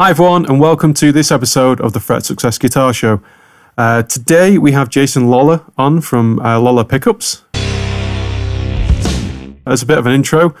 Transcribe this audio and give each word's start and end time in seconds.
Hi, 0.00 0.08
everyone, 0.08 0.46
and 0.46 0.58
welcome 0.58 0.94
to 0.94 1.12
this 1.12 1.30
episode 1.30 1.78
of 1.78 1.92
the 1.92 2.00
Fret 2.00 2.24
Success 2.24 2.56
Guitar 2.56 2.94
Show. 2.94 3.20
Uh, 3.76 4.02
today 4.02 4.56
we 4.56 4.72
have 4.72 4.88
Jason 4.88 5.28
Lollar 5.28 5.62
on 5.76 6.00
from 6.00 6.38
uh, 6.38 6.58
Lollar 6.58 6.84
Pickups. 6.84 7.42
As 9.66 9.82
a 9.82 9.86
bit 9.86 9.98
of 9.98 10.06
an 10.06 10.12
intro, 10.12 10.54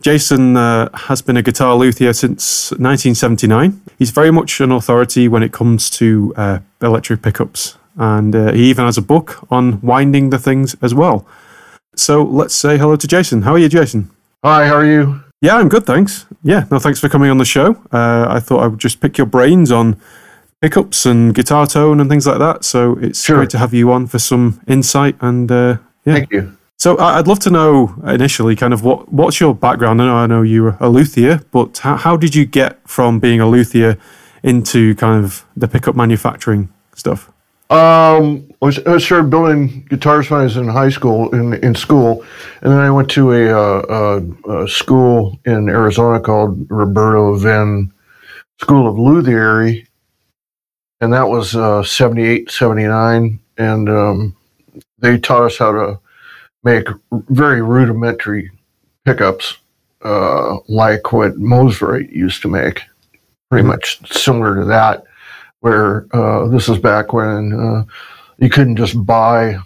Jason 0.00 0.56
uh, 0.56 0.88
has 0.94 1.20
been 1.20 1.36
a 1.36 1.42
guitar 1.42 1.76
luthier 1.76 2.14
since 2.14 2.70
1979. 2.70 3.82
He's 3.98 4.12
very 4.12 4.30
much 4.30 4.62
an 4.62 4.72
authority 4.72 5.28
when 5.28 5.42
it 5.42 5.52
comes 5.52 5.90
to 5.90 6.32
uh, 6.38 6.60
electric 6.80 7.20
pickups, 7.20 7.76
and 7.98 8.34
uh, 8.34 8.52
he 8.52 8.70
even 8.70 8.86
has 8.86 8.96
a 8.96 9.02
book 9.02 9.46
on 9.50 9.78
winding 9.82 10.30
the 10.30 10.38
things 10.38 10.74
as 10.80 10.94
well. 10.94 11.26
So 11.96 12.22
let's 12.22 12.54
say 12.54 12.78
hello 12.78 12.96
to 12.96 13.06
Jason. 13.06 13.42
How 13.42 13.52
are 13.52 13.58
you, 13.58 13.68
Jason? 13.68 14.10
Hi, 14.42 14.66
how 14.66 14.76
are 14.76 14.86
you? 14.86 15.20
Yeah, 15.42 15.56
I'm 15.56 15.68
good, 15.68 15.84
thanks. 15.84 16.24
Yeah, 16.46 16.64
no, 16.70 16.78
thanks 16.78 17.00
for 17.00 17.08
coming 17.08 17.28
on 17.30 17.38
the 17.38 17.44
show. 17.44 17.72
Uh, 17.92 18.26
I 18.28 18.38
thought 18.40 18.62
I 18.62 18.68
would 18.68 18.78
just 18.78 19.00
pick 19.00 19.18
your 19.18 19.26
brains 19.26 19.72
on 19.72 19.96
pickups 20.60 21.04
and 21.04 21.34
guitar 21.34 21.66
tone 21.66 22.00
and 22.00 22.08
things 22.08 22.26
like 22.26 22.38
that. 22.38 22.64
So 22.64 22.96
it's 23.00 23.24
Sure. 23.24 23.36
great 23.38 23.50
to 23.50 23.58
have 23.58 23.74
you 23.74 23.90
on 23.92 24.06
for 24.06 24.18
some 24.20 24.60
insight 24.68 25.16
and 25.20 25.50
uh, 25.50 25.78
yeah. 26.04 26.14
Thank 26.14 26.30
you. 26.32 26.56
So 26.78 26.96
I'd 26.98 27.26
love 27.26 27.40
to 27.40 27.50
know 27.50 27.94
initially, 28.06 28.54
kind 28.54 28.72
of 28.72 28.84
what 28.84 29.10
what's 29.12 29.40
your 29.40 29.54
background? 29.54 30.00
I 30.00 30.06
know 30.06 30.14
I 30.16 30.26
know 30.26 30.42
you're 30.42 30.76
a 30.78 30.88
luthier, 30.88 31.40
but 31.50 31.78
how, 31.78 31.96
how 31.96 32.16
did 32.16 32.34
you 32.34 32.44
get 32.46 32.78
from 32.86 33.18
being 33.18 33.40
a 33.40 33.48
luthier 33.48 33.96
into 34.42 34.94
kind 34.94 35.24
of 35.24 35.44
the 35.56 35.66
pickup 35.68 35.96
manufacturing 35.96 36.68
stuff? 36.94 37.32
Um, 37.70 38.48
I, 38.62 38.98
started 38.98 39.30
building 39.30 39.86
guitars 39.90 40.30
when 40.30 40.40
I 40.40 40.44
was 40.44 40.56
in 40.56 40.68
high 40.68 40.88
school, 40.88 41.32
in, 41.34 41.54
in 41.62 41.74
school, 41.74 42.24
and 42.62 42.72
then 42.72 42.80
I 42.80 42.90
went 42.90 43.10
to 43.10 43.32
a, 43.32 43.50
uh, 43.52 44.20
a, 44.46 44.62
a 44.62 44.68
school 44.68 45.38
in 45.44 45.68
Arizona 45.68 46.20
called 46.20 46.66
Roberto 46.70 47.36
Venn 47.36 47.92
School 48.60 48.88
of 48.88 48.98
Luthiery, 48.98 49.86
and 51.00 51.12
that 51.12 51.28
was 51.28 51.54
uh, 51.54 51.82
78, 51.82 52.50
79, 52.50 53.38
and 53.58 53.88
um, 53.90 54.36
they 55.00 55.18
taught 55.18 55.44
us 55.44 55.58
how 55.58 55.72
to 55.72 56.00
make 56.64 56.88
very 57.28 57.60
rudimentary 57.60 58.50
pickups, 59.04 59.58
uh, 60.02 60.56
like 60.68 61.12
what 61.12 61.34
Mosrite 61.34 62.10
used 62.10 62.40
to 62.42 62.48
make, 62.48 62.80
pretty 63.50 63.66
much 63.66 64.00
similar 64.10 64.54
to 64.56 64.64
that. 64.64 65.04
Where 65.60 66.06
uh, 66.14 66.48
this 66.48 66.68
is 66.68 66.78
back 66.78 67.12
when 67.12 67.52
uh, 67.52 67.84
you 68.38 68.50
couldn't 68.50 68.76
just 68.76 69.04
buy 69.06 69.58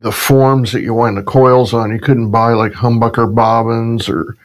the 0.00 0.12
forms 0.12 0.72
that 0.72 0.82
you 0.82 0.94
wind 0.94 1.16
the 1.16 1.22
coils 1.22 1.74
on. 1.74 1.92
You 1.92 2.00
couldn't 2.00 2.30
buy 2.30 2.52
like 2.52 2.72
humbucker 2.72 3.32
bobbins 3.34 4.08
or 4.08 4.36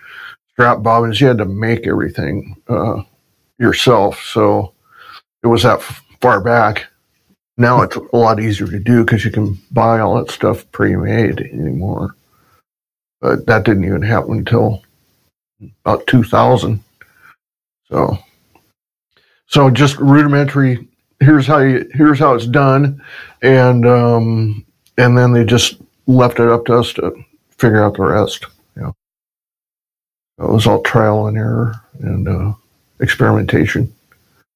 Strat 0.57 0.83
bobbins. 0.83 1.19
You 1.19 1.27
had 1.27 1.37
to 1.39 1.45
make 1.45 1.87
everything 1.87 2.55
uh, 2.67 3.03
yourself. 3.57 4.21
So 4.21 4.73
it 5.43 5.47
was 5.47 5.63
that 5.63 5.79
f- 5.79 6.03
far 6.21 6.41
back. 6.41 6.87
Now 7.57 7.81
it's 7.81 7.95
a 7.95 8.15
lot 8.15 8.39
easier 8.41 8.67
to 8.67 8.79
do 8.79 9.03
because 9.03 9.23
you 9.23 9.31
can 9.31 9.57
buy 9.71 9.99
all 9.99 10.15
that 10.17 10.31
stuff 10.31 10.69
pre-made 10.71 11.39
anymore. 11.39 12.15
But 13.21 13.45
that 13.47 13.63
didn't 13.63 13.85
even 13.85 14.01
happen 14.01 14.39
until 14.39 14.83
about 15.85 16.05
2000. 16.07 16.83
So, 17.89 18.17
so 19.47 19.69
just 19.69 19.97
rudimentary. 19.97 20.87
Here's 21.19 21.47
how 21.47 21.59
you. 21.59 21.89
Here's 21.94 22.19
how 22.19 22.33
it's 22.33 22.47
done, 22.47 23.02
and 23.41 23.85
um, 23.85 24.66
and 24.97 25.17
then 25.17 25.31
they 25.31 25.45
just 25.45 25.81
left 26.07 26.39
it 26.39 26.49
up 26.49 26.66
to 26.66 26.77
us 26.77 26.94
to 26.94 27.11
figure 27.57 27.83
out 27.83 27.95
the 27.95 28.03
rest. 28.03 28.45
You 28.75 28.83
know, 28.83 28.94
it 30.39 30.52
was 30.52 30.67
all 30.67 30.81
trial 30.81 31.27
and 31.27 31.38
error 31.38 31.73
and 31.99 32.27
uh, 32.27 32.53
experimentation. 32.99 33.94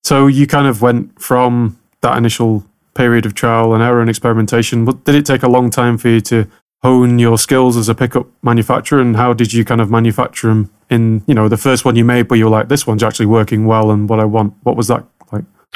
So 0.04 0.28
you 0.28 0.48
kind 0.48 0.68
of 0.68 0.82
went 0.82 1.22
from 1.22 1.78
that 2.02 2.18
initial 2.18 2.64
period 2.94 3.26
of 3.26 3.34
trial 3.34 3.74
and 3.74 3.82
error 3.84 4.02
and 4.02 4.10
experimentation. 4.10 4.86
But 4.86 5.06
did 5.06 5.16
it 5.16 5.26
take 5.26 5.44
a 5.44 5.50
long 5.50 5.70
time 5.70 5.98
for 5.98 6.10
you 6.10 6.22
to 6.22 6.48
hone 6.82 7.20
your 7.20 7.38
skills 7.38 7.78
as 7.78 7.90
a 7.90 7.96
pickup 7.96 8.28
manufacturer? 8.42 9.00
And 9.00 9.16
how 9.16 9.34
did 9.34 9.54
you 9.54 9.64
kind 9.64 9.82
of 9.82 9.90
manufacture 9.90 10.48
them 10.48 10.70
in, 10.90 11.24
you 11.28 11.34
know, 11.34 11.48
the 11.48 11.58
first 11.58 11.86
one 11.86 11.96
you 11.96 12.06
made, 12.06 12.28
but 12.28 12.36
you 12.36 12.46
were 12.46 12.52
like, 12.52 12.68
this 12.68 12.88
one's 12.88 13.04
actually 13.04 13.28
working 13.28 13.66
well 13.66 13.92
and 13.92 14.10
what 14.10 14.20
I 14.20 14.26
want? 14.26 14.54
What 14.64 14.76
was 14.76 14.88
that? 14.88 15.06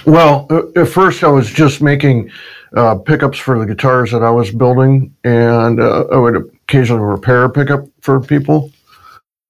Well, 0.05 0.47
uh, 0.49 0.81
at 0.81 0.89
first 0.89 1.23
I 1.23 1.29
was 1.29 1.49
just 1.49 1.81
making 1.81 2.29
uh, 2.75 2.95
pickups 2.95 3.37
for 3.37 3.59
the 3.59 3.65
guitars 3.65 4.11
that 4.11 4.23
I 4.23 4.31
was 4.31 4.51
building, 4.51 5.15
and 5.23 5.79
uh, 5.79 6.05
I 6.11 6.17
would 6.17 6.35
occasionally 6.35 7.03
repair 7.03 7.45
a 7.45 7.49
pickup 7.49 7.85
for 8.01 8.19
people. 8.19 8.71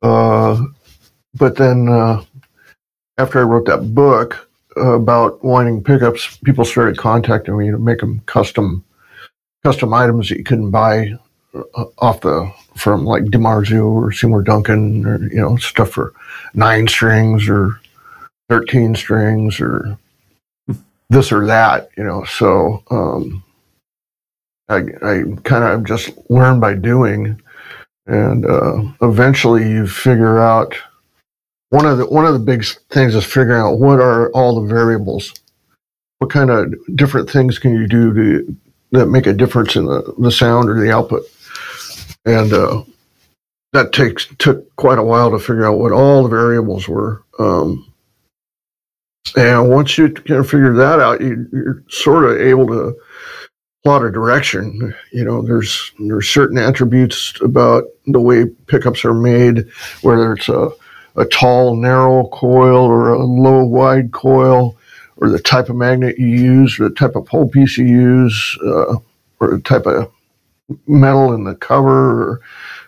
Uh, 0.01 0.61
but 1.35 1.55
then 1.55 1.87
uh, 1.89 2.23
after 3.17 3.39
I 3.39 3.43
wrote 3.43 3.65
that 3.65 3.95
book 3.95 4.47
about 4.75 5.43
winding 5.43 5.83
pickups, 5.83 6.37
people 6.37 6.65
started 6.65 6.97
contacting 6.97 7.57
me 7.57 7.71
to 7.71 7.77
make 7.77 7.99
them 7.99 8.21
custom 8.25 8.83
custom 9.63 9.93
items 9.93 10.27
that 10.29 10.37
you 10.37 10.43
couldn't 10.43 10.71
buy 10.71 11.13
uh, 11.55 11.85
off 11.99 12.21
the 12.21 12.51
from 12.75 13.05
like 13.05 13.23
DiMarzio 13.23 13.85
or 13.85 14.11
Seymour 14.11 14.43
Duncan 14.43 15.05
or 15.05 15.23
you 15.29 15.39
know 15.39 15.55
stuff 15.57 15.91
for 15.91 16.13
nine 16.53 16.87
strings 16.87 17.47
or 17.47 17.79
thirteen 18.49 18.93
strings 18.93 19.59
or 19.59 19.97
this 21.13 21.31
or 21.31 21.45
that, 21.45 21.89
you 21.97 22.03
know. 22.03 22.23
So 22.25 22.83
um, 22.91 23.43
I, 24.69 24.77
I 25.01 25.23
kind 25.43 25.63
of 25.63 25.85
just 25.85 26.11
learn 26.29 26.59
by 26.59 26.73
doing, 26.73 27.41
and 28.07 28.45
uh, 28.45 28.81
eventually 29.01 29.69
you 29.69 29.87
figure 29.87 30.39
out 30.39 30.75
one 31.69 31.85
of 31.85 31.97
the 31.97 32.05
one 32.05 32.25
of 32.25 32.33
the 32.33 32.39
big 32.39 32.65
things 32.89 33.15
is 33.15 33.25
figuring 33.25 33.61
out 33.61 33.79
what 33.79 33.99
are 33.99 34.31
all 34.31 34.61
the 34.61 34.67
variables, 34.67 35.33
what 36.19 36.29
kind 36.29 36.49
of 36.49 36.73
different 36.95 37.29
things 37.29 37.59
can 37.59 37.73
you 37.73 37.87
do 37.87 38.13
to 38.13 38.55
that 38.91 39.07
make 39.07 39.25
a 39.25 39.33
difference 39.33 39.75
in 39.75 39.85
the, 39.85 40.13
the 40.19 40.31
sound 40.31 40.69
or 40.69 40.79
the 40.79 40.91
output, 40.91 41.23
and 42.25 42.53
uh, 42.53 42.83
that 43.73 43.91
takes 43.91 44.27
took 44.37 44.73
quite 44.75 44.99
a 44.99 45.03
while 45.03 45.31
to 45.31 45.39
figure 45.39 45.65
out 45.65 45.79
what 45.79 45.91
all 45.91 46.23
the 46.23 46.29
variables 46.29 46.87
were. 46.87 47.23
Um, 47.39 47.91
and 49.35 49.69
once 49.69 49.97
you 49.97 50.09
kind 50.09 50.39
of 50.39 50.49
figure 50.49 50.73
that 50.73 50.99
out, 50.99 51.21
you, 51.21 51.47
you're 51.51 51.83
sort 51.89 52.25
of 52.25 52.41
able 52.41 52.67
to 52.67 52.95
plot 53.83 54.03
a 54.03 54.11
direction. 54.11 54.93
You 55.11 55.25
know, 55.25 55.41
there's 55.41 55.91
there's 55.99 56.29
certain 56.29 56.57
attributes 56.57 57.33
about 57.41 57.85
the 58.07 58.21
way 58.21 58.45
pickups 58.67 59.05
are 59.05 59.13
made, 59.13 59.65
whether 60.01 60.33
it's 60.33 60.49
a 60.49 60.69
a 61.15 61.25
tall, 61.25 61.75
narrow 61.75 62.27
coil 62.29 62.85
or 62.85 63.13
a 63.13 63.23
low, 63.23 63.63
wide 63.63 64.11
coil, 64.11 64.75
or 65.17 65.29
the 65.29 65.39
type 65.39 65.69
of 65.69 65.75
magnet 65.75 66.17
you 66.17 66.27
use, 66.27 66.79
or 66.79 66.89
the 66.89 66.95
type 66.95 67.15
of 67.15 67.25
pole 67.25 67.47
piece 67.47 67.77
you 67.77 67.85
use, 67.85 68.57
uh, 68.65 68.95
or 69.39 69.51
the 69.51 69.61
type 69.61 69.85
of 69.85 70.11
metal 70.87 71.33
in 71.33 71.43
the 71.43 71.55
cover, 71.55 72.23
or, 72.23 72.41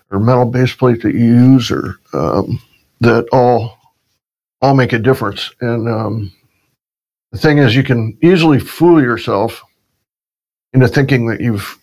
or 0.10 0.20
metal 0.20 0.46
base 0.46 0.74
plate 0.74 1.02
that 1.04 1.14
you 1.14 1.24
use, 1.24 1.70
or 1.70 2.00
um, 2.14 2.60
that 3.02 3.28
all 3.32 3.75
all 4.62 4.76
make 4.76 4.94
a 4.94 5.00
difference. 5.00 5.52
And 5.62 5.88
um, 5.90 6.34
the 7.32 7.38
thing 7.38 7.58
is, 7.58 7.76
you 7.76 7.84
can 7.84 8.18
easily 8.22 8.60
fool 8.60 9.02
yourself 9.02 9.64
into 10.74 10.88
thinking 10.88 11.28
that 11.28 11.42
you've 11.42 11.80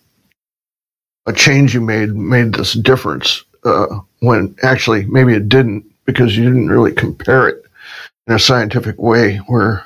a 1.25 1.33
change 1.33 1.73
you 1.73 1.81
made 1.81 2.09
made 2.09 2.53
this 2.53 2.73
difference 2.73 3.43
uh, 3.65 3.99
when 4.19 4.55
actually 4.63 5.05
maybe 5.05 5.33
it 5.33 5.47
didn't 5.49 5.85
because 6.05 6.35
you 6.35 6.43
didn't 6.43 6.69
really 6.69 6.91
compare 6.91 7.47
it 7.47 7.63
in 8.27 8.33
a 8.33 8.39
scientific 8.39 8.99
way 8.99 9.37
where 9.47 9.85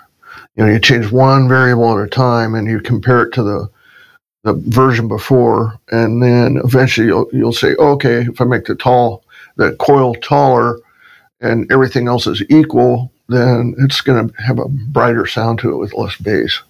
you 0.55 0.65
know 0.65 0.71
you 0.71 0.79
change 0.79 1.11
one 1.11 1.47
variable 1.47 1.97
at 1.97 2.03
a 2.03 2.09
time 2.09 2.55
and 2.55 2.67
you 2.67 2.79
compare 2.79 3.23
it 3.23 3.33
to 3.33 3.43
the 3.43 3.69
the 4.43 4.53
version 4.67 5.07
before 5.07 5.79
and 5.91 6.21
then 6.23 6.59
eventually 6.63 7.07
you'll, 7.07 7.27
you'll 7.33 7.53
say 7.53 7.75
okay 7.75 8.21
if 8.21 8.39
i 8.41 8.45
make 8.45 8.65
the 8.65 8.75
tall 8.75 9.23
the 9.57 9.75
coil 9.75 10.13
taller 10.15 10.79
and 11.41 11.71
everything 11.71 12.07
else 12.07 12.27
is 12.27 12.43
equal 12.49 13.11
then 13.29 13.75
it's 13.79 14.01
going 14.01 14.29
to 14.29 14.41
have 14.41 14.57
a 14.59 14.67
brighter 14.67 15.25
sound 15.25 15.59
to 15.59 15.71
it 15.71 15.77
with 15.77 15.93
less 15.93 16.15
bass 16.17 16.61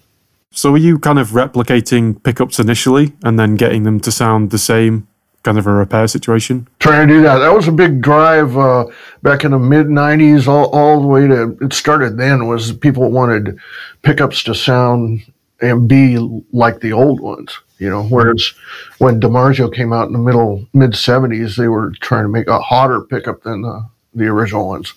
So 0.51 0.73
are 0.73 0.77
you 0.77 0.97
kind 0.97 1.19
of 1.19 1.29
replicating 1.29 2.21
pickups 2.23 2.59
initially 2.59 3.13
and 3.23 3.37
then 3.39 3.55
getting 3.55 3.83
them 3.83 3.99
to 3.99 4.11
sound 4.11 4.49
the 4.49 4.57
same, 4.57 5.07
kind 5.43 5.59
of 5.59 5.67
a 5.67 5.71
repair 5.71 6.07
situation? 6.07 6.67
trying 6.79 7.07
to 7.07 7.13
do 7.13 7.21
that. 7.21 7.39
That 7.39 7.53
was 7.53 7.67
a 7.67 7.71
big 7.71 8.01
drive 8.01 8.57
uh, 8.57 8.85
back 9.21 9.43
in 9.43 9.51
the 9.51 9.59
mid 9.59 9.87
'90s, 9.87 10.47
all, 10.47 10.65
all 10.71 11.01
the 11.01 11.07
way 11.07 11.27
to. 11.27 11.57
It 11.61 11.73
started 11.73 12.17
then 12.17 12.47
was 12.47 12.71
people 12.73 13.11
wanted 13.11 13.59
pickups 14.01 14.43
to 14.43 14.55
sound 14.55 15.21
and 15.61 15.87
be 15.87 16.17
like 16.51 16.79
the 16.79 16.93
old 16.93 17.19
ones, 17.19 17.57
you 17.77 17.89
know. 17.89 18.03
Whereas 18.03 18.53
when 18.99 19.19
DiMarzio 19.19 19.73
came 19.73 19.93
out 19.93 20.07
in 20.07 20.13
the 20.13 20.19
middle 20.19 20.65
mid 20.73 20.91
'70s, 20.91 21.55
they 21.55 21.67
were 21.67 21.91
trying 22.01 22.23
to 22.23 22.29
make 22.29 22.47
a 22.47 22.59
hotter 22.59 23.01
pickup 23.01 23.43
than 23.43 23.61
the 23.61 23.87
the 24.17 24.27
original 24.27 24.67
ones. 24.67 24.93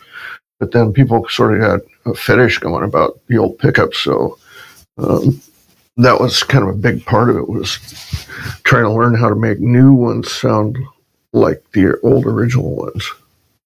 But 0.59 0.73
then 0.73 0.93
people 0.93 1.27
sort 1.29 1.55
of 1.55 1.63
had 1.63 1.81
a 2.05 2.15
fetish 2.15 2.59
going 2.59 2.85
about 2.85 3.21
the 3.29 3.39
old 3.39 3.59
pickups, 3.59 3.99
so. 3.99 4.39
Um, 4.99 5.41
that 5.97 6.21
was 6.21 6.43
kind 6.43 6.65
of 6.65 6.71
a 6.71 6.79
big 6.79 7.05
part 7.05 7.31
of 7.31 7.37
it 7.37 7.49
was 7.49 7.79
trying 8.65 8.85
to 8.85 8.93
learn 8.93 9.15
how 9.15 9.29
to 9.29 9.35
make 9.35 9.61
new 9.61 9.93
ones 9.93 10.33
sound 10.33 10.79
like 11.33 11.63
the 11.73 11.99
old 12.03 12.27
original 12.27 12.75
ones. 12.75 13.11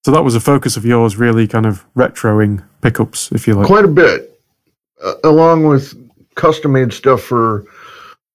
So 0.05 0.11
that 0.11 0.25
was 0.25 0.35
a 0.35 0.41
focus 0.41 0.77
of 0.77 0.85
yours, 0.85 1.17
really 1.17 1.47
kind 1.47 1.65
of 1.65 1.85
retroing 1.95 2.63
pickups, 2.83 3.33
if 3.33 3.47
you 3.47 3.55
like. 3.55 3.67
Quite 3.67 3.87
a 3.87 3.89
bit, 3.89 4.39
uh, 5.03 5.15
along 5.25 5.65
with 5.67 5.95
custom 6.35 6.73
made 6.73 6.93
stuff 6.93 7.23
for 7.23 7.65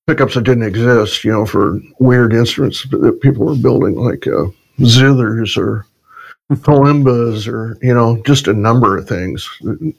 pickups 0.08 0.34
that 0.34 0.46
didn't 0.46 0.64
exist, 0.64 1.24
you 1.24 1.32
know, 1.32 1.46
for 1.46 1.80
weird 2.00 2.34
instruments 2.34 2.88
that 2.90 3.20
people 3.22 3.46
were 3.46 3.56
building, 3.56 3.96
like 3.96 4.26
uh, 4.26 4.46
zithers 4.80 5.58
or 5.58 5.86
kalimbas 6.52 7.48
or, 7.48 7.78
you 7.82 7.94
know, 7.94 8.22
just 8.26 8.48
a 8.48 8.54
number 8.54 8.98
of 8.98 9.08
things, 9.08 9.50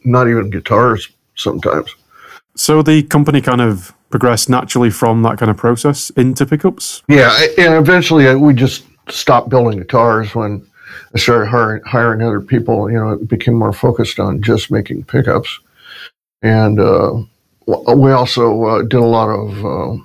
not 0.03 0.27
even 0.27 0.49
guitars 0.49 1.09
sometimes. 1.35 1.95
So 2.55 2.81
the 2.81 3.03
company 3.03 3.41
kind 3.41 3.61
of 3.61 3.93
progressed 4.09 4.49
naturally 4.49 4.89
from 4.89 5.23
that 5.23 5.37
kind 5.37 5.49
of 5.49 5.57
process 5.57 6.09
into 6.11 6.45
pickups? 6.45 7.01
Yeah, 7.07 7.35
and 7.57 7.73
eventually 7.75 8.27
uh, 8.27 8.37
we 8.37 8.53
just 8.53 8.83
stopped 9.09 9.49
building 9.49 9.79
guitars 9.79 10.35
when 10.35 10.67
I 11.15 11.19
started 11.19 11.47
hiring, 11.47 11.81
hiring 11.83 12.21
other 12.21 12.41
people. 12.41 12.91
You 12.91 12.97
know, 12.97 13.11
it 13.11 13.27
became 13.27 13.55
more 13.55 13.73
focused 13.73 14.19
on 14.19 14.41
just 14.41 14.69
making 14.69 15.05
pickups. 15.05 15.59
And 16.41 16.79
uh, 16.79 17.13
we 17.95 18.11
also 18.11 18.63
uh, 18.65 18.81
did 18.81 18.99
a 18.99 19.05
lot 19.05 19.29
of 19.29 19.65
uh, 19.65 20.03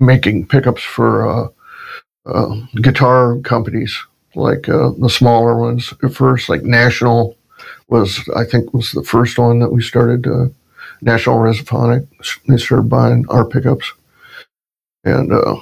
making 0.00 0.48
pickups 0.48 0.82
for 0.82 1.28
uh, 1.28 1.48
uh, 2.26 2.56
guitar 2.82 3.38
companies, 3.40 3.96
like 4.34 4.68
uh, 4.68 4.90
the 4.98 5.10
smaller 5.10 5.58
ones 5.58 5.92
at 6.02 6.12
first, 6.12 6.48
like 6.48 6.62
National 6.62 7.36
was, 7.88 8.20
I 8.36 8.44
think, 8.44 8.72
was 8.72 8.92
the 8.92 9.02
first 9.02 9.38
one 9.38 9.58
that 9.60 9.72
we 9.72 9.82
started. 9.82 10.26
Uh, 10.26 10.46
National 11.02 11.38
Resophonic, 11.38 12.06
they 12.46 12.56
started 12.58 12.88
buying 12.88 13.26
our 13.28 13.44
pickups. 13.44 13.90
And 15.04 15.32
uh, 15.32 15.56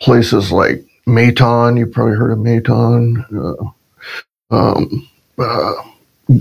places 0.00 0.52
like 0.52 0.84
Maton, 1.06 1.76
you 1.78 1.86
probably 1.86 2.14
heard 2.14 2.30
of 2.30 2.38
Maton. 2.38 3.74
Um, 4.50 5.08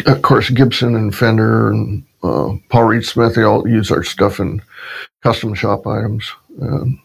of 0.06 0.22
course, 0.22 0.50
Gibson 0.52 0.96
and 0.96 1.16
Fender 1.16 1.72
and 1.72 2.04
uh, 2.24 2.54
Paul 2.70 2.84
Reed 2.84 3.06
Smith, 3.06 3.36
they 3.36 3.44
all 3.44 3.68
use 3.68 3.92
our 3.92 4.04
stuff 4.04 4.40
in 4.40 4.62
custom 5.24 5.54
shop 5.54 5.88
items. 5.88 6.32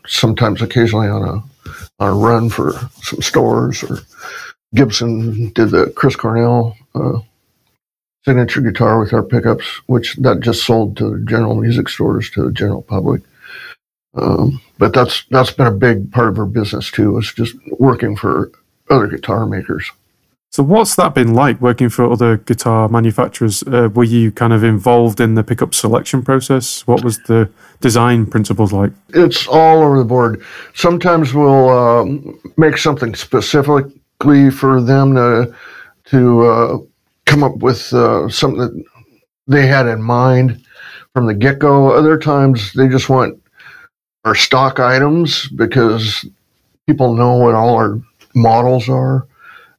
sometimes, 0.06 0.62
occasionally, 0.62 1.08
on 1.08 1.22
a 1.22 1.42
on 2.00 2.08
a 2.08 2.14
run 2.14 2.48
for 2.50 2.72
some 3.02 3.22
stores. 3.22 3.82
Or 3.82 3.98
Gibson 4.74 5.50
did 5.50 5.70
the 5.70 5.92
Chris 5.96 6.16
Cornell 6.16 6.76
uh, 6.94 7.18
signature 8.24 8.60
guitar 8.60 9.00
with 9.00 9.12
our 9.12 9.22
pickups, 9.22 9.66
which 9.86 10.14
that 10.16 10.40
just 10.40 10.64
sold 10.64 10.96
to 10.98 11.24
general 11.24 11.54
music 11.54 11.88
stores 11.88 12.30
to 12.30 12.44
the 12.44 12.52
general 12.52 12.82
public. 12.82 13.22
Um, 14.14 14.60
but 14.78 14.92
that's 14.92 15.24
that's 15.30 15.52
been 15.52 15.66
a 15.66 15.72
big 15.72 16.12
part 16.12 16.28
of 16.28 16.38
our 16.38 16.46
business 16.46 16.90
too. 16.90 17.16
Is 17.18 17.32
just 17.32 17.56
working 17.78 18.16
for 18.16 18.50
other 18.88 19.06
guitar 19.06 19.46
makers. 19.46 19.90
So, 20.52 20.64
what's 20.64 20.96
that 20.96 21.14
been 21.14 21.32
like 21.32 21.60
working 21.60 21.88
for 21.88 22.10
other 22.10 22.38
guitar 22.38 22.88
manufacturers? 22.88 23.62
Uh, 23.62 23.88
were 23.94 24.02
you 24.02 24.32
kind 24.32 24.52
of 24.52 24.64
involved 24.64 25.20
in 25.20 25.36
the 25.36 25.44
pickup 25.44 25.74
selection 25.74 26.22
process? 26.22 26.84
What 26.88 27.04
was 27.04 27.18
the 27.20 27.48
design 27.80 28.26
principles 28.26 28.72
like? 28.72 28.90
It's 29.10 29.46
all 29.46 29.82
over 29.84 29.98
the 29.98 30.04
board. 30.04 30.42
Sometimes 30.74 31.32
we'll 31.32 31.70
um, 31.70 32.40
make 32.56 32.78
something 32.78 33.14
specifically 33.14 33.92
for 34.22 34.80
them 34.80 35.14
to 35.14 35.54
to 36.06 36.46
uh, 36.46 36.78
come 37.26 37.42
up 37.42 37.56
with 37.58 37.92
uh, 37.92 38.28
something 38.28 38.60
that 38.60 38.84
they 39.46 39.66
had 39.66 39.86
in 39.86 40.02
mind 40.02 40.64
from 41.12 41.26
the 41.26 41.34
get 41.34 41.58
go. 41.58 41.92
Other 41.92 42.18
times 42.18 42.72
they 42.72 42.88
just 42.88 43.08
want 43.08 43.40
our 44.24 44.34
stock 44.34 44.80
items 44.80 45.48
because 45.48 46.24
people 46.86 47.14
know 47.14 47.36
what 47.36 47.54
all 47.54 47.76
our 47.76 48.00
models 48.34 48.88
are 48.88 49.26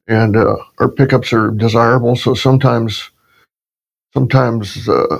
and 0.08 0.36
uh, 0.36 0.56
our 0.78 0.90
pickups 0.90 1.32
are 1.32 1.50
desirable. 1.50 2.16
So 2.16 2.34
sometimes, 2.34 3.10
sometimes 4.12 4.88
uh, 4.88 5.18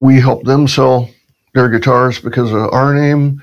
we 0.00 0.20
help 0.20 0.44
them 0.44 0.66
sell 0.66 1.10
their 1.54 1.68
guitars 1.68 2.20
because 2.20 2.50
of 2.52 2.72
our 2.72 2.94
name. 2.94 3.42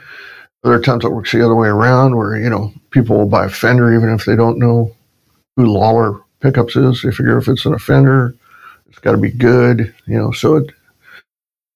Other 0.64 0.80
times 0.80 1.06
it 1.06 1.12
works 1.12 1.32
the 1.32 1.44
other 1.44 1.56
way 1.56 1.70
around, 1.70 2.16
where 2.16 2.38
you 2.38 2.50
know 2.50 2.72
people 2.92 3.18
will 3.18 3.28
buy 3.28 3.48
Fender 3.48 3.94
even 3.94 4.10
if 4.10 4.26
they 4.26 4.36
don't 4.36 4.60
know 4.60 4.96
who 5.62 5.72
Lollar 5.72 6.22
Pickups 6.40 6.76
is. 6.76 7.02
They 7.02 7.12
figure 7.12 7.38
if 7.38 7.48
it's 7.48 7.66
an 7.66 7.74
offender, 7.74 8.36
it's 8.90 9.00
got 9.00 9.12
to 9.12 9.18
be 9.18 9.32
good, 9.32 9.94
you 10.08 10.18
know. 10.18 10.32
So 10.32 10.56
it 10.58 10.72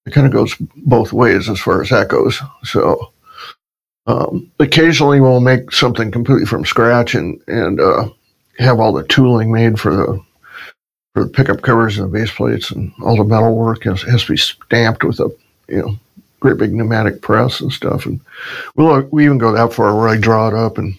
it 0.06 0.14
kind 0.14 0.28
of 0.28 0.34
goes 0.34 0.56
both 0.78 1.14
ways 1.14 1.50
as 1.50 1.60
far 1.60 1.82
as 1.82 1.90
that 1.90 2.10
goes. 2.10 2.40
So 2.64 3.12
um, 4.08 4.52
occasionally 4.60 5.20
we'll 5.20 5.40
make 5.40 5.72
something 5.72 6.12
completely 6.12 6.46
from 6.46 6.66
scratch 6.66 7.16
and 7.16 7.40
and 7.48 7.80
uh, 7.80 8.10
have 8.60 8.80
all 8.80 8.94
the 8.94 9.04
tooling 9.08 9.52
made 9.52 9.80
for 9.80 9.96
the 9.96 10.22
for 11.14 11.24
the 11.24 11.30
pickup 11.30 11.62
covers 11.62 11.98
and 11.98 12.08
the 12.08 12.20
base 12.20 12.32
plates 12.32 12.72
and 12.72 12.92
all 13.04 13.16
the 13.16 13.24
metal 13.24 13.56
work 13.56 13.84
has, 13.84 14.02
has 14.04 14.24
to 14.26 14.34
be 14.34 14.38
stamped 14.38 15.04
with 15.04 15.20
a 15.20 15.30
you 15.68 15.78
know 15.78 15.96
great 16.40 16.58
big 16.58 16.74
pneumatic 16.74 17.22
press 17.22 17.62
and 17.62 17.72
stuff. 17.72 18.06
And 18.06 18.20
we'll 18.76 19.02
we 19.12 19.26
even 19.26 19.38
go 19.38 19.52
that 19.52 19.74
far 19.74 19.96
where 19.96 20.10
I 20.10 20.18
draw 20.18 20.48
it 20.48 20.54
up 20.54 20.78
and 20.78 20.96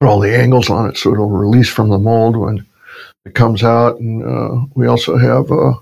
put 0.00 0.08
all 0.08 0.20
the 0.20 0.36
angles 0.36 0.70
on 0.70 0.88
it 0.88 0.96
so 0.96 1.12
it'll 1.12 1.30
release 1.30 1.68
from 1.68 1.88
the 1.88 1.98
mold 1.98 2.36
when 2.36 2.64
it 3.24 3.34
comes 3.34 3.62
out. 3.62 3.98
And 3.98 4.24
uh, 4.24 4.66
we 4.74 4.86
also 4.86 5.16
have 5.16 5.50
uh, 5.50 5.74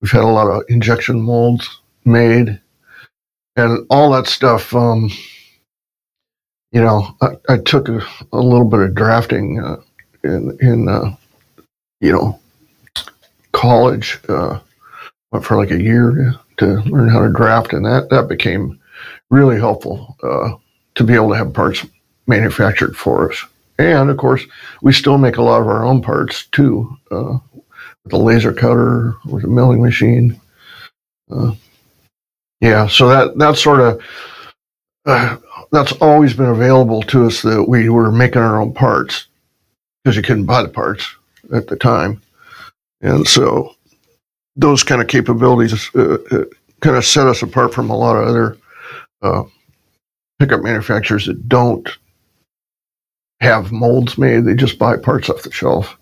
we've 0.00 0.10
had 0.10 0.24
a 0.24 0.26
lot 0.26 0.48
of 0.48 0.62
injection 0.68 1.20
molds 1.20 1.80
made 2.04 2.60
and 3.56 3.86
all 3.90 4.10
that 4.12 4.26
stuff. 4.26 4.74
Um, 4.74 5.10
you 6.72 6.80
know, 6.80 7.16
I, 7.20 7.36
I 7.48 7.58
took 7.58 7.88
a, 7.88 8.00
a, 8.32 8.40
little 8.40 8.68
bit 8.68 8.80
of 8.80 8.94
drafting 8.94 9.60
uh, 9.60 9.80
in 10.24 10.56
in 10.60 10.88
uh, 10.88 11.14
you 12.00 12.12
know 12.12 12.38
college. 13.52 14.18
Uh, 14.28 14.60
went 15.32 15.44
for 15.44 15.56
like 15.56 15.70
a 15.70 15.82
year 15.82 16.34
to 16.58 16.66
learn 16.82 17.08
how 17.08 17.20
to 17.20 17.32
draft, 17.32 17.72
and 17.72 17.84
that 17.84 18.10
that 18.10 18.28
became 18.28 18.78
really 19.30 19.58
helpful 19.58 20.16
uh, 20.22 20.50
to 20.94 21.04
be 21.04 21.14
able 21.14 21.30
to 21.30 21.36
have 21.36 21.52
parts 21.52 21.84
manufactured 22.26 22.96
for 22.96 23.30
us. 23.30 23.44
And 23.78 24.10
of 24.10 24.16
course, 24.16 24.44
we 24.82 24.92
still 24.92 25.18
make 25.18 25.36
a 25.36 25.42
lot 25.42 25.60
of 25.60 25.68
our 25.68 25.84
own 25.84 26.02
parts 26.02 26.46
too, 26.46 26.96
uh, 27.10 27.38
with 28.04 28.12
a 28.12 28.16
laser 28.16 28.52
cutter, 28.52 29.14
with 29.26 29.44
a 29.44 29.48
milling 29.48 29.82
machine. 29.82 30.40
Uh, 31.30 31.52
yeah, 32.60 32.86
so 32.86 33.08
that 33.08 33.36
that 33.38 33.56
sort 33.56 33.80
of 33.80 34.02
uh, 35.04 35.36
that's 35.72 35.92
always 35.92 36.34
been 36.34 36.46
available 36.46 37.02
to 37.02 37.26
us 37.26 37.42
that 37.42 37.64
we 37.68 37.88
were 37.88 38.10
making 38.10 38.42
our 38.42 38.60
own 38.60 38.72
parts 38.72 39.26
because 40.02 40.16
you 40.16 40.22
couldn't 40.22 40.46
buy 40.46 40.62
the 40.62 40.68
parts 40.68 41.06
at 41.52 41.66
the 41.66 41.76
time. 41.76 42.20
And 43.02 43.26
so 43.26 43.74
those 44.56 44.82
kind 44.82 45.02
of 45.02 45.08
capabilities 45.08 45.90
uh, 45.94 46.18
uh, 46.30 46.44
kind 46.80 46.96
of 46.96 47.04
set 47.04 47.26
us 47.26 47.42
apart 47.42 47.74
from 47.74 47.90
a 47.90 47.96
lot 47.96 48.16
of 48.16 48.26
other 48.26 48.56
uh, 49.22 49.42
pickup 50.38 50.62
manufacturers 50.62 51.26
that 51.26 51.48
don't 51.48 51.88
have 53.40 53.72
molds 53.72 54.18
made. 54.18 54.44
They 54.44 54.54
just 54.54 54.78
buy 54.78 54.96
parts 54.96 55.28
off 55.30 55.42
the 55.42 55.52
shelf. 55.52 55.96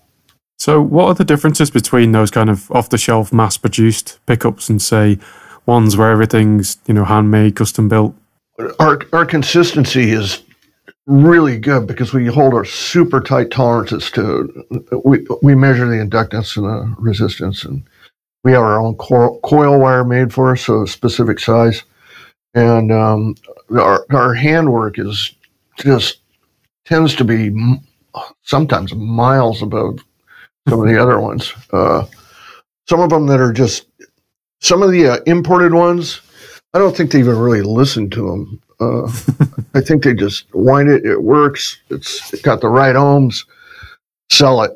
So, 0.57 0.81
what 0.81 1.05
are 1.05 1.13
the 1.13 1.25
differences 1.25 1.69
between 1.69 2.11
those 2.13 2.31
kind 2.31 2.49
of 2.49 2.71
off 2.71 2.89
the 2.89 2.97
shelf 2.97 3.33
mass 3.33 3.57
produced 3.57 4.19
pickups 4.25 4.69
and, 4.69 4.81
say, 4.81 5.19
ones 5.65 5.97
where 5.97 6.11
everything's, 6.11 6.77
you 6.87 6.93
know, 6.93 7.03
handmade, 7.03 7.55
custom 7.55 7.89
built? 7.89 8.15
our 8.79 9.01
our 9.13 9.25
consistency 9.25 10.11
is 10.11 10.41
really 11.07 11.57
good 11.57 11.87
because 11.87 12.13
we 12.13 12.25
hold 12.25 12.53
our 12.53 12.65
super 12.65 13.21
tight 13.21 13.51
tolerances 13.51 14.09
to 14.11 14.65
we 15.03 15.25
we 15.41 15.55
measure 15.55 15.87
the 15.87 15.95
inductance 15.95 16.57
and 16.57 16.65
the 16.65 16.95
resistance 16.97 17.63
and 17.63 17.83
we 18.43 18.51
have 18.51 18.61
our 18.61 18.79
own 18.79 18.95
coil, 18.95 19.39
coil 19.41 19.79
wire 19.79 20.03
made 20.03 20.33
for 20.33 20.51
us 20.51 20.61
so 20.61 20.83
a 20.83 20.87
specific 20.87 21.39
size 21.39 21.83
and 22.53 22.91
um, 22.91 23.35
our 23.77 24.05
our 24.11 24.33
handwork 24.33 24.97
is 24.97 25.31
just 25.77 26.19
tends 26.85 27.15
to 27.15 27.23
be 27.23 27.51
sometimes 28.43 28.93
miles 28.95 29.61
above 29.61 29.99
some 30.67 30.81
of 30.81 30.87
the 30.87 31.01
other 31.01 31.19
ones 31.19 31.53
uh, 31.73 32.05
some 32.87 33.01
of 33.01 33.09
them 33.09 33.27
that 33.27 33.39
are 33.39 33.53
just 33.53 33.87
some 34.59 34.81
of 34.81 34.91
the 34.91 35.07
uh, 35.07 35.17
imported 35.25 35.73
ones 35.73 36.21
I 36.75 36.77
don't 36.77 36.95
think 36.95 37.11
they 37.11 37.19
even 37.19 37.37
really 37.37 37.61
listen 37.61 38.09
to 38.09 38.29
them. 38.29 38.61
Uh, 38.81 39.05
I 39.73 39.79
think 39.79 40.03
they 40.03 40.13
just 40.13 40.53
wind 40.53 40.89
it. 40.89 41.05
It 41.05 41.23
works. 41.23 41.79
It's 41.89 42.33
it 42.33 42.43
got 42.43 42.59
the 42.59 42.67
right 42.67 42.95
ohms. 42.95 43.45
Sell 44.29 44.61
it, 44.61 44.71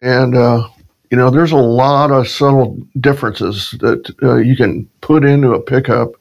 and 0.00 0.36
uh, 0.36 0.68
you 1.10 1.16
know 1.16 1.28
there's 1.28 1.50
a 1.50 1.56
lot 1.56 2.12
of 2.12 2.28
subtle 2.28 2.78
differences 3.00 3.72
that 3.80 4.14
uh, 4.22 4.36
you 4.36 4.54
can 4.56 4.88
put 5.00 5.24
into 5.24 5.52
a 5.54 5.60
pickup 5.60 6.12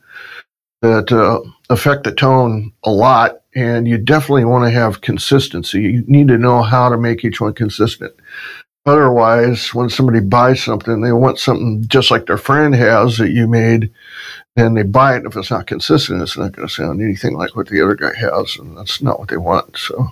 that 0.82 1.12
uh, 1.12 1.42
affect 1.70 2.04
the 2.04 2.12
tone 2.12 2.72
a 2.84 2.92
lot. 2.92 3.42
And 3.56 3.88
you 3.88 3.98
definitely 3.98 4.46
want 4.46 4.66
to 4.66 4.72
have 4.72 5.02
consistency. 5.02 5.82
You 5.82 6.04
need 6.08 6.28
to 6.28 6.38
know 6.38 6.62
how 6.62 6.88
to 6.90 6.98
make 6.98 7.26
each 7.26 7.42
one 7.42 7.54
consistent. 7.54 8.14
Otherwise, 8.86 9.74
when 9.74 9.90
somebody 9.90 10.20
buys 10.20 10.64
something, 10.64 11.02
they 11.02 11.12
want 11.12 11.38
something 11.40 11.84
just 11.88 12.12
like 12.12 12.26
their 12.26 12.38
friend 12.38 12.74
has 12.74 13.18
that 13.18 13.32
you 13.32 13.48
made, 13.48 13.92
and 14.56 14.78
they 14.78 14.84
buy 14.84 15.16
it. 15.18 15.26
If 15.26 15.36
it's 15.36 15.52
not 15.52 15.68
consistent, 15.68 16.22
it's 16.22 16.38
not 16.38 16.54
going 16.54 16.68
to 16.68 16.74
sound 16.74 17.02
anything 17.02 17.36
like 17.36 17.56
what 17.56 17.68
the 17.68 17.82
other 17.82 17.96
guy 17.96 18.14
has, 18.16 18.58
and 18.58 18.78
that's 18.78 19.02
not 19.02 19.20
what 19.20 19.30
they 19.30 19.38
want. 19.38 19.78
So, 19.78 20.12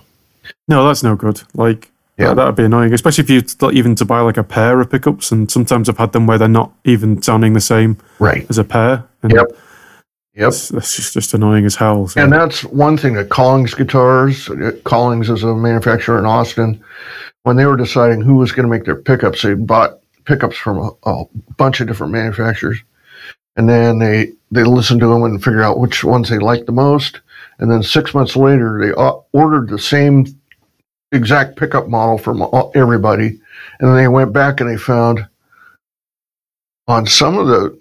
no, 0.68 0.86
that's 0.86 1.02
no 1.02 1.16
good. 1.16 1.42
Like 1.54 1.88
Yeah. 2.18 2.34
that 2.34 2.44
would 2.44 2.56
be 2.56 2.64
annoying, 2.64 2.92
especially 2.92 3.24
if 3.24 3.30
you 3.30 3.40
th- 3.40 3.72
even 3.72 3.94
to 3.96 4.04
buy 4.04 4.20
like 4.20 4.36
a 4.36 4.44
pair 4.44 4.80
of 4.80 4.90
pickups. 4.90 5.32
And 5.32 5.50
sometimes 5.50 5.88
I've 5.88 5.98
had 5.98 6.12
them 6.12 6.26
where 6.26 6.38
they're 6.38 6.48
not 6.48 6.70
even 6.84 7.22
sounding 7.22 7.54
the 7.54 7.60
same 7.60 7.96
Right. 8.18 8.46
as 8.50 8.58
a 8.58 8.64
pair. 8.64 9.04
And 9.22 9.32
Yep. 9.32 9.46
Yep. 10.38 10.52
That's, 10.52 10.68
that's 10.68 10.96
just, 10.96 11.14
just 11.14 11.34
annoying 11.34 11.66
as 11.66 11.74
hell. 11.74 12.06
So. 12.06 12.22
And 12.22 12.32
that's 12.32 12.62
one 12.62 12.96
thing 12.96 13.14
that 13.14 13.28
Collings 13.28 13.74
Guitars, 13.74 14.48
uh, 14.48 14.70
Collings 14.84 15.28
is 15.28 15.42
a 15.42 15.52
manufacturer 15.52 16.16
in 16.16 16.26
Austin, 16.26 16.80
when 17.42 17.56
they 17.56 17.66
were 17.66 17.76
deciding 17.76 18.20
who 18.20 18.36
was 18.36 18.52
going 18.52 18.62
to 18.62 18.70
make 18.70 18.84
their 18.84 18.94
pickups, 18.94 19.42
they 19.42 19.54
bought 19.54 19.98
pickups 20.26 20.56
from 20.56 20.78
a, 20.78 20.90
a 21.10 21.24
bunch 21.56 21.80
of 21.80 21.88
different 21.88 22.12
manufacturers. 22.12 22.78
And 23.56 23.68
then 23.68 23.98
they, 23.98 24.32
they 24.52 24.62
listened 24.62 25.00
to 25.00 25.08
them 25.08 25.24
and 25.24 25.42
figured 25.42 25.62
out 25.62 25.80
which 25.80 26.04
ones 26.04 26.28
they 26.28 26.38
liked 26.38 26.66
the 26.66 26.72
most. 26.72 27.20
And 27.58 27.68
then 27.68 27.82
six 27.82 28.14
months 28.14 28.36
later, 28.36 28.78
they 28.80 28.92
uh, 28.92 29.14
ordered 29.32 29.68
the 29.68 29.78
same 29.80 30.26
exact 31.10 31.56
pickup 31.56 31.88
model 31.88 32.16
from 32.16 32.46
everybody. 32.76 33.40
And 33.80 33.88
then 33.88 33.96
they 33.96 34.06
went 34.06 34.32
back 34.32 34.60
and 34.60 34.70
they 34.70 34.76
found 34.76 35.26
on 36.86 37.08
some 37.08 37.36
of 37.36 37.48
the 37.48 37.76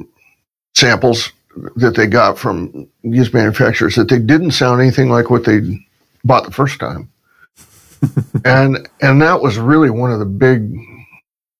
samples 0.74 1.32
that 1.76 1.96
they 1.96 2.08
got 2.08 2.38
from 2.38 2.88
these 3.04 3.34
manufacturers 3.34 3.96
that 3.96 4.10
they 4.10 4.20
didn't 4.20 4.52
sound 4.52 4.82
anything 4.82 5.10
like 5.10 5.30
what 5.30 5.46
they 5.46 5.62
bought 6.24 6.46
the 6.46 6.52
first 6.52 6.80
time. 6.80 7.10
and 8.46 8.88
and 9.02 9.22
that 9.22 9.42
was 9.42 9.58
really 9.58 9.90
one 9.90 10.12
of 10.12 10.20
the 10.20 10.26
big 10.26 10.72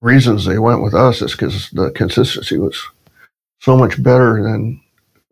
reasons 0.02 0.46
they 0.46 0.60
went 0.60 0.84
with 0.84 0.94
us 0.94 1.22
is 1.22 1.32
because 1.32 1.70
the 1.72 1.90
consistency 1.92 2.58
was 2.58 2.80
so 3.60 3.76
much 3.76 4.02
better 4.02 4.44
than 4.44 4.80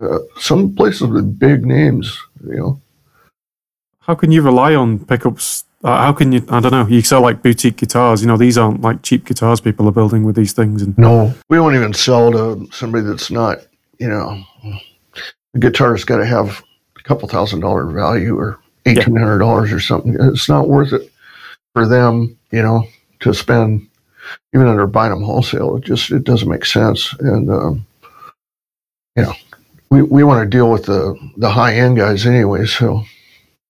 uh, 0.01 0.19
some 0.39 0.73
places 0.75 1.07
with 1.07 1.39
big 1.39 1.65
names. 1.65 2.17
You 2.43 2.55
know, 2.55 2.81
how 4.01 4.15
can 4.15 4.31
you 4.31 4.41
rely 4.41 4.75
on 4.75 4.99
pickups? 4.99 5.63
Uh, 5.83 5.97
how 5.97 6.13
can 6.13 6.31
you? 6.31 6.43
I 6.49 6.59
don't 6.59 6.71
know. 6.71 6.87
You 6.87 7.01
sell 7.01 7.21
like 7.21 7.43
boutique 7.43 7.77
guitars. 7.77 8.21
You 8.21 8.27
know, 8.27 8.37
these 8.37 8.57
aren't 8.57 8.81
like 8.81 9.03
cheap 9.03 9.25
guitars 9.25 9.61
people 9.61 9.87
are 9.87 9.91
building 9.91 10.23
with 10.23 10.35
these 10.35 10.53
things. 10.53 10.81
And 10.81 10.97
no, 10.97 11.33
we 11.49 11.59
won't 11.59 11.75
even 11.75 11.93
sell 11.93 12.31
to 12.31 12.67
somebody 12.71 13.05
that's 13.05 13.29
not. 13.29 13.59
You 13.99 14.09
know, 14.09 14.43
the 15.53 15.59
guitar's 15.59 16.03
got 16.03 16.17
to 16.17 16.25
have 16.25 16.63
a 16.97 17.03
couple 17.03 17.27
thousand 17.27 17.61
dollar 17.61 17.85
value 17.85 18.37
or 18.37 18.59
eighteen 18.85 19.15
hundred 19.15 19.39
dollars 19.39 19.71
or 19.71 19.79
something. 19.79 20.15
It's 20.19 20.49
not 20.49 20.67
worth 20.67 20.93
it 20.93 21.11
for 21.73 21.87
them. 21.87 22.37
You 22.51 22.61
know, 22.61 22.87
to 23.21 23.33
spend 23.33 23.87
even 24.53 24.67
they're 24.67 24.87
buying 24.87 25.11
them 25.11 25.23
wholesale. 25.23 25.77
It 25.77 25.83
just 25.83 26.11
it 26.11 26.23
doesn't 26.23 26.49
make 26.49 26.65
sense. 26.65 27.13
And 27.19 27.49
um, 27.49 27.85
you 29.15 29.23
know, 29.23 29.33
we 29.89 30.01
we 30.01 30.23
want 30.23 30.43
to 30.43 30.57
deal 30.57 30.71
with 30.71 30.85
the 30.85 31.15
the 31.37 31.49
high 31.49 31.75
end 31.75 31.97
guys 31.97 32.25
anyway. 32.25 32.65
So 32.65 33.03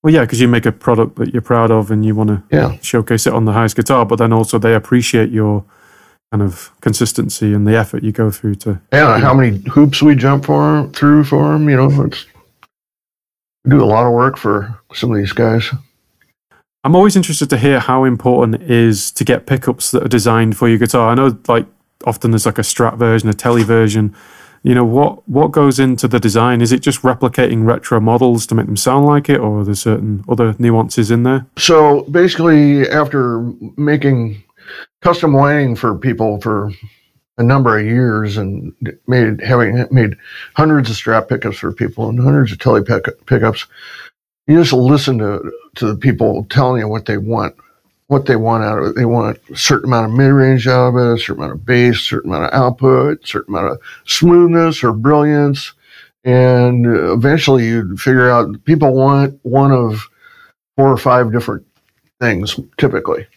well, 0.03 0.13
yeah, 0.13 0.21
because 0.21 0.39
you 0.39 0.47
make 0.47 0.67
a 0.67 0.71
product 0.71 1.15
that 1.15 1.33
you're 1.33 1.41
proud 1.41 1.71
of 1.71 1.89
and 1.89 2.05
you 2.05 2.13
want 2.13 2.29
to 2.29 2.43
yeah, 2.51 2.77
showcase 2.81 3.25
it 3.25 3.33
on 3.33 3.45
the 3.45 3.53
highest 3.53 3.75
guitar, 3.75 4.05
but 4.05 4.17
then 4.17 4.31
also 4.31 4.59
they 4.59 4.75
appreciate 4.75 5.31
your 5.31 5.63
kind 6.35 6.49
of 6.49 6.69
consistency 6.81 7.53
and 7.53 7.65
the 7.65 7.77
effort 7.77 8.03
you 8.03 8.11
go 8.11 8.29
through 8.29 8.55
to. 8.55 8.79
yeah. 8.91 9.19
How 9.19 9.33
many 9.33 9.59
hoops 9.69 10.01
we 10.01 10.15
jump 10.15 10.45
for 10.45 10.89
through 10.93 11.23
for 11.23 11.53
them? 11.53 11.69
You 11.69 11.77
know, 11.77 12.03
it's 12.03 12.25
do 13.67 13.81
a 13.81 13.85
lot 13.85 14.05
of 14.05 14.11
work 14.11 14.37
for 14.37 14.77
some 14.93 15.11
of 15.11 15.17
these 15.17 15.31
guys. 15.31 15.71
I'm 16.83 16.95
always 16.95 17.15
interested 17.15 17.49
to 17.49 17.57
hear 17.57 17.79
how 17.79 18.03
important 18.03 18.61
it 18.61 18.69
is 18.69 19.11
to 19.11 19.23
get 19.23 19.47
pickups 19.47 19.91
that 19.91 20.03
are 20.03 20.09
designed 20.09 20.57
for 20.57 20.67
your 20.67 20.77
guitar. 20.77 21.09
I 21.09 21.15
know, 21.15 21.35
like, 21.47 21.65
often 22.03 22.31
there's 22.31 22.45
like 22.45 22.59
a 22.59 22.63
Strat 22.63 22.97
version, 22.97 23.29
a 23.29 23.33
Tele 23.33 23.63
version. 23.63 24.13
You 24.61 24.75
know, 24.75 24.83
what 24.83 25.27
what 25.29 25.51
goes 25.51 25.79
into 25.79 26.07
the 26.07 26.19
design? 26.19 26.61
Is 26.61 26.71
it 26.73 26.81
just 26.81 27.01
replicating 27.01 27.65
retro 27.65 28.01
models 28.01 28.45
to 28.47 28.55
make 28.55 28.65
them 28.65 28.77
sound 28.77 29.05
like 29.05 29.29
it, 29.29 29.39
or 29.39 29.61
are 29.61 29.63
there 29.63 29.73
certain 29.75 30.25
other 30.27 30.53
nuances 30.59 31.11
in 31.11 31.23
there? 31.23 31.45
So 31.57 32.03
basically, 32.11 32.89
after 32.89 33.39
making 33.77 34.43
custom 35.01 35.33
whining 35.33 35.75
for 35.75 35.97
people 35.97 36.39
for 36.41 36.71
a 37.37 37.43
number 37.43 37.77
of 37.77 37.85
years 37.85 38.37
and 38.37 38.73
made 39.07 39.41
having 39.41 39.85
made 39.91 40.15
hundreds 40.55 40.89
of 40.89 40.95
Strat 40.95 41.27
pickups 41.27 41.57
for 41.57 41.71
people 41.71 42.07
and 42.09 42.19
hundreds 42.19 42.51
of 42.51 42.59
tele 42.59 42.83
pick, 42.83 43.05
pickups, 43.25 43.67
you 44.47 44.57
just 44.57 44.73
listen 44.73 45.17
to 45.17 45.51
to 45.75 45.87
the 45.87 45.95
people 45.95 46.45
telling 46.49 46.81
you 46.81 46.87
what 46.87 47.05
they 47.05 47.17
want, 47.17 47.55
what 48.07 48.25
they 48.25 48.35
want 48.35 48.63
out 48.63 48.77
of 48.77 48.85
it. 48.85 48.95
They 48.95 49.05
want 49.05 49.37
a 49.51 49.57
certain 49.57 49.89
amount 49.89 50.11
of 50.11 50.17
mid 50.17 50.31
range 50.31 50.67
out 50.67 50.89
of 50.89 50.95
it, 50.95 51.13
a 51.13 51.17
certain 51.17 51.43
amount 51.43 51.59
of 51.59 51.65
bass, 51.65 51.99
certain 51.99 52.31
amount 52.31 52.53
of 52.53 52.59
output, 52.59 53.27
certain 53.27 53.53
amount 53.55 53.73
of 53.73 53.81
smoothness 54.05 54.83
or 54.83 54.93
brilliance, 54.93 55.73
and 56.23 56.85
eventually 56.85 57.65
you 57.65 57.97
figure 57.97 58.29
out 58.29 58.63
people 58.65 58.93
want 58.93 59.37
one 59.43 59.71
of 59.71 60.07
four 60.77 60.91
or 60.91 60.97
five 60.97 61.31
different 61.31 61.65
things 62.19 62.59
typically. 62.77 63.27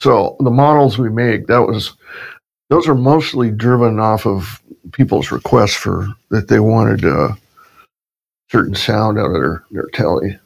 So 0.00 0.36
the 0.40 0.50
models 0.50 0.98
we 0.98 1.10
make, 1.10 1.46
that 1.46 1.62
was 1.62 1.92
those 2.68 2.86
are 2.86 2.94
mostly 2.94 3.50
driven 3.50 3.98
off 3.98 4.26
of 4.26 4.62
people's 4.92 5.32
requests 5.32 5.74
for 5.74 6.08
that 6.30 6.48
they 6.48 6.60
wanted 6.60 7.04
a 7.04 7.36
certain 8.50 8.74
sound 8.74 9.18
out 9.18 9.26
of 9.26 9.32
their, 9.32 9.64
their 9.70 9.88
Tele. 9.92 10.38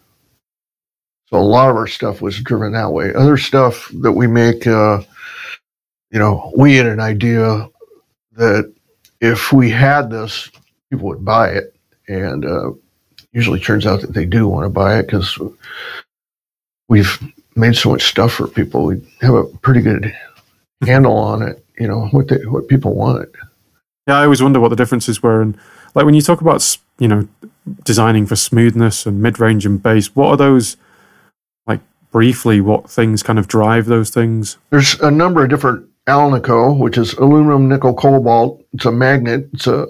So 1.28 1.38
a 1.38 1.40
lot 1.40 1.70
of 1.70 1.76
our 1.76 1.86
stuff 1.86 2.20
was 2.20 2.40
driven 2.40 2.72
that 2.72 2.92
way. 2.92 3.12
Other 3.14 3.36
stuff 3.36 3.88
that 4.00 4.12
we 4.12 4.26
make, 4.26 4.66
uh, 4.66 5.00
you 6.10 6.18
know, 6.18 6.52
we 6.56 6.76
had 6.76 6.86
an 6.86 7.00
idea 7.00 7.68
that 8.36 8.72
if 9.20 9.52
we 9.52 9.70
had 9.70 10.10
this, 10.10 10.50
people 10.90 11.08
would 11.08 11.24
buy 11.24 11.50
it, 11.50 11.74
and 12.08 12.44
uh, 12.44 12.72
usually 13.32 13.60
turns 13.60 13.86
out 13.86 14.00
that 14.02 14.12
they 14.12 14.26
do 14.26 14.48
want 14.48 14.64
to 14.64 14.68
buy 14.68 14.98
it 14.98 15.04
because 15.04 15.38
we've 16.88 17.18
made 17.56 17.76
so 17.76 17.90
much 17.90 18.02
stuff 18.02 18.32
for 18.32 18.48
people. 18.48 18.86
We 18.86 19.00
have 19.20 19.34
a 19.34 19.44
pretty 19.44 19.80
good 19.80 20.14
handle 20.86 21.16
on 21.16 21.42
it. 21.42 21.64
You 21.78 21.88
know 21.88 22.06
what 22.08 22.28
they 22.28 22.44
what 22.46 22.68
people 22.68 22.94
want. 22.94 23.28
Yeah, 24.06 24.18
I 24.18 24.24
always 24.24 24.42
wonder 24.42 24.60
what 24.60 24.68
the 24.68 24.76
differences 24.76 25.22
were, 25.22 25.40
and 25.42 25.56
like 25.94 26.04
when 26.04 26.14
you 26.14 26.22
talk 26.22 26.40
about 26.40 26.78
you 26.98 27.08
know 27.08 27.28
designing 27.84 28.26
for 28.26 28.36
smoothness 28.36 29.06
and 29.06 29.22
mid 29.22 29.38
range 29.38 29.66
and 29.66 29.82
bass, 29.82 30.14
what 30.14 30.28
are 30.28 30.36
those? 30.36 30.76
Like 31.66 31.80
briefly, 32.10 32.60
what 32.60 32.90
things 32.90 33.22
kind 33.22 33.38
of 33.38 33.48
drive 33.48 33.86
those 33.86 34.10
things? 34.10 34.58
There's 34.70 35.00
a 35.00 35.10
number 35.10 35.42
of 35.42 35.50
different 35.50 35.88
Alnico, 36.08 36.76
which 36.76 36.98
is 36.98 37.14
aluminum, 37.14 37.68
nickel, 37.68 37.94
cobalt. 37.94 38.64
It's 38.72 38.84
a 38.84 38.92
magnet. 38.92 39.48
It's 39.52 39.66
a 39.66 39.86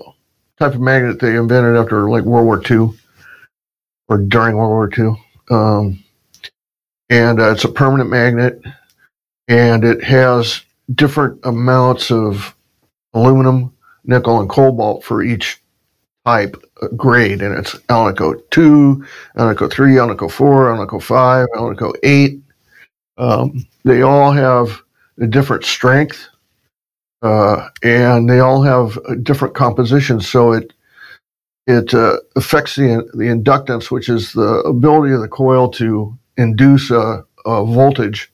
type 0.59 0.75
of 0.75 0.81
magnet 0.81 1.21
they 1.21 1.37
invented 1.37 1.77
after 1.77 2.09
like 2.11 2.25
World 2.25 2.47
War 2.47 2.63
II 2.71 2.91
or 4.09 4.19
during 4.19 4.57
World 4.57 4.71
War 4.71 4.91
II. 4.97 5.17
Um, 5.51 6.05
and 7.13 7.41
uh, 7.41 7.53
it's 7.53 7.65
a 7.65 7.69
permanent 7.69 8.09
magnet, 8.09 8.63
and 9.47 9.85
it 9.85 10.03
has 10.03 10.63
different 10.95 11.39
amounts 11.45 12.11
of 12.11 12.57
aluminum, 13.13 13.71
nickel, 14.05 14.41
and 14.41 14.49
cobalt 14.49 15.05
for 15.05 15.23
each 15.23 15.61
type 16.25 16.57
uh, 16.81 16.89
grade. 16.97 17.43
And 17.43 17.59
it's 17.59 17.75
Alnico 17.91 18.41
2, 18.51 19.05
Alnico 19.37 19.71
3, 19.71 19.93
Alnico 19.97 20.31
4, 20.31 20.75
Alnico 20.75 21.03
5, 21.03 21.49
Alnico 21.55 21.93
8. 22.03 22.41
Um, 23.19 23.67
they 23.85 24.01
all 24.01 24.33
have 24.33 24.81
a 25.21 25.27
different 25.27 25.67
strength, 25.67 26.27
uh, 27.21 27.69
and 27.83 28.27
they 28.27 28.41
all 28.41 28.63
have 28.63 28.99
different 29.23 29.55
compositions. 29.55 30.27
So 30.27 30.53
it 30.53 30.73
it 31.67 31.93
uh, 31.93 32.17
affects 32.37 32.75
the 32.75 33.07
the 33.13 33.25
inductance, 33.25 33.91
which 33.91 34.09
is 34.09 34.33
the 34.33 34.63
ability 34.65 35.13
of 35.13 35.21
the 35.21 35.29
coil 35.29 35.69
to 35.73 36.17
induce 36.37 36.91
a, 36.91 37.25
a 37.47 37.65
voltage 37.65 38.31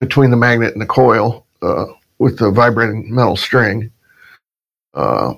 between 0.00 0.30
the 0.30 0.36
magnet 0.36 0.72
and 0.72 0.80
the 0.80 0.86
coil 0.86 1.46
uh, 1.62 1.86
with 2.18 2.38
the 2.38 2.50
vibrating 2.50 3.14
metal 3.14 3.36
string, 3.36 3.90
uh, 4.94 5.34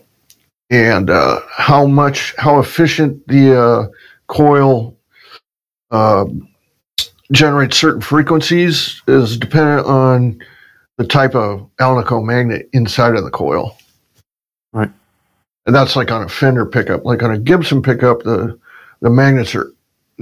and 0.70 1.10
uh, 1.10 1.40
how 1.50 1.86
much 1.86 2.34
how 2.38 2.58
efficient 2.58 3.26
the 3.28 3.60
uh, 3.60 3.86
coil 4.28 4.96
uh, 5.90 6.24
generates 7.32 7.76
certain 7.76 8.00
frequencies 8.00 9.02
is 9.08 9.36
dependent 9.36 9.86
on 9.86 10.40
the 10.96 11.06
type 11.06 11.34
of 11.34 11.68
Alnico 11.80 12.24
magnet 12.24 12.68
inside 12.72 13.14
of 13.16 13.24
the 13.24 13.30
coil. 13.30 13.76
Right. 14.72 14.90
And 15.66 15.74
that's 15.74 15.96
like 15.96 16.10
on 16.10 16.22
a 16.22 16.28
Fender 16.28 16.66
pickup. 16.66 17.04
Like 17.04 17.22
on 17.22 17.30
a 17.30 17.38
Gibson 17.38 17.82
pickup, 17.82 18.22
the 18.22 18.58
the 19.00 19.10
magnets 19.10 19.54
are 19.54 19.72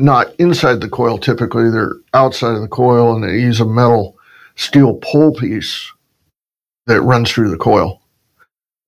not 0.01 0.35
inside 0.39 0.81
the 0.81 0.89
coil 0.89 1.19
typically, 1.19 1.71
they're 1.71 1.95
outside 2.15 2.55
of 2.55 2.63
the 2.63 2.69
coil 2.69 3.15
and 3.15 3.25
they 3.25 3.41
use 3.41 3.61
a 3.61 3.65
metal 3.65 4.17
steel 4.57 4.99
pole 5.03 5.33
piece 5.33 5.91
that 6.87 7.03
runs 7.03 7.31
through 7.31 7.51
the 7.51 7.57
coil. 7.57 8.01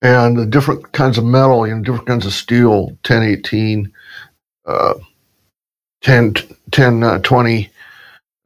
And 0.00 0.36
the 0.36 0.46
different 0.46 0.90
kinds 0.92 1.18
of 1.18 1.24
metal, 1.24 1.66
you 1.66 1.74
know, 1.74 1.82
different 1.82 2.08
kinds 2.08 2.26
of 2.26 2.32
steel, 2.32 2.86
1018, 3.06 3.92
uh, 4.66 4.94
10, 6.00 6.34
10 6.72 7.02
uh, 7.04 7.18
20, 7.20 7.70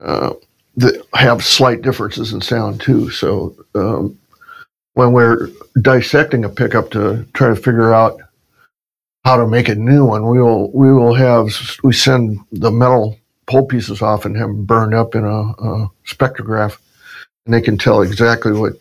uh, 0.01 0.35
that 0.77 1.03
have 1.15 1.43
slight 1.43 1.81
differences 1.81 2.35
in 2.35 2.43
sound 2.43 2.81
too. 2.83 3.11
So 3.11 3.57
um, 3.75 4.19
when 4.93 5.13
we're 5.13 5.49
dissecting 5.81 6.45
a 6.45 6.51
pickup 6.51 6.91
to 6.91 7.27
try 7.33 7.49
to 7.49 7.57
figure 7.57 7.95
out 7.95 8.21
how 9.27 9.37
to 9.37 9.47
make 9.49 9.69
a 9.69 9.75
new 9.75 10.05
one, 10.05 10.25
we 10.29 10.41
will 10.41 10.71
we 10.71 10.93
will 10.93 11.13
have 11.13 11.49
we 11.83 11.93
send 11.93 12.39
the 12.53 12.71
metal 12.71 13.19
pole 13.47 13.67
pieces 13.67 14.01
off 14.01 14.25
and 14.25 14.37
have 14.37 14.47
them 14.47 14.65
burned 14.65 14.95
up 14.95 15.17
in 15.17 15.25
a, 15.25 15.41
a 15.41 15.91
spectrograph, 16.07 16.79
and 17.45 17.53
they 17.53 17.61
can 17.61 17.77
tell 17.77 18.03
exactly 18.03 18.53
what 18.53 18.75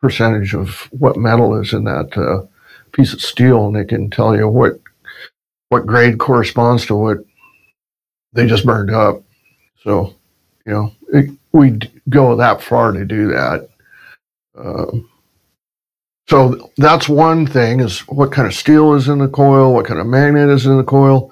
percentage 0.00 0.54
of 0.54 0.88
what 0.90 1.18
metal 1.18 1.60
is 1.60 1.74
in 1.74 1.84
that 1.84 2.16
uh, 2.16 2.46
piece 2.92 3.12
of 3.12 3.20
steel, 3.20 3.66
and 3.66 3.76
they 3.76 3.84
can 3.84 4.08
tell 4.08 4.34
you 4.34 4.48
what 4.48 4.80
what 5.68 5.86
grade 5.86 6.18
corresponds 6.18 6.86
to 6.86 6.94
what 6.94 7.18
they 8.32 8.46
just 8.46 8.64
burned 8.64 8.90
up. 8.90 9.22
So, 9.82 10.14
you 10.64 10.72
know, 10.72 10.92
we 11.52 11.78
go 12.08 12.36
that 12.36 12.62
far 12.62 12.92
to 12.92 13.04
do 13.04 13.28
that. 13.28 13.68
Um, 14.56 15.10
so 16.32 16.72
that's 16.78 17.10
one 17.10 17.46
thing: 17.46 17.80
is 17.80 17.98
what 18.08 18.32
kind 18.32 18.48
of 18.48 18.54
steel 18.54 18.94
is 18.94 19.06
in 19.06 19.18
the 19.18 19.28
coil, 19.28 19.74
what 19.74 19.84
kind 19.84 20.00
of 20.00 20.06
magnet 20.06 20.48
is 20.48 20.64
in 20.64 20.78
the 20.78 20.82
coil, 20.82 21.30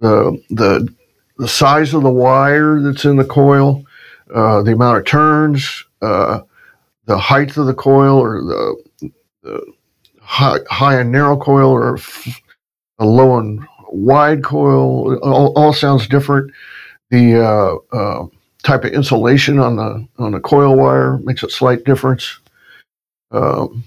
the 0.00 0.38
the 0.50 0.94
the 1.38 1.48
size 1.48 1.94
of 1.94 2.02
the 2.02 2.10
wire 2.10 2.78
that's 2.82 3.06
in 3.06 3.16
the 3.16 3.24
coil, 3.24 3.82
uh, 4.34 4.60
the 4.60 4.72
amount 4.72 4.98
of 4.98 5.06
turns, 5.06 5.82
uh, 6.02 6.40
the 7.06 7.16
height 7.16 7.56
of 7.56 7.64
the 7.64 7.72
coil, 7.72 8.18
or 8.18 8.42
the, 8.42 9.10
the 9.42 9.72
high, 10.20 10.58
high 10.68 11.00
and 11.00 11.10
narrow 11.10 11.38
coil, 11.38 11.70
or 11.70 11.98
a 12.98 13.06
low 13.06 13.38
and 13.38 13.66
wide 13.88 14.44
coil. 14.44 15.18
All, 15.20 15.54
all 15.56 15.72
sounds 15.72 16.06
different. 16.08 16.52
The 17.08 17.42
uh, 17.42 17.96
uh, 17.96 18.26
type 18.64 18.84
of 18.84 18.92
insulation 18.92 19.58
on 19.58 19.76
the 19.76 20.06
on 20.18 20.32
the 20.32 20.40
coil 20.40 20.76
wire 20.76 21.16
makes 21.20 21.42
a 21.42 21.48
slight 21.48 21.84
difference. 21.84 22.38
Um, 23.30 23.82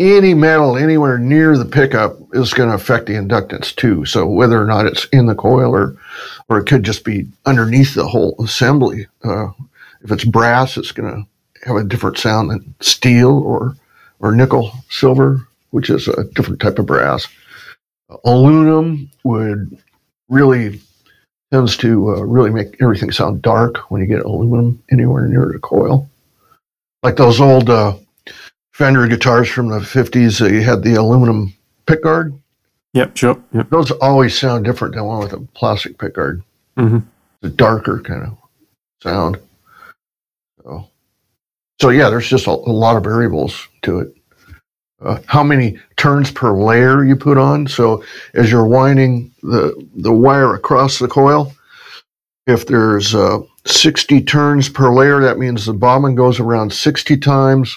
any 0.00 0.34
metal 0.34 0.76
anywhere 0.76 1.18
near 1.18 1.58
the 1.58 1.64
pickup 1.64 2.16
is 2.32 2.54
going 2.54 2.68
to 2.68 2.74
affect 2.74 3.06
the 3.06 3.14
inductance 3.14 3.74
too. 3.74 4.04
So 4.04 4.26
whether 4.26 4.60
or 4.60 4.66
not 4.66 4.86
it's 4.86 5.06
in 5.06 5.26
the 5.26 5.34
coil 5.34 5.74
or, 5.74 5.96
or 6.48 6.58
it 6.58 6.66
could 6.66 6.84
just 6.84 7.04
be 7.04 7.26
underneath 7.46 7.94
the 7.94 8.06
whole 8.06 8.36
assembly. 8.42 9.06
Uh, 9.24 9.48
if 10.02 10.12
it's 10.12 10.24
brass, 10.24 10.76
it's 10.76 10.92
going 10.92 11.12
to 11.12 11.66
have 11.66 11.76
a 11.76 11.84
different 11.84 12.18
sound 12.18 12.50
than 12.50 12.74
steel 12.80 13.42
or 13.42 13.74
or 14.20 14.32
nickel 14.32 14.72
silver, 14.90 15.46
which 15.70 15.90
is 15.90 16.08
a 16.08 16.24
different 16.34 16.60
type 16.60 16.78
of 16.78 16.86
brass. 16.86 17.26
Aluminum 18.24 19.10
would 19.24 19.78
really 20.28 20.80
tends 21.52 21.76
to 21.78 22.10
uh, 22.10 22.20
really 22.20 22.50
make 22.50 22.76
everything 22.82 23.10
sound 23.10 23.42
dark 23.42 23.90
when 23.90 24.00
you 24.00 24.06
get 24.06 24.24
aluminum 24.24 24.82
anywhere 24.90 25.26
near 25.26 25.50
the 25.52 25.58
coil. 25.58 26.08
Like 27.02 27.16
those 27.16 27.40
old 27.40 27.70
uh, 27.70 27.96
Fender 28.78 29.08
guitars 29.08 29.48
from 29.48 29.70
the 29.70 29.80
50s, 29.80 30.40
uh, 30.40 30.46
you 30.46 30.62
had 30.62 30.84
the 30.84 30.94
aluminum 30.94 31.52
pickguard. 31.86 32.38
Yep, 32.92 33.16
sure. 33.16 33.42
Yep. 33.52 33.70
Those 33.70 33.90
always 33.90 34.38
sound 34.38 34.64
different 34.64 34.94
than 34.94 35.04
one 35.04 35.18
with 35.18 35.32
a 35.32 35.40
plastic 35.52 35.98
pickguard. 35.98 36.44
Mm-hmm. 36.76 36.98
It's 37.42 37.52
a 37.52 37.56
darker 37.56 37.98
kind 37.98 38.22
of 38.22 38.38
sound. 39.02 39.40
So, 40.62 40.88
so 41.80 41.90
yeah, 41.90 42.08
there's 42.08 42.28
just 42.28 42.46
a, 42.46 42.52
a 42.52 42.52
lot 42.52 42.96
of 42.96 43.02
variables 43.02 43.66
to 43.82 43.98
it. 43.98 44.14
Uh, 45.00 45.18
how 45.26 45.42
many 45.42 45.76
turns 45.96 46.30
per 46.30 46.52
layer 46.52 47.02
you 47.02 47.16
put 47.16 47.36
on. 47.36 47.66
So 47.66 48.04
as 48.34 48.48
you're 48.48 48.64
winding 48.64 49.34
the 49.42 49.74
the 49.96 50.12
wire 50.12 50.54
across 50.54 51.00
the 51.00 51.08
coil, 51.08 51.52
if 52.46 52.68
there's 52.68 53.12
uh, 53.12 53.40
60 53.66 54.22
turns 54.22 54.68
per 54.68 54.94
layer, 54.94 55.20
that 55.20 55.38
means 55.38 55.66
the 55.66 55.72
bobbin 55.72 56.14
goes 56.14 56.38
around 56.38 56.72
60 56.72 57.16
times 57.16 57.76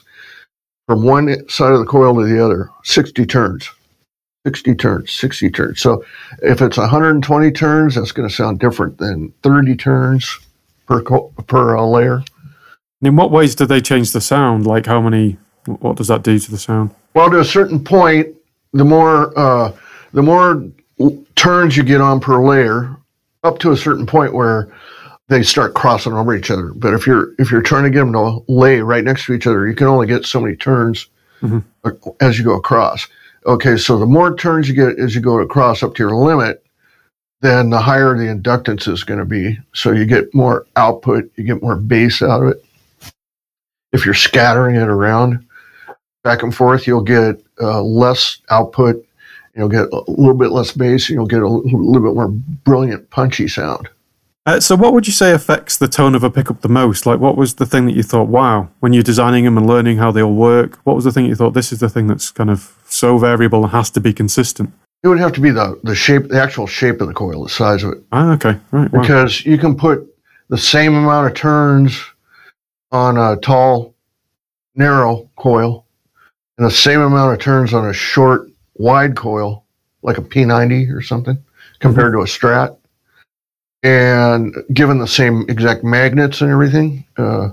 from 0.92 1.04
one 1.04 1.48
side 1.48 1.72
of 1.72 1.80
the 1.80 1.86
coil 1.86 2.14
to 2.16 2.26
the 2.26 2.44
other. 2.44 2.70
60 2.84 3.26
turns. 3.26 3.70
60 4.46 4.76
turns, 4.76 5.10
60 5.14 5.50
turns. 5.50 5.80
So 5.80 6.04
if 6.42 6.62
it's 6.62 6.76
120 6.76 7.52
turns, 7.52 7.96
that's 7.96 8.12
going 8.12 8.28
to 8.28 8.36
sound 8.36 8.60
different 8.60 8.98
than 8.98 9.34
30 9.42 9.78
turns 9.78 10.38
per 10.88 11.02
co- 11.02 11.32
per 11.48 11.78
uh, 11.78 11.86
layer. 11.86 12.26
In 13.02 13.16
what 13.16 13.32
ways 13.32 13.56
do 13.56 13.66
they 13.66 13.80
change 13.80 14.12
the 14.12 14.20
sound? 14.20 14.68
Like 14.68 14.86
how 14.86 15.00
many? 15.00 15.38
What 15.66 15.96
does 15.96 16.10
that 16.10 16.24
do 16.24 16.38
to 16.38 16.52
the 16.52 16.58
sound? 16.58 16.90
Well, 17.14 17.30
to 17.30 17.40
a 17.40 17.46
certain 17.46 17.82
point, 17.82 18.28
the 18.74 18.84
more 18.84 19.32
uh, 19.40 19.72
the 20.12 20.24
more 20.24 20.62
turns 21.36 21.78
you 21.78 21.84
get 21.84 22.02
on 22.02 22.20
per 22.20 22.44
layer, 22.44 22.98
up 23.46 23.60
to 23.60 23.72
a 23.72 23.78
certain 23.78 24.06
point 24.06 24.34
where 24.34 24.68
they 25.32 25.42
start 25.42 25.74
crossing 25.74 26.12
over 26.12 26.36
each 26.36 26.52
other. 26.52 26.74
But 26.76 26.94
if 26.94 27.08
you're 27.08 27.34
if 27.40 27.52
you're 27.52 27.62
trying 27.62 27.86
to 27.86 27.90
get 27.90 28.00
them 28.00 28.12
to 28.12 28.44
lay 28.50 28.82
right 28.82 29.04
next 29.04 29.26
to 29.28 29.34
each 29.34 29.48
other, 29.48 29.66
you 29.66 29.74
can 29.74 29.88
only 29.88 30.06
get 30.06 30.26
so 30.26 30.42
many 30.42 30.58
turns 30.58 31.08
mm-hmm. 31.42 32.10
as 32.20 32.38
you 32.38 32.44
go 32.44 32.56
across. 32.56 33.08
Okay, 33.46 33.78
so 33.78 33.98
the 33.98 34.06
more 34.06 34.36
turns 34.36 34.68
you 34.68 34.76
get 34.76 35.00
as 35.00 35.16
you 35.16 35.22
go 35.22 35.40
across 35.40 35.84
up 35.84 35.96
to 35.96 36.04
your 36.04 36.14
limit, 36.14 36.62
then 37.40 37.70
the 37.70 37.80
higher 37.80 38.16
the 38.18 38.26
inductance 38.26 38.90
is 38.92 39.06
going 39.06 39.22
to 39.22 39.26
be. 39.26 39.58
So 39.74 39.92
you 39.92 40.06
get 40.06 40.36
more 40.36 40.68
output, 40.76 41.32
you 41.38 41.46
get 41.46 41.64
more 41.64 41.78
bass 41.78 42.22
out 42.22 42.44
of 42.44 42.50
it. 42.50 42.66
If 43.94 44.04
you're 44.04 44.14
scattering 44.14 44.76
it 44.76 44.90
around, 44.90 45.48
back 46.24 46.44
and 46.44 46.54
forth, 46.54 46.86
you'll 46.86 47.02
get 47.02 47.42
uh, 47.62 47.82
less 47.82 48.38
output. 48.50 49.02
You'll 49.56 49.70
get 49.70 49.88
a 49.94 50.04
little 50.12 50.38
bit 50.38 50.52
less 50.52 50.74
bass, 50.74 51.08
and 51.08 51.16
you'll 51.16 51.26
get 51.26 51.42
a 51.42 51.48
little 51.48 52.02
bit 52.02 52.16
more 52.16 52.30
brilliant, 52.66 53.10
punchy 53.12 53.48
sound. 53.48 53.88
Uh, 54.46 54.60
so, 54.60 54.76
what 54.76 54.94
would 54.94 55.06
you 55.06 55.14
say 55.14 55.34
affects 55.34 55.78
the 55.78 55.88
tone 55.88 56.16
of 56.16 56.24
a 56.24 56.30
pickup 56.32 56.62
the 56.62 56.70
most? 56.70 57.06
Like, 57.06 57.20
what 57.20 57.38
was 57.38 57.56
the 57.56 57.66
thing 57.66 57.86
that 57.86 57.96
you 57.96 58.02
thought, 58.02 58.28
wow, 58.28 58.70
when 58.80 58.92
you're 58.92 59.04
designing 59.04 59.46
them 59.46 59.58
and 59.58 59.68
learning 59.68 59.98
how 59.98 60.12
they 60.12 60.22
all 60.22 60.34
work, 60.34 60.78
what 60.84 60.96
was 60.96 61.06
the 61.06 61.12
thing 61.12 61.26
you 61.26 61.36
thought, 61.36 61.54
this 61.54 61.72
is 61.72 61.80
the 61.80 61.90
thing 61.90 62.08
that's 62.08 62.32
kind 62.32 62.50
of 62.50 62.76
so 62.86 63.20
variable 63.20 63.64
and 63.64 63.72
has 63.72 63.92
to 63.92 64.00
be 64.00 64.14
consistent? 64.14 64.72
It 65.04 65.08
would 65.08 65.20
have 65.20 65.34
to 65.34 65.42
be 65.42 65.52
the, 65.52 65.80
the 65.84 65.96
shape, 65.96 66.30
the 66.30 66.42
actual 66.42 66.66
shape 66.66 67.02
of 67.02 67.08
the 67.08 67.14
coil, 67.14 67.44
the 67.44 67.50
size 67.50 67.84
of 67.84 67.94
it. 67.94 68.04
Ah, 68.12 68.34
okay, 68.34 68.60
right. 68.72 68.92
Wow. 68.92 69.02
Because 69.02 69.46
you 69.46 69.58
can 69.58 69.76
put 69.76 70.08
the 70.50 70.58
same 70.58 70.96
amount 70.96 71.28
of 71.28 71.34
turns 71.36 72.00
on 72.92 73.18
a 73.18 73.38
tall, 73.38 73.94
narrow 74.76 75.30
coil 75.36 75.86
and 76.58 76.70
the 76.70 76.76
same 76.76 77.02
amount 77.02 77.34
of 77.34 77.40
turns 77.40 77.74
on 77.74 77.90
a 77.90 77.94
short, 77.94 78.48
wide 78.76 79.16
coil, 79.16 79.66
like 80.04 80.18
a 80.18 80.22
P90 80.22 80.94
or 80.94 81.02
something, 81.02 81.38
compared 81.80 82.14
mm-hmm. 82.14 82.20
to 82.20 82.24
a 82.24 82.26
Strat. 82.26 82.78
And 83.84 84.56
given 84.74 85.00
the 85.00 85.08
same 85.08 85.46
exact 85.50 85.84
magnets 85.84 86.42
and 86.42 86.52
everything, 86.52 87.06
uh, 87.18 87.50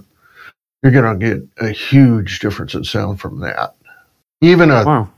you're 0.82 0.92
going 0.92 1.18
to 1.18 1.26
get 1.26 1.48
a 1.58 1.70
huge 1.70 2.40
difference 2.40 2.74
in 2.74 2.84
sound 2.84 3.20
from 3.20 3.40
that. 3.40 3.74
Even 4.40 4.70
a 4.70 4.84
wow. 4.84 5.08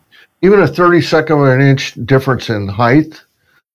even 0.43 0.61
a 0.61 0.67
32nd 0.67 1.31
of 1.31 1.61
an 1.61 1.61
inch 1.61 1.95
difference 2.07 2.49
in 2.49 2.69
height 2.69 3.21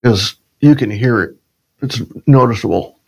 is 0.02 0.34
you 0.60 0.74
can 0.74 0.90
hear 0.90 1.22
it. 1.22 1.36
It's 1.82 2.00
noticeable. 2.26 2.98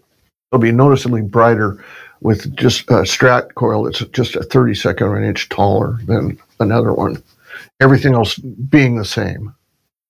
It'll 0.53 0.61
be 0.61 0.73
noticeably 0.73 1.23
brighter 1.23 1.83
with 2.21 2.55
just 2.57 2.83
a 2.83 3.03
strat 3.03 3.55
coil 3.55 3.85
that's 3.85 4.01
just 4.07 4.37
a 4.37 4.41
32nd 4.41 5.07
of 5.07 5.15
an 5.15 5.25
inch 5.25 5.49
taller 5.49 5.99
than 6.05 6.39
another 6.61 6.93
one. 6.93 7.23
Everything 7.81 8.15
else 8.15 8.37
being 8.37 8.97
the 8.97 9.05
same. 9.05 9.55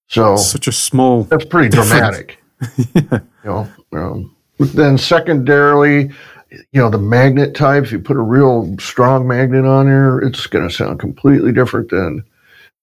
So 0.09 0.37
such 0.37 0.69
a 0.69 0.73
small. 0.73 1.25
That's 1.25 1.45
pretty 1.45 1.69
dramatic. 1.69 2.43
You 3.45 3.51
know. 3.51 3.69
Um, 3.93 4.37
then 4.59 4.99
secondarily, 4.99 6.11
you 6.51 6.81
know, 6.81 6.91
the 6.91 6.99
magnet 6.99 7.55
types. 7.55 7.93
You 7.93 7.99
put 7.99 8.17
a 8.17 8.23
real 8.23 8.77
strong 8.79 9.27
magnet 9.27 9.65
on 9.65 9.87
there, 9.87 10.19
it's 10.19 10.47
going 10.47 10.69
to 10.69 10.75
sound 10.75 10.99
completely 10.99 11.53
different 11.53 11.91
than 11.91 12.25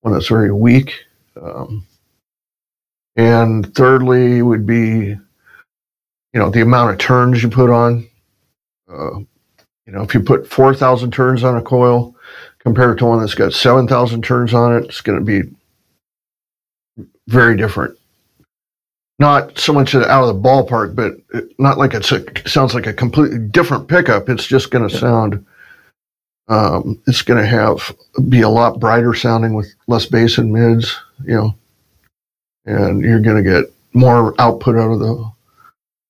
one 0.01 0.13
that's 0.13 0.27
very 0.27 0.51
weak. 0.51 0.93
Um, 1.41 1.85
and 3.15 3.73
thirdly, 3.75 4.41
would 4.41 4.65
be, 4.65 5.07
you 5.07 5.19
know, 6.33 6.49
the 6.49 6.61
amount 6.61 6.91
of 6.91 6.97
turns 6.97 7.43
you 7.43 7.49
put 7.49 7.69
on. 7.69 8.07
Uh, 8.89 9.19
you 9.85 9.93
know, 9.93 10.01
if 10.01 10.13
you 10.13 10.19
put 10.19 10.47
4,000 10.47 11.11
turns 11.11 11.43
on 11.43 11.57
a 11.57 11.61
coil 11.61 12.15
compared 12.59 12.97
to 12.97 13.05
one 13.05 13.19
that's 13.19 13.35
got 13.35 13.53
7,000 13.53 14.23
turns 14.23 14.53
on 14.53 14.75
it, 14.75 14.85
it's 14.85 15.01
going 15.01 15.19
to 15.19 15.23
be 15.23 15.49
very 17.27 17.55
different. 17.55 17.97
Not 19.17 19.57
so 19.57 19.71
much 19.71 19.95
out 19.95 20.27
of 20.27 20.27
the 20.27 20.49
ballpark, 20.49 20.93
but 20.95 21.13
not 21.57 21.77
like 21.77 21.93
it's 21.93 22.11
a 22.11 22.23
sounds 22.47 22.73
like 22.73 22.85
a 22.85 22.93
completely 22.93 23.39
different 23.39 23.87
pickup. 23.87 24.27
It's 24.27 24.45
just 24.45 24.71
going 24.71 24.87
to 24.87 24.93
yeah. 24.93 24.99
sound. 24.99 25.45
Um, 26.47 27.01
it's 27.07 27.21
going 27.21 27.41
to 27.41 27.47
have 27.47 27.95
be 28.29 28.41
a 28.41 28.49
lot 28.49 28.79
brighter 28.79 29.13
sounding 29.13 29.53
with 29.53 29.73
less 29.87 30.05
bass 30.05 30.37
and 30.37 30.51
mids, 30.51 30.95
you 31.25 31.33
know, 31.33 31.55
and 32.65 33.01
you're 33.01 33.21
going 33.21 33.41
to 33.41 33.49
get 33.49 33.73
more 33.93 34.35
output 34.39 34.75
out 34.75 34.91
of 34.91 34.99
the 34.99 35.31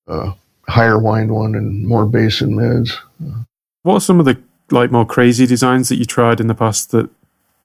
uh, 0.08 0.34
higher 0.68 1.00
wind 1.00 1.32
one 1.32 1.56
and 1.56 1.88
more 1.88 2.06
bass 2.06 2.42
and 2.42 2.56
mids. 2.56 2.98
What 3.84 3.94
are 3.94 4.02
some 4.02 4.20
of 4.20 4.26
the 4.26 4.38
like 4.72 4.92
more 4.92 5.06
crazy 5.06 5.46
designs 5.46 5.90
that 5.90 5.98
you 5.98 6.06
tried 6.06 6.40
in 6.40 6.48
the 6.48 6.56
past 6.56 6.92
that 6.92 7.10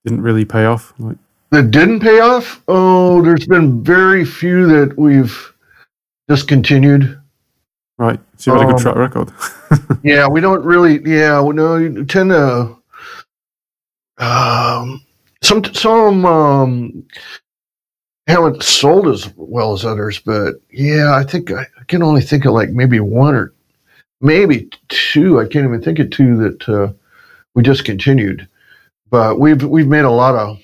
didn't 0.04 0.22
really 0.22 0.44
pay 0.44 0.66
off? 0.66 0.92
Like 0.98 1.16
that 1.50 1.70
didn't 1.70 2.00
pay 2.00 2.20
off? 2.20 2.62
Oh, 2.68 3.22
there's 3.22 3.46
been 3.46 3.82
very 3.82 4.24
few 4.24 4.66
that 4.66 4.96
we've 4.96 5.52
discontinued. 6.28 7.20
Right. 7.98 8.20
So 8.36 8.52
you've 8.52 8.62
had 8.62 8.70
a 8.70 8.72
good 8.72 8.86
um, 8.86 8.94
track 8.94 8.96
record. 8.96 9.98
yeah, 10.02 10.26
we 10.26 10.40
don't 10.40 10.64
really. 10.64 11.02
Yeah, 11.04 11.42
we 11.42 11.54
no, 11.54 11.76
you 11.76 12.04
tend 12.04 12.30
to. 12.30 12.76
Um, 14.18 15.04
some 15.42 15.64
some 15.74 16.24
um, 16.24 17.06
haven't 18.26 18.62
sold 18.62 19.08
as 19.08 19.30
well 19.36 19.72
as 19.72 19.84
others, 19.84 20.18
but 20.18 20.54
yeah, 20.70 21.14
I 21.14 21.24
think 21.24 21.50
I, 21.50 21.62
I 21.62 21.84
can 21.88 22.02
only 22.02 22.22
think 22.22 22.44
of 22.44 22.52
like 22.52 22.70
maybe 22.70 23.00
one 23.00 23.34
or 23.34 23.52
maybe 24.20 24.70
two. 24.88 25.40
I 25.40 25.46
can't 25.46 25.66
even 25.66 25.82
think 25.82 25.98
of 25.98 26.10
two 26.10 26.36
that 26.38 26.68
uh, 26.68 26.92
we 27.54 27.62
discontinued. 27.62 28.48
But 29.10 29.40
we've 29.40 29.62
we've 29.62 29.88
made 29.88 30.04
a 30.04 30.10
lot 30.10 30.36
of 30.36 30.60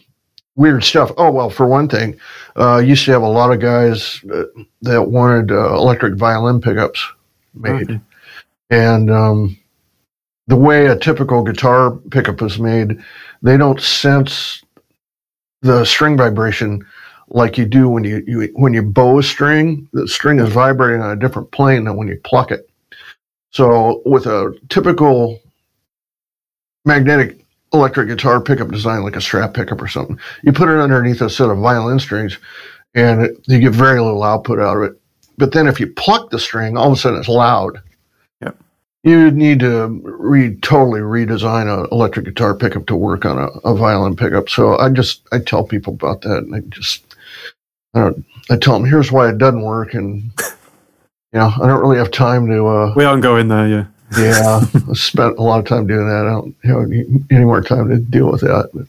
weird 0.56 0.82
stuff. 0.82 1.12
Oh 1.16 1.30
well, 1.30 1.50
for 1.50 1.66
one 1.66 1.88
thing, 1.88 2.18
uh, 2.56 2.78
used 2.78 3.04
to 3.04 3.12
have 3.12 3.22
a 3.22 3.28
lot 3.28 3.52
of 3.52 3.60
guys 3.60 4.20
that, 4.24 4.66
that 4.82 5.02
wanted 5.04 5.52
uh, 5.52 5.74
electric 5.74 6.14
violin 6.14 6.60
pickups 6.60 7.06
made, 7.54 7.90
Okay. 7.90 8.00
and 8.70 9.10
um, 9.10 9.56
the 10.48 10.56
way 10.56 10.86
a 10.86 10.98
typical 10.98 11.42
guitar 11.42 11.92
pickup 12.10 12.42
is 12.42 12.58
made, 12.58 12.98
they 13.42 13.56
don't 13.56 13.80
sense 13.80 14.62
the 15.62 15.84
string 15.84 16.16
vibration 16.16 16.84
like 17.28 17.58
you 17.58 17.64
do 17.66 17.88
when 17.88 18.04
you, 18.04 18.22
you 18.26 18.50
when 18.54 18.72
you 18.72 18.82
bow 18.82 19.18
a 19.18 19.22
string. 19.22 19.88
The 19.92 20.06
string 20.08 20.38
is 20.38 20.52
vibrating 20.52 21.02
on 21.02 21.10
a 21.10 21.16
different 21.16 21.50
plane 21.50 21.84
than 21.84 21.96
when 21.96 22.08
you 22.08 22.20
pluck 22.24 22.50
it. 22.50 22.68
So 23.50 24.02
with 24.04 24.26
a 24.26 24.56
typical 24.68 25.40
magnetic 26.84 27.40
electric 27.76 28.08
guitar 28.08 28.40
pickup 28.40 28.70
design, 28.70 29.02
like 29.02 29.16
a 29.16 29.20
Strat 29.20 29.54
pickup 29.54 29.80
or 29.80 29.88
something, 29.88 30.18
you 30.42 30.52
put 30.52 30.68
it 30.68 30.80
underneath 30.80 31.20
a 31.20 31.30
set 31.30 31.50
of 31.50 31.58
violin 31.58 31.98
strings, 31.98 32.38
and 32.94 33.22
it, 33.22 33.36
you 33.46 33.60
get 33.60 33.72
very 33.72 34.00
little 34.00 34.22
output 34.22 34.58
out 34.58 34.76
of 34.76 34.82
it. 34.84 35.00
But 35.38 35.52
then 35.52 35.66
if 35.66 35.78
you 35.78 35.86
pluck 35.88 36.30
the 36.30 36.38
string, 36.38 36.76
all 36.76 36.88
of 36.88 36.92
a 36.94 36.96
sudden 36.96 37.18
it's 37.18 37.28
loud. 37.28 37.80
Yep. 38.40 38.56
You 39.02 39.30
need 39.30 39.60
to 39.60 39.88
re 40.02 40.56
totally 40.56 41.00
redesign 41.00 41.72
an 41.72 41.88
electric 41.92 42.24
guitar 42.24 42.54
pickup 42.54 42.86
to 42.86 42.96
work 42.96 43.24
on 43.24 43.38
a, 43.38 43.48
a 43.68 43.74
violin 43.74 44.16
pickup. 44.16 44.48
So 44.48 44.78
I 44.78 44.90
just 44.90 45.22
I 45.32 45.38
tell 45.38 45.64
people 45.64 45.94
about 45.94 46.22
that, 46.22 46.38
and 46.38 46.54
I 46.54 46.60
just 46.68 47.16
I 47.94 48.00
don't 48.00 48.24
I 48.50 48.56
tell 48.56 48.74
them 48.74 48.88
here's 48.88 49.12
why 49.12 49.28
it 49.28 49.38
doesn't 49.38 49.62
work, 49.62 49.94
and 49.94 50.22
you 51.32 51.38
know 51.38 51.52
I 51.60 51.66
don't 51.66 51.80
really 51.80 51.98
have 51.98 52.10
time 52.10 52.46
to. 52.48 52.66
Uh, 52.66 52.94
We 52.96 53.04
aren't 53.04 53.22
going 53.22 53.48
there, 53.48 53.68
yeah. 53.68 53.84
Yeah, 54.18 54.64
I 54.90 54.92
spent 54.94 55.38
a 55.38 55.42
lot 55.42 55.60
of 55.60 55.66
time 55.66 55.86
doing 55.86 56.06
that. 56.08 56.26
I 56.26 56.30
don't 56.30 56.56
have 56.64 56.90
any, 56.90 57.04
any 57.30 57.44
more 57.44 57.62
time 57.62 57.88
to 57.88 57.98
deal 57.98 58.30
with 58.30 58.42
that. 58.42 58.70
But, 58.72 58.86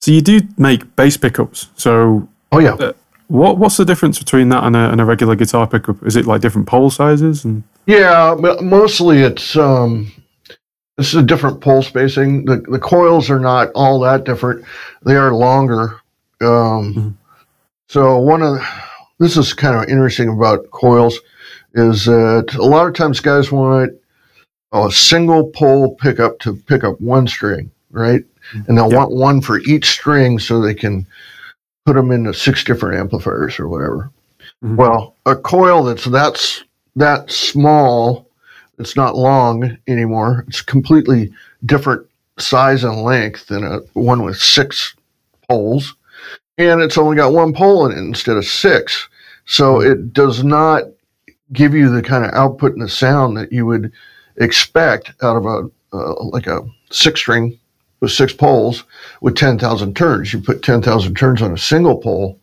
So 0.00 0.10
you 0.12 0.20
do 0.20 0.40
make 0.56 0.96
bass 0.96 1.16
pickups. 1.16 1.68
So 1.76 2.28
oh 2.52 2.58
yeah, 2.58 2.92
what 3.28 3.58
what's 3.58 3.76
the 3.76 3.84
difference 3.84 4.18
between 4.18 4.48
that 4.50 4.64
and 4.64 4.76
a, 4.76 4.90
and 4.90 5.00
a 5.00 5.04
regular 5.04 5.36
guitar 5.36 5.66
pickup? 5.66 6.04
Is 6.04 6.16
it 6.16 6.26
like 6.26 6.40
different 6.40 6.68
pole 6.68 6.90
sizes? 6.90 7.44
And 7.44 7.62
yeah, 7.86 8.34
but 8.40 8.62
mostly 8.62 9.20
it's 9.20 9.56
um, 9.56 10.12
it's 10.98 11.14
a 11.14 11.22
different 11.22 11.60
pole 11.60 11.82
spacing. 11.82 12.44
The 12.44 12.56
the 12.70 12.78
coils 12.78 13.30
are 13.30 13.40
not 13.40 13.70
all 13.74 14.00
that 14.00 14.24
different. 14.24 14.64
They 15.04 15.16
are 15.16 15.32
longer. 15.34 16.00
Um, 16.40 16.94
Mhm. 16.94 17.14
So 17.88 18.18
one 18.18 18.40
of 18.40 18.54
the, 18.54 18.66
this 19.18 19.36
is 19.36 19.52
kind 19.52 19.74
of 19.74 19.88
interesting 19.88 20.28
about 20.28 20.70
coils 20.70 21.18
is 21.74 22.04
that 22.04 22.54
a 22.56 22.62
lot 22.64 22.86
of 22.86 22.94
times 22.94 23.18
guys 23.18 23.50
want 23.50 23.92
a 24.72 24.90
single 24.90 25.48
pole 25.50 25.94
pickup 25.96 26.38
to 26.40 26.54
pick 26.54 26.84
up 26.84 27.00
one 27.00 27.26
string, 27.26 27.70
right? 27.90 28.22
And 28.66 28.76
they'll 28.76 28.90
Yep. 28.90 28.96
want 28.98 29.10
one 29.12 29.40
for 29.40 29.58
each 29.60 29.90
string 29.90 30.38
so 30.38 30.60
they 30.60 30.74
can 30.74 31.06
put 31.86 31.94
them 31.94 32.10
into 32.10 32.32
six 32.34 32.64
different 32.64 32.98
amplifiers 32.98 33.58
or 33.58 33.68
whatever. 33.68 34.10
Mhm. 34.64 34.76
Well, 34.76 35.14
a 35.26 35.36
coil 35.36 35.84
that's 35.84 36.04
that's 36.04 36.62
that 36.96 37.30
small, 37.30 38.26
it's 38.78 38.96
not 38.96 39.16
long 39.16 39.76
anymore. 39.86 40.44
It's 40.48 40.62
completely 40.62 41.32
different 41.66 42.06
size 42.38 42.84
and 42.84 43.02
length 43.02 43.46
than 43.46 43.64
a 43.64 43.78
one 43.94 44.22
with 44.22 44.36
six 44.36 44.94
poles, 45.48 45.94
and 46.58 46.80
it's 46.80 46.98
only 46.98 47.16
got 47.16 47.32
one 47.32 47.52
pole 47.52 47.86
in 47.86 47.92
it 47.92 47.98
instead 47.98 48.36
of 48.36 48.44
six. 48.44 49.08
So 49.46 49.80
it 49.80 50.12
does 50.12 50.44
not 50.44 50.84
give 51.52 51.74
you 51.74 51.88
the 51.90 52.02
kind 52.02 52.24
of 52.24 52.32
output 52.34 52.72
and 52.72 52.82
the 52.82 52.88
sound 52.88 53.36
that 53.36 53.52
you 53.52 53.66
would 53.66 53.92
expect 54.40 55.12
out 55.22 55.36
of 55.36 55.46
a 55.46 55.70
uh, 55.92 56.24
like 56.24 56.46
a 56.46 56.60
six 56.90 57.20
string 57.20 57.58
with 58.00 58.10
six 58.10 58.32
poles 58.32 58.84
with 59.20 59.36
10,000 59.36 59.94
turns. 59.94 60.32
You 60.32 60.40
put 60.40 60.62
10,000 60.62 61.14
turns 61.14 61.42
on 61.42 61.52
a 61.52 61.58
single 61.58 61.98
pole 61.98 62.38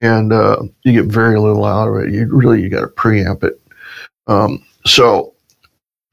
and 0.00 0.32
uh, 0.32 0.62
you 0.84 0.92
get 0.92 1.10
very 1.10 1.38
little 1.38 1.64
out 1.64 1.88
of 1.88 1.96
it. 1.96 2.12
You 2.12 2.26
really, 2.26 2.62
you 2.62 2.68
got 2.68 2.82
to 2.82 2.88
preamp 2.88 3.42
it. 3.42 3.60
Um, 4.26 4.64
so 4.84 5.32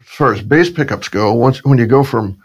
as 0.01 0.07
far 0.07 0.33
as 0.33 0.41
bass 0.41 0.69
pickups 0.69 1.09
go, 1.09 1.33
once, 1.33 1.63
when 1.65 1.77
you 1.77 1.85
go 1.85 2.03
from 2.03 2.41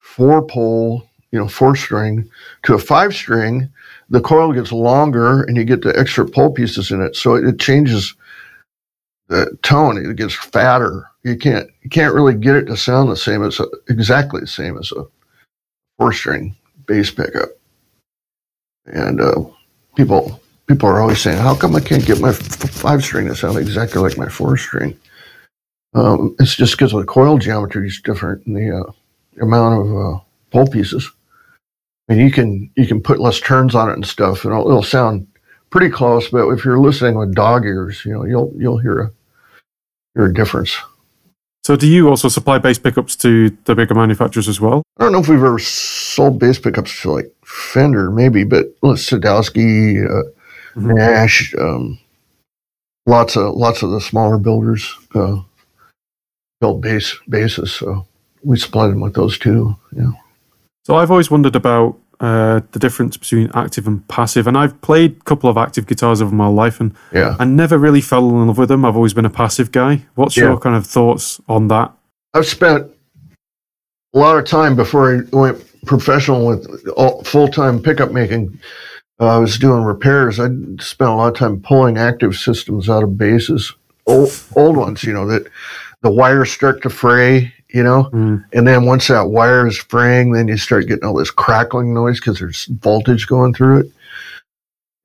four 0.00 0.44
pole, 0.44 1.04
you 1.30 1.38
know, 1.38 1.48
four 1.48 1.76
string 1.76 2.28
to 2.64 2.74
a 2.74 2.78
five 2.78 3.14
string, 3.14 3.68
the 4.10 4.20
coil 4.20 4.52
gets 4.52 4.72
longer 4.72 5.42
and 5.42 5.56
you 5.56 5.64
get 5.64 5.82
the 5.82 5.96
extra 5.98 6.26
pole 6.26 6.50
pieces 6.50 6.90
in 6.90 7.00
it. 7.00 7.14
So 7.14 7.34
it, 7.34 7.44
it 7.44 7.60
changes 7.60 8.14
the 9.28 9.56
tone. 9.62 9.98
It 9.98 10.16
gets 10.16 10.34
fatter. 10.34 11.08
You 11.28 11.36
can't, 11.36 11.68
you 11.82 11.90
can't 11.90 12.14
really 12.14 12.34
get 12.34 12.56
it 12.56 12.64
to 12.66 12.76
sound 12.76 13.10
the 13.10 13.16
same 13.16 13.44
as 13.44 13.60
a, 13.60 13.66
exactly 13.88 14.40
the 14.40 14.46
same 14.46 14.78
as 14.78 14.90
a 14.92 15.04
four 15.98 16.12
string 16.12 16.56
bass 16.86 17.10
pickup. 17.10 17.50
And 18.86 19.20
uh, 19.20 19.44
people 19.94 20.40
people 20.66 20.88
are 20.88 21.00
always 21.00 21.20
saying, 21.20 21.36
"How 21.36 21.54
come 21.54 21.76
I 21.76 21.80
can't 21.80 22.06
get 22.06 22.20
my 22.20 22.30
f- 22.30 22.36
five 22.38 23.02
string 23.04 23.26
to 23.26 23.34
sound 23.34 23.58
exactly 23.58 24.00
like 24.00 24.16
my 24.16 24.28
four 24.28 24.56
string?" 24.56 24.98
Um, 25.92 26.34
it's 26.38 26.56
just 26.56 26.72
because 26.72 26.92
the 26.92 27.04
coil 27.04 27.36
geometry 27.36 27.88
is 27.88 28.00
different 28.00 28.46
and 28.46 28.56
the 28.56 28.78
uh, 28.78 29.44
amount 29.44 29.80
of 29.80 29.96
uh, 29.96 30.20
pole 30.50 30.66
pieces. 30.66 31.10
And 32.08 32.18
you 32.18 32.30
can 32.30 32.70
you 32.76 32.86
can 32.86 33.02
put 33.02 33.20
less 33.20 33.38
turns 33.40 33.74
on 33.74 33.90
it 33.90 33.94
and 33.94 34.06
stuff, 34.06 34.44
and 34.44 34.52
it'll, 34.54 34.66
it'll 34.66 34.82
sound 34.82 35.26
pretty 35.68 35.90
close. 35.90 36.30
But 36.30 36.48
if 36.48 36.64
you're 36.64 36.80
listening 36.80 37.18
with 37.18 37.34
dog 37.34 37.66
ears, 37.66 38.02
you 38.06 38.14
know 38.14 38.24
you'll 38.24 38.50
you'll 38.56 38.78
hear 38.78 39.00
a 39.00 39.10
hear 40.14 40.24
a 40.24 40.32
difference. 40.32 40.74
So 41.68 41.76
do 41.76 41.86
you 41.86 42.08
also 42.08 42.28
supply 42.28 42.56
bass 42.56 42.78
pickups 42.78 43.14
to 43.14 43.50
the 43.66 43.74
bigger 43.74 43.94
manufacturers 43.94 44.48
as 44.48 44.58
well? 44.58 44.82
I 44.96 45.02
don't 45.04 45.12
know 45.12 45.18
if 45.18 45.28
we've 45.28 45.44
ever 45.44 45.58
sold 45.58 46.38
bass 46.38 46.58
pickups 46.58 47.02
to 47.02 47.12
like 47.12 47.30
Fender, 47.44 48.10
maybe, 48.10 48.42
but 48.42 48.74
Sadowski, 48.80 50.02
uh, 50.02 50.22
Mhm. 50.76 50.94
Nash, 50.94 51.54
um, 51.58 51.98
lots 53.04 53.36
of 53.36 53.54
lots 53.54 53.82
of 53.82 53.90
the 53.90 54.00
smaller 54.00 54.38
builders 54.38 54.94
uh, 55.14 55.40
build 56.58 56.80
bass 56.80 57.14
basses, 57.28 57.72
so 57.72 58.06
we 58.42 58.56
supplied 58.56 58.88
them 58.92 59.00
with 59.00 59.12
those 59.12 59.36
too. 59.36 59.76
Yeah, 59.92 60.12
So 60.86 60.96
I've 60.96 61.10
always 61.10 61.30
wondered 61.30 61.54
about 61.54 61.96
uh, 62.20 62.60
the 62.72 62.78
difference 62.78 63.16
between 63.16 63.50
active 63.54 63.86
and 63.86 64.06
passive, 64.08 64.46
and 64.46 64.58
I've 64.58 64.80
played 64.80 65.16
a 65.20 65.24
couple 65.24 65.48
of 65.48 65.56
active 65.56 65.86
guitars 65.86 66.20
over 66.20 66.34
my 66.34 66.48
life, 66.48 66.80
and 66.80 66.94
yeah. 67.12 67.36
I 67.38 67.44
never 67.44 67.78
really 67.78 68.00
fell 68.00 68.28
in 68.28 68.46
love 68.48 68.58
with 68.58 68.68
them. 68.68 68.84
I've 68.84 68.96
always 68.96 69.14
been 69.14 69.24
a 69.24 69.30
passive 69.30 69.70
guy. 69.70 70.04
What's 70.14 70.36
Yeah. 70.36 70.44
your 70.44 70.58
kind 70.58 70.74
of 70.76 70.86
thoughts 70.86 71.40
on 71.48 71.68
that? 71.68 71.92
I've 72.34 72.46
spent 72.46 72.90
a 74.14 74.18
lot 74.18 74.36
of 74.36 74.46
time 74.46 74.74
before 74.74 75.14
I 75.14 75.20
went 75.36 75.64
professional 75.86 76.46
with 76.46 76.66
full 77.26 77.48
time 77.48 77.80
pickup 77.80 78.10
making. 78.12 78.58
Uh, 79.20 79.36
I 79.36 79.38
was 79.38 79.58
doing 79.58 79.82
repairs. 79.82 80.38
I 80.38 80.46
spent 80.80 81.10
a 81.10 81.14
lot 81.14 81.28
of 81.28 81.36
time 81.36 81.60
pulling 81.60 81.98
active 81.98 82.34
systems 82.36 82.88
out 82.88 83.02
of 83.02 83.18
basses, 83.18 83.72
old, 84.06 84.30
old 84.54 84.76
ones, 84.76 85.02
you 85.02 85.12
know, 85.12 85.26
that 85.26 85.46
the 86.02 86.10
wires 86.10 86.50
start 86.52 86.82
to 86.82 86.90
fray, 86.90 87.52
you 87.70 87.82
know, 87.82 88.04
Mm. 88.12 88.44
and 88.52 88.66
then 88.66 88.86
once 88.86 89.08
that 89.08 89.28
wire 89.28 89.66
is 89.66 89.76
fraying, 89.76 90.32
then 90.32 90.48
you 90.48 90.56
start 90.56 90.86
getting 90.86 91.04
all 91.04 91.14
this 91.14 91.30
crackling 91.30 91.92
noise 91.92 92.18
because 92.18 92.38
there's 92.38 92.64
voltage 92.66 93.26
going 93.26 93.52
through 93.54 93.80
it, 93.80 93.86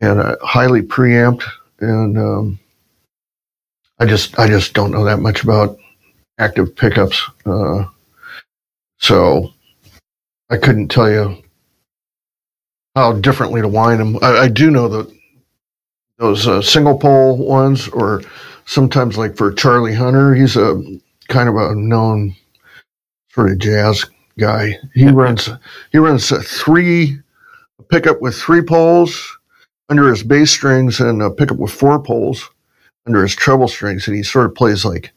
and 0.01 0.19
uh, 0.19 0.35
highly 0.41 0.81
preamped. 0.81 1.43
And 1.79 2.17
um, 2.17 2.59
I 3.99 4.05
just, 4.05 4.37
I 4.39 4.47
just 4.47 4.73
don't 4.73 4.91
know 4.91 5.03
that 5.03 5.19
much 5.19 5.43
about 5.43 5.77
active 6.39 6.75
pickups. 6.75 7.21
Uh, 7.45 7.85
so 8.99 9.51
I 10.49 10.57
couldn't 10.57 10.87
tell 10.87 11.09
you 11.11 11.37
how 12.95 13.13
differently 13.13 13.61
to 13.61 13.67
wind 13.67 13.99
them. 13.99 14.17
I, 14.21 14.43
I 14.43 14.47
do 14.47 14.71
know 14.71 14.87
that 14.87 15.13
those 16.19 16.47
uh, 16.47 16.61
single 16.61 16.97
pole 16.97 17.35
ones, 17.37 17.89
or 17.89 18.21
sometimes 18.65 19.17
like 19.17 19.35
for 19.35 19.51
Charlie 19.51 19.95
Hunter, 19.95 20.33
he's 20.35 20.55
a 20.55 20.81
kind 21.27 21.49
of 21.49 21.55
a 21.55 21.75
known 21.75 22.35
sort 23.33 23.51
of 23.51 23.59
jazz 23.59 24.05
guy. 24.39 24.77
He 24.93 25.07
runs 25.09 25.49
he 25.91 25.97
runs 25.97 26.31
a 26.31 26.41
three 26.41 27.19
a 27.79 27.83
pickup 27.83 28.21
with 28.21 28.35
three 28.35 28.61
poles 28.61 29.37
under 29.89 30.09
his 30.09 30.23
bass 30.23 30.51
strings 30.51 30.99
and 30.99 31.21
a 31.21 31.29
pickup 31.29 31.57
with 31.57 31.71
four 31.71 32.01
poles 32.01 32.49
under 33.05 33.21
his 33.21 33.35
treble 33.35 33.67
strings, 33.67 34.07
and 34.07 34.15
he 34.15 34.23
sort 34.23 34.45
of 34.45 34.55
plays 34.55 34.85
like 34.85 35.11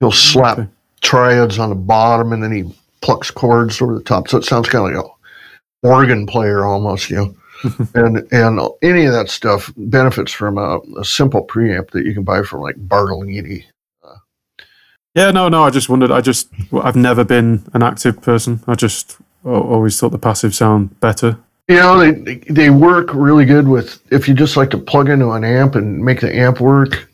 he'll 0.00 0.12
slap 0.12 0.58
Okay. 0.58 0.68
triads 1.00 1.58
on 1.58 1.68
the 1.70 1.74
bottom 1.76 2.32
and 2.32 2.42
then 2.42 2.52
he 2.52 2.74
plucks 3.02 3.30
chords 3.30 3.80
over 3.82 3.94
the 3.94 4.02
top. 4.02 4.28
So 4.28 4.38
it 4.38 4.44
sounds 4.44 4.68
kind 4.68 4.86
of 4.88 4.94
like 4.94 5.04
a 5.04 5.88
organ 5.88 6.26
player 6.26 6.64
almost, 6.64 7.10
you 7.10 7.16
know. 7.16 7.36
and 7.94 8.26
and 8.32 8.60
any 8.82 9.04
of 9.04 9.12
that 9.12 9.28
stuff 9.30 9.72
benefits 9.76 10.32
from 10.32 10.58
a, 10.58 10.80
a 10.98 11.04
simple 11.04 11.46
preamp 11.46 11.90
that 11.92 12.04
you 12.04 12.12
can 12.14 12.24
buy 12.24 12.42
from 12.42 12.60
like 12.60 12.76
Bartolini. 12.76 13.64
Yeah, 15.14 15.30
no, 15.30 15.48
no. 15.48 15.64
I 15.64 15.70
just 15.70 15.88
wondered. 15.88 16.10
I 16.10 16.20
just, 16.20 16.48
I've 16.72 16.96
never 16.96 17.24
been 17.24 17.64
an 17.74 17.82
active 17.82 18.22
person. 18.22 18.60
I 18.66 18.74
just 18.74 19.18
always 19.44 19.98
thought 19.98 20.10
the 20.10 20.18
passive 20.18 20.54
sound 20.54 20.98
better. 21.00 21.38
You 21.68 21.76
know, 21.76 21.98
they 21.98 22.36
they 22.50 22.70
work 22.70 23.14
really 23.14 23.44
good 23.44 23.68
with 23.68 24.00
if 24.12 24.26
you 24.28 24.34
just 24.34 24.56
like 24.56 24.70
to 24.70 24.78
plug 24.78 25.08
into 25.08 25.30
an 25.30 25.44
amp 25.44 25.74
and 25.74 26.04
make 26.04 26.20
the 26.20 26.34
amp 26.34 26.60
work. 26.60 27.08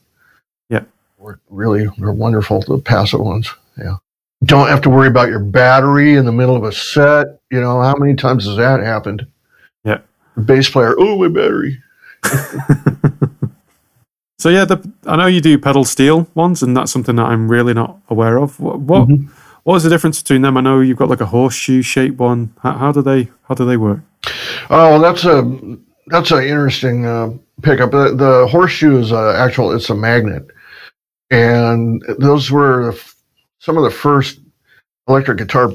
Yeah, 0.70 0.84
work 1.18 1.40
really 1.50 1.86
they're 1.98 2.12
wonderful. 2.12 2.62
The 2.62 2.78
passive 2.78 3.20
ones, 3.20 3.48
yeah. 3.76 3.96
Don't 4.44 4.68
have 4.68 4.80
to 4.82 4.90
worry 4.90 5.08
about 5.08 5.28
your 5.28 5.40
battery 5.40 6.14
in 6.14 6.24
the 6.24 6.32
middle 6.32 6.56
of 6.56 6.64
a 6.64 6.72
set. 6.72 7.40
You 7.50 7.60
know, 7.60 7.82
how 7.82 7.94
many 7.96 8.14
times 8.14 8.46
has 8.46 8.56
that 8.56 8.80
happened? 8.80 9.26
Yeah, 9.84 9.98
the 10.34 10.42
bass 10.42 10.70
player, 10.70 10.94
oh 10.98 11.18
my 11.18 11.28
battery. 11.28 11.82
so 14.38 14.50
yeah, 14.50 14.64
the, 14.64 14.90
I 15.06 15.16
know 15.16 15.26
you 15.26 15.40
do 15.40 15.58
pedal 15.58 15.84
steel 15.84 16.28
ones, 16.34 16.62
and 16.62 16.76
that's 16.76 16.92
something 16.92 17.16
that 17.16 17.26
I'm 17.26 17.50
really 17.50 17.74
not 17.74 17.98
aware 18.08 18.38
of. 18.38 18.58
What 18.60 18.78
what, 18.80 19.08
mm-hmm. 19.08 19.32
what 19.64 19.76
is 19.76 19.82
the 19.82 19.90
difference 19.90 20.22
between 20.22 20.42
them? 20.42 20.56
I 20.56 20.60
know 20.60 20.80
you've 20.80 20.98
got 20.98 21.08
like 21.08 21.20
a 21.20 21.26
horseshoe 21.26 21.82
shaped 21.82 22.18
one. 22.18 22.54
How, 22.62 22.72
how 22.72 22.92
do 22.92 23.02
they 23.02 23.28
how 23.48 23.54
do 23.54 23.64
they 23.64 23.76
work? 23.76 24.00
Oh, 24.70 25.00
that's 25.00 25.24
a 25.24 25.78
that's 26.06 26.30
an 26.30 26.44
interesting 26.44 27.04
uh, 27.04 27.30
pickup. 27.62 27.90
The, 27.90 28.14
the, 28.14 28.46
horseshoe 28.48 28.98
is 28.98 29.12
a 29.12 29.34
actual 29.36 29.72
it's 29.72 29.90
a 29.90 29.94
magnet, 29.94 30.46
and 31.30 32.02
those 32.18 32.50
were 32.50 32.94
some 33.58 33.76
of 33.76 33.82
the 33.82 33.90
first 33.90 34.40
electric 35.08 35.38
guitar 35.38 35.72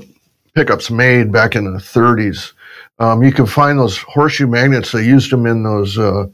pickups 0.55 0.89
made 0.89 1.31
back 1.31 1.55
in 1.55 1.65
the 1.65 1.79
30s. 1.79 2.53
Um, 2.99 3.23
you 3.23 3.31
can 3.31 3.45
find 3.45 3.77
those 3.77 3.97
horseshoe 3.97 4.47
magnets. 4.47 4.91
They 4.91 5.03
used 5.03 5.31
them 5.31 5.45
in 5.45 5.63
those 5.63 5.97
uh, 5.97 6.27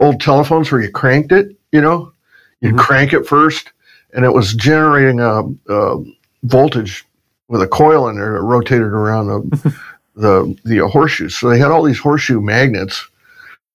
old 0.00 0.20
telephones 0.20 0.70
where 0.70 0.80
you 0.80 0.90
cranked 0.90 1.32
it. 1.32 1.56
You 1.72 1.80
know, 1.80 2.12
you 2.60 2.70
mm-hmm. 2.70 2.78
crank 2.78 3.12
it 3.12 3.26
first, 3.26 3.72
and 4.12 4.24
it 4.24 4.32
was 4.32 4.54
generating 4.54 5.20
a, 5.20 5.42
a 5.68 6.04
voltage 6.44 7.04
with 7.48 7.62
a 7.62 7.68
coil 7.68 8.08
in 8.08 8.16
there 8.16 8.34
that 8.34 8.42
rotated 8.42 8.82
around 8.82 9.26
the 9.26 9.76
the 10.16 10.56
the 10.64 10.88
horseshoes. 10.88 11.36
So 11.36 11.48
they 11.48 11.58
had 11.58 11.70
all 11.70 11.82
these 11.82 11.98
horseshoe 11.98 12.40
magnets, 12.40 13.06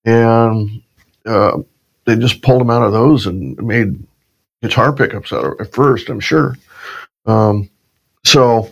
and 0.05 0.81
uh, 1.25 1.60
they 2.05 2.15
just 2.15 2.41
pulled 2.41 2.62
them 2.62 2.69
out 2.69 2.84
of 2.84 2.91
those 2.91 3.25
and 3.25 3.58
made 3.58 4.01
guitar 4.62 4.93
pickups 4.93 5.34
out 5.34 5.45
of 5.45 5.53
it 5.53 5.62
at 5.62 5.73
first. 5.73 6.10
I'm 6.10 6.19
sure. 6.19 6.55
Um, 7.25 7.69
so 8.23 8.71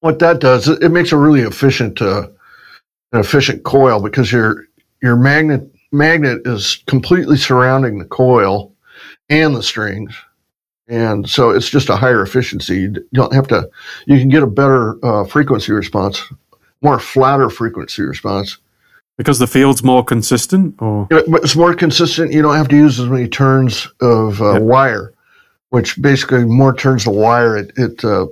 what 0.00 0.18
that 0.20 0.40
does, 0.40 0.68
it, 0.68 0.82
it 0.82 0.88
makes 0.90 1.12
a 1.12 1.16
really 1.16 1.40
efficient 1.40 2.00
uh, 2.02 2.28
an 3.12 3.20
efficient 3.20 3.64
coil 3.64 4.00
because 4.00 4.30
your 4.30 4.64
your 5.02 5.16
magnet 5.16 5.68
magnet 5.96 6.42
is 6.44 6.82
completely 6.86 7.36
surrounding 7.36 7.98
the 7.98 8.04
coil 8.04 8.72
and 9.28 9.54
the 9.54 9.62
strings. 9.62 10.14
And 10.88 11.28
so 11.28 11.50
it's 11.50 11.68
just 11.68 11.88
a 11.88 11.96
higher 11.96 12.22
efficiency. 12.22 12.82
You 12.82 13.04
don't 13.12 13.34
have 13.34 13.48
to, 13.48 13.68
you 14.06 14.18
can 14.18 14.28
get 14.28 14.42
a 14.42 14.46
better 14.46 15.04
uh, 15.04 15.24
frequency 15.24 15.72
response 15.72 16.22
more 16.82 16.98
flatter 16.98 17.50
frequency 17.50 18.02
response. 18.02 18.58
Because 19.16 19.38
the 19.38 19.46
field's 19.46 19.82
more 19.82 20.04
consistent, 20.04 20.74
or 20.78 21.08
it's 21.10 21.56
more 21.56 21.74
consistent. 21.74 22.32
You 22.32 22.42
don't 22.42 22.56
have 22.56 22.68
to 22.68 22.76
use 22.76 23.00
as 23.00 23.08
many 23.08 23.28
turns 23.28 23.88
of 24.00 24.42
uh, 24.42 24.54
yep. 24.54 24.62
wire, 24.62 25.12
which 25.70 26.00
basically 26.00 26.44
more 26.44 26.74
turns 26.74 27.04
the 27.04 27.10
wire. 27.10 27.56
It, 27.56 27.72
it 27.76 28.04
uh, 28.04 28.26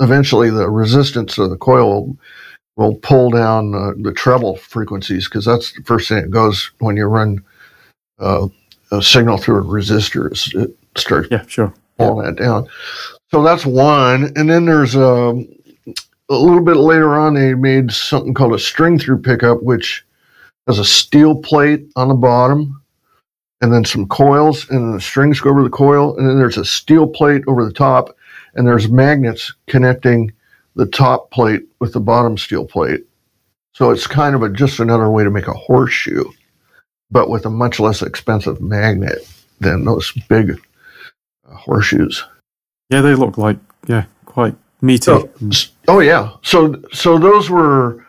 eventually 0.00 0.50
the 0.50 0.68
resistance 0.68 1.38
of 1.38 1.50
the 1.50 1.56
coil 1.56 2.16
will, 2.76 2.96
pull 2.96 3.30
down 3.30 3.74
uh, 3.74 3.92
the 3.96 4.12
treble 4.12 4.56
frequencies 4.56 5.28
because 5.28 5.44
that's 5.44 5.72
the 5.72 5.82
first 5.82 6.08
thing 6.08 6.22
that 6.22 6.30
goes 6.30 6.70
when 6.78 6.96
you 6.96 7.06
run 7.06 7.42
uh, 8.18 8.48
a 8.90 9.02
signal 9.02 9.38
through 9.38 9.58
a 9.58 9.62
resistor. 9.62 10.30
It 10.54 10.76
starts 10.96 11.28
yeah, 11.30 11.44
sure. 11.46 11.72
pulling 11.98 12.24
yeah. 12.24 12.30
that 12.30 12.42
down. 12.42 12.68
So 13.30 13.42
that's 13.42 13.66
one, 13.66 14.32
and 14.36 14.48
then 14.48 14.64
there's 14.64 14.94
um, 14.94 15.48
a 16.28 16.34
little 16.34 16.64
bit 16.64 16.76
later 16.76 17.14
on, 17.14 17.34
they 17.34 17.54
made 17.54 17.90
something 17.92 18.34
called 18.34 18.54
a 18.54 18.58
string 18.58 18.98
through 18.98 19.22
pickup, 19.22 19.62
which 19.62 20.04
has 20.66 20.78
a 20.78 20.84
steel 20.84 21.34
plate 21.34 21.86
on 21.96 22.08
the 22.08 22.14
bottom 22.14 22.80
and 23.60 23.72
then 23.72 23.84
some 23.84 24.06
coils, 24.06 24.68
and 24.68 24.84
then 24.84 24.92
the 24.92 25.00
strings 25.00 25.40
go 25.40 25.48
over 25.48 25.62
the 25.62 25.70
coil, 25.70 26.16
and 26.18 26.28
then 26.28 26.38
there's 26.38 26.58
a 26.58 26.64
steel 26.64 27.06
plate 27.06 27.42
over 27.46 27.64
the 27.64 27.72
top, 27.72 28.14
and 28.54 28.66
there's 28.66 28.90
magnets 28.90 29.54
connecting 29.66 30.30
the 30.74 30.86
top 30.86 31.30
plate 31.30 31.62
with 31.80 31.92
the 31.92 32.00
bottom 32.00 32.36
steel 32.36 32.66
plate. 32.66 33.04
So 33.72 33.90
it's 33.90 34.06
kind 34.06 34.34
of 34.34 34.42
a, 34.42 34.48
just 34.48 34.78
another 34.78 35.10
way 35.10 35.24
to 35.24 35.30
make 35.30 35.48
a 35.48 35.52
horseshoe, 35.52 36.24
but 37.10 37.28
with 37.28 37.44
a 37.46 37.50
much 37.50 37.80
less 37.80 38.02
expensive 38.02 38.60
magnet 38.60 39.28
than 39.60 39.84
those 39.84 40.12
big 40.28 40.60
uh, 41.48 41.54
horseshoes. 41.54 42.24
Yeah, 42.90 43.00
they 43.00 43.14
look 43.14 43.38
like 43.38 43.56
yeah, 43.86 44.04
quite 44.26 44.54
me 44.80 44.98
too. 44.98 45.28
So, 45.50 45.70
oh 45.88 46.00
yeah. 46.00 46.32
So 46.42 46.80
so 46.92 47.18
those 47.18 47.50
were, 47.50 48.04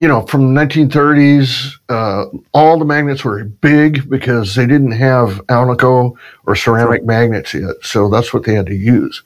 you 0.00 0.08
know, 0.08 0.22
from 0.26 0.54
1930s. 0.54 1.74
Uh, 1.88 2.24
all 2.52 2.78
the 2.78 2.84
magnets 2.84 3.24
were 3.24 3.44
big 3.44 4.08
because 4.08 4.54
they 4.54 4.66
didn't 4.66 4.92
have 4.92 5.40
Alnico 5.46 6.14
or 6.46 6.56
ceramic 6.56 7.04
magnets 7.04 7.54
yet. 7.54 7.76
So 7.82 8.08
that's 8.08 8.32
what 8.34 8.44
they 8.44 8.54
had 8.54 8.66
to 8.66 8.74
use. 8.74 9.22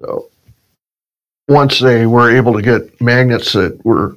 So 0.00 0.28
once 1.48 1.80
they 1.80 2.06
were 2.06 2.34
able 2.34 2.52
to 2.54 2.62
get 2.62 3.00
magnets 3.00 3.52
that 3.52 3.84
were 3.84 4.16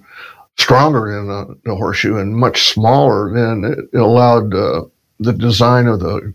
stronger 0.58 1.14
than 1.14 1.28
the, 1.28 1.58
the 1.66 1.76
horseshoe 1.76 2.18
and 2.18 2.36
much 2.36 2.70
smaller, 2.70 3.34
then 3.34 3.64
it, 3.64 3.80
it 3.94 4.00
allowed 4.00 4.54
uh, 4.54 4.84
the 5.20 5.34
design 5.34 5.88
of 5.88 6.00
the 6.00 6.34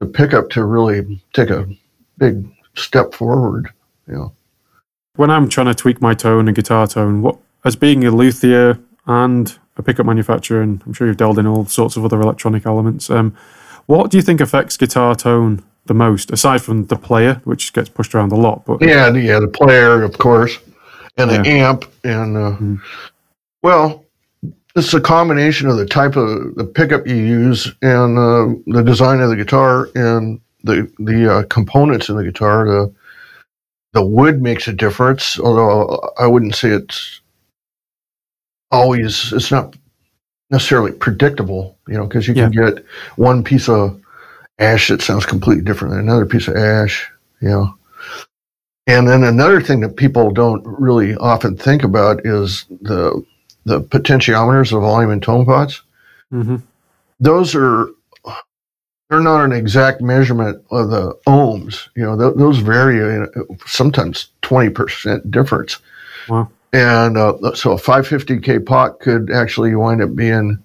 the 0.00 0.06
pickup 0.06 0.50
to 0.50 0.64
really 0.64 1.20
take 1.32 1.50
a 1.50 1.66
big 2.18 2.46
step 2.74 3.14
forward. 3.14 3.70
You 4.06 4.14
know 4.14 4.32
when 5.18 5.30
I'm 5.30 5.48
trying 5.48 5.66
to 5.66 5.74
tweak 5.74 6.00
my 6.00 6.14
tone 6.14 6.46
and 6.46 6.54
guitar 6.54 6.86
tone, 6.86 7.22
what 7.22 7.36
as 7.64 7.74
being 7.74 8.04
a 8.04 8.10
luthier 8.12 8.78
and 9.06 9.58
a 9.76 9.82
pickup 9.82 10.06
manufacturer, 10.06 10.62
and 10.62 10.80
I'm 10.86 10.92
sure 10.92 11.08
you've 11.08 11.16
delved 11.16 11.40
in 11.40 11.46
all 11.46 11.66
sorts 11.66 11.96
of 11.96 12.04
other 12.04 12.20
electronic 12.20 12.64
elements. 12.64 13.10
Um, 13.10 13.36
what 13.86 14.12
do 14.12 14.16
you 14.16 14.22
think 14.22 14.40
affects 14.40 14.76
guitar 14.76 15.16
tone 15.16 15.64
the 15.88 15.94
most, 15.94 16.30
aside 16.30 16.62
from 16.62 16.86
the 16.86 16.96
player, 16.96 17.40
which 17.44 17.72
gets 17.72 17.88
pushed 17.88 18.14
around 18.14 18.32
a 18.32 18.36
lot? 18.36 18.64
But 18.64 18.80
yeah, 18.80 19.12
yeah, 19.14 19.40
the 19.40 19.48
player, 19.48 20.02
of 20.02 20.16
course, 20.18 20.58
and 21.16 21.30
the 21.30 21.48
amp, 21.48 21.84
and 22.04 22.36
uh, 22.36 22.56
mm. 22.56 22.80
well, 23.62 24.04
it's 24.76 24.94
a 24.94 25.00
combination 25.00 25.68
of 25.68 25.76
the 25.76 25.86
type 25.86 26.16
of 26.16 26.54
the 26.54 26.64
pickup 26.64 27.06
you 27.06 27.16
use 27.16 27.72
and 27.82 28.16
uh, 28.16 28.54
the 28.66 28.82
design 28.82 29.20
of 29.20 29.30
the 29.30 29.36
guitar 29.36 29.88
and 29.94 30.40
the 30.62 30.90
the 31.00 31.32
uh, 31.32 31.42
components 31.44 32.08
in 32.08 32.16
the 32.16 32.24
guitar. 32.24 32.66
The 32.66 32.94
the 33.94 34.04
wood 34.04 34.40
makes 34.40 34.68
a 34.68 34.72
difference, 34.72 35.40
although 35.40 36.12
I 36.18 36.26
wouldn't 36.26 36.54
say 36.54 36.70
it's 36.70 37.20
always, 38.70 39.32
it's 39.32 39.50
not 39.50 39.76
necessarily 40.50 40.92
predictable, 40.92 41.76
you 41.88 41.94
know, 41.94 42.06
because 42.06 42.28
you 42.28 42.34
can 42.34 42.52
yeah. 42.52 42.70
get 42.70 42.84
one 43.16 43.42
piece 43.42 43.68
of 43.68 44.00
ash 44.58 44.88
that 44.88 45.02
sounds 45.02 45.26
completely 45.26 45.64
different 45.64 45.92
than 45.92 46.00
another 46.00 46.26
piece 46.26 46.48
of 46.48 46.56
ash, 46.56 47.10
you 47.40 47.48
know. 47.48 47.74
And 48.86 49.06
then 49.06 49.22
another 49.22 49.60
thing 49.60 49.80
that 49.80 49.96
people 49.96 50.30
don't 50.30 50.64
really 50.66 51.14
often 51.16 51.56
think 51.56 51.84
about 51.84 52.24
is 52.24 52.64
the 52.80 53.22
the 53.64 53.82
potentiometers, 53.82 54.70
the 54.70 54.80
volume 54.80 55.10
and 55.10 55.22
tone 55.22 55.44
pots. 55.44 55.82
Mm-hmm. 56.32 56.56
Those 57.20 57.54
are 57.54 57.88
they're 59.08 59.20
not 59.20 59.44
an 59.44 59.52
exact 59.52 60.00
measurement 60.00 60.62
of 60.70 60.90
the 60.90 61.14
ohms. 61.26 61.88
You 61.96 62.04
know, 62.04 62.18
th- 62.18 62.38
those 62.38 62.58
vary 62.58 63.26
sometimes 63.66 64.28
20% 64.42 65.30
difference. 65.30 65.78
Wow. 66.28 66.50
And 66.72 67.16
uh, 67.16 67.54
so 67.54 67.72
a 67.72 67.76
550K 67.76 68.66
pot 68.66 69.00
could 69.00 69.30
actually 69.30 69.74
wind 69.74 70.02
up 70.02 70.14
being 70.14 70.62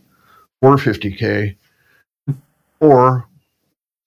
450K 0.62 1.56
or 2.82 3.25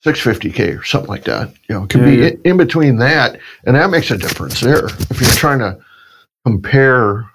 650K 0.07 0.79
or 0.79 0.85
something 0.85 1.09
like 1.09 1.25
that. 1.25 1.53
You 1.69 1.75
know, 1.75 1.85
it 1.85 1.91
can 1.91 2.01
yeah, 2.01 2.07
be 2.07 2.17
yeah. 2.17 2.27
In, 2.29 2.41
in 2.45 2.57
between 2.57 2.97
that. 2.99 3.41
And 3.65 3.77
that 3.77 3.91
makes 3.91 4.11
a 4.11 4.17
difference 4.17 4.61
there. 4.61 4.87
If 4.87 5.21
you're 5.21 5.31
trying 5.31 5.59
to 5.59 5.79
compare 6.45 7.29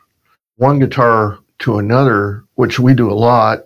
one 0.58 0.80
guitar 0.80 1.38
to 1.60 1.78
another, 1.78 2.44
which 2.56 2.80
we 2.80 2.94
do 2.94 3.12
a 3.12 3.14
lot, 3.14 3.64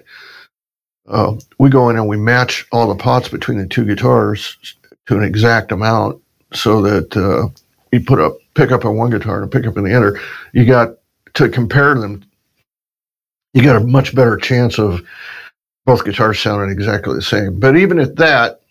uh, 1.07 1.33
we 1.59 1.69
go 1.69 1.89
in 1.89 1.97
and 1.97 2.07
we 2.07 2.17
match 2.17 2.65
all 2.71 2.87
the 2.87 2.95
pots 2.95 3.29
between 3.29 3.59
the 3.59 3.67
two 3.67 3.85
guitars 3.85 4.57
to 5.07 5.17
an 5.17 5.23
exact 5.23 5.71
amount 5.71 6.21
so 6.53 6.81
that 6.81 7.15
uh, 7.15 7.47
you 7.91 7.99
put 7.99 8.19
a 8.19 8.35
pickup 8.55 8.85
on 8.85 8.97
one 8.97 9.11
guitar 9.11 9.41
and 9.41 9.45
a 9.45 9.47
pickup 9.47 9.77
in 9.77 9.83
the 9.83 9.93
other. 9.93 10.19
You 10.53 10.65
got 10.65 10.95
to 11.35 11.49
compare 11.49 11.93
them. 11.95 12.25
You 13.53 13.63
got 13.63 13.75
a 13.75 13.85
much 13.85 14.15
better 14.15 14.37
chance 14.37 14.79
of 14.79 15.01
both 15.85 16.03
guitars 16.03 16.39
sounding 16.39 16.71
exactly 16.71 17.13
the 17.13 17.21
same. 17.21 17.59
But 17.59 17.77
even 17.77 17.99
at 17.99 18.15
that, 18.15 18.61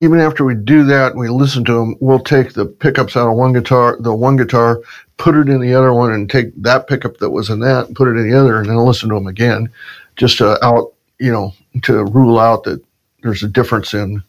even 0.00 0.20
after 0.20 0.44
we 0.44 0.54
do 0.54 0.84
that 0.84 1.12
and 1.12 1.20
we 1.20 1.28
listen 1.28 1.64
to 1.64 1.74
them, 1.74 1.96
we'll 2.00 2.20
take 2.20 2.52
the 2.52 2.66
pickups 2.66 3.16
out 3.16 3.30
of 3.30 3.36
one 3.36 3.52
guitar, 3.52 3.96
the 4.00 4.14
one 4.14 4.36
guitar, 4.36 4.80
put 5.18 5.34
it 5.34 5.48
in 5.48 5.60
the 5.60 5.74
other 5.74 5.92
one, 5.92 6.12
and 6.12 6.30
take 6.30 6.54
that 6.56 6.86
pickup 6.86 7.18
that 7.18 7.30
was 7.30 7.50
in 7.50 7.60
that 7.60 7.86
and 7.86 7.96
put 7.96 8.08
it 8.08 8.18
in 8.18 8.30
the 8.30 8.38
other, 8.38 8.58
and 8.58 8.68
then 8.68 8.76
listen 8.76 9.08
to 9.10 9.14
them 9.14 9.26
again, 9.26 9.70
just 10.16 10.38
to 10.38 10.62
out 10.64 10.92
you 11.20 11.30
know, 11.30 11.52
to 11.82 12.04
rule 12.06 12.40
out 12.40 12.64
that 12.64 12.82
there's 13.22 13.42
a 13.42 13.48
difference 13.48 13.94
in 13.94 14.22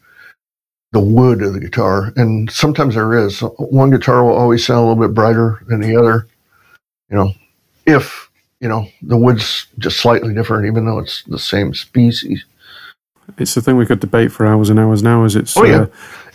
the 0.91 0.99
wood 0.99 1.41
of 1.41 1.53
the 1.53 1.59
guitar. 1.59 2.11
And 2.17 2.51
sometimes 2.51 2.95
there 2.95 3.17
is. 3.17 3.39
One 3.57 3.89
guitar 3.89 4.23
will 4.23 4.35
always 4.35 4.65
sound 4.65 4.79
a 4.79 4.87
little 4.87 5.07
bit 5.07 5.15
brighter 5.15 5.63
than 5.67 5.79
the 5.79 5.95
other. 5.95 6.27
You 7.09 7.15
know, 7.15 7.33
if 7.87 8.29
you 8.59 8.67
know, 8.67 8.87
the 9.01 9.17
wood's 9.17 9.67
just 9.79 9.99
slightly 9.99 10.33
different, 10.33 10.67
even 10.67 10.85
though 10.85 10.99
it's 10.99 11.23
the 11.23 11.39
same 11.39 11.73
species. 11.73 12.45
It's 13.37 13.53
the 13.55 13.61
thing 13.61 13.77
we 13.77 13.85
could 13.85 13.99
debate 13.99 14.31
for 14.31 14.45
hours 14.45 14.69
and 14.69 14.79
hours 14.79 15.01
and 15.01 15.07
hours. 15.07 15.35
It's 15.35 15.55
Oh, 15.57 15.63
yeah. 15.65 15.81
uh, 15.81 15.87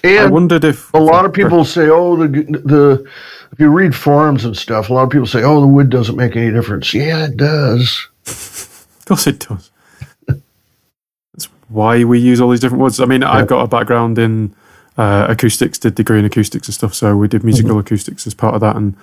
And 0.05 0.19
I 0.19 0.27
wondered 0.27 0.65
if 0.65 0.93
a 0.95 0.99
lot 0.99 1.25
of 1.25 1.33
people 1.33 1.65
say, 1.65 1.89
"Oh, 1.89 2.17
the 2.17 2.29
the." 2.65 3.05
If 3.53 3.61
you 3.61 3.69
read 3.71 3.95
forums 3.95 4.45
and 4.45 4.57
stuff, 4.57 4.91
a 4.91 4.93
lot 4.95 5.05
of 5.05 5.11
people 5.11 5.27
say, 5.27 5.43
"Oh, 5.43 5.61
the 5.61 5.67
wood 5.67 5.89
doesn't 5.91 6.17
make 6.17 6.37
any 6.37 6.51
difference." 6.53 6.93
Yeah, 6.93 7.25
it 7.27 7.37
does. 7.37 8.07
Of 8.27 9.05
course, 9.07 9.27
it 9.27 9.39
does. 9.49 9.71
That's 10.27 11.49
why 11.69 12.05
we 12.05 12.19
use 12.19 12.41
all 12.41 12.51
these 12.51 12.61
different 12.61 12.83
woods. 12.83 13.01
I 13.01 13.05
mean, 13.07 13.23
I've 13.23 13.47
got 13.47 13.63
a 13.63 13.69
background 13.69 14.19
in 14.19 14.55
uh, 14.99 15.27
acoustics, 15.29 15.79
did 15.79 15.95
degree 15.95 16.19
in 16.19 16.25
acoustics 16.25 16.67
and 16.69 16.75
stuff, 16.75 16.95
so 16.95 17.17
we 17.17 17.29
did 17.29 17.45
musical 17.45 17.79
acoustics 17.79 18.27
as 18.27 18.35
part 18.35 18.55
of 18.55 18.61
that, 18.63 18.77
and 18.77 18.95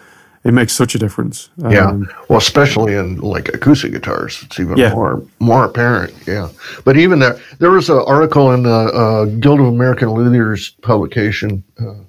it 0.43 0.53
makes 0.53 0.73
such 0.73 0.93
a 0.95 0.99
difference. 0.99 1.49
Yeah. 1.57 1.87
Um, 1.87 2.09
Well, 2.27 2.37
especially 2.39 2.95
in 2.95 3.17
like 3.19 3.47
acoustic 3.49 3.91
guitars, 3.93 4.41
it's 4.45 4.59
even 4.59 4.77
Yeah. 4.77 4.93
more 4.93 5.21
more 5.39 5.63
apparent. 5.65 6.13
Yeah, 6.27 6.49
but 6.83 6.97
even 6.97 7.19
there, 7.19 7.37
there 7.59 7.71
was 7.71 7.89
an 7.89 8.03
article 8.05 8.51
in 8.51 8.63
the 8.63 8.69
uh, 9.03 9.25
Guild 9.39 9.59
of 9.59 9.67
American 9.67 10.09
Luthiers 10.09 10.71
publication, 10.81 11.63
uh, 11.81 12.03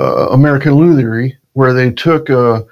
uh, 0.00 0.28
American 0.30 0.74
Lutherie, 0.74 1.36
where 1.54 1.72
they 1.72 1.90
took 1.90 2.28
a 2.30 2.64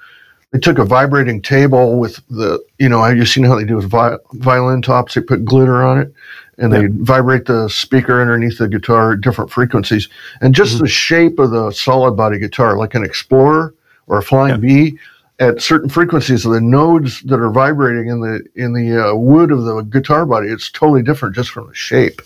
they 0.51 0.59
took 0.59 0.77
a 0.77 0.85
vibrating 0.85 1.41
table 1.41 1.99
with 1.99 2.21
the 2.29 2.59
you 2.79 2.87
know 2.87 3.03
have 3.03 3.17
you 3.17 3.25
seen 3.25 3.43
how 3.43 3.55
they 3.55 3.65
do 3.65 3.75
with 3.75 3.89
vi- 3.89 4.17
violin 4.33 4.81
tops? 4.81 5.13
They 5.15 5.21
put 5.21 5.43
glitter 5.45 5.83
on 5.83 5.99
it. 5.99 6.13
And 6.57 6.71
they 6.71 6.87
vibrate 6.87 7.47
the 7.47 7.67
speaker 7.67 8.21
underneath 8.21 8.59
the 8.59 8.69
guitar 8.69 9.11
at 9.11 9.19
different 9.19 9.51
frequencies, 9.51 10.07
and 10.39 10.55
just 10.55 10.79
the 10.79 10.87
shape 10.87 11.37
of 11.37 11.51
the 11.51 11.69
solid 11.71 12.11
body 12.11 12.39
guitar, 12.39 12.77
like 12.77 12.95
an 12.95 13.03
Explorer 13.03 13.73
or 14.07 14.17
a 14.17 14.21
Flying 14.23 14.61
V 14.61 14.97
at 15.39 15.61
certain 15.61 15.89
frequencies 15.89 16.45
of 16.45 16.53
the 16.53 16.61
nodes 16.61 17.21
that 17.21 17.39
are 17.39 17.49
vibrating 17.49 18.07
in 18.07 18.21
the 18.21 18.41
in 18.55 18.73
the 18.73 19.09
uh, 19.09 19.13
wood 19.15 19.51
of 19.51 19.63
the 19.65 19.81
guitar 19.81 20.25
body 20.25 20.47
it's 20.47 20.71
totally 20.71 21.03
different 21.03 21.35
just 21.35 21.49
from 21.49 21.67
the 21.67 21.73
shape 21.75 22.21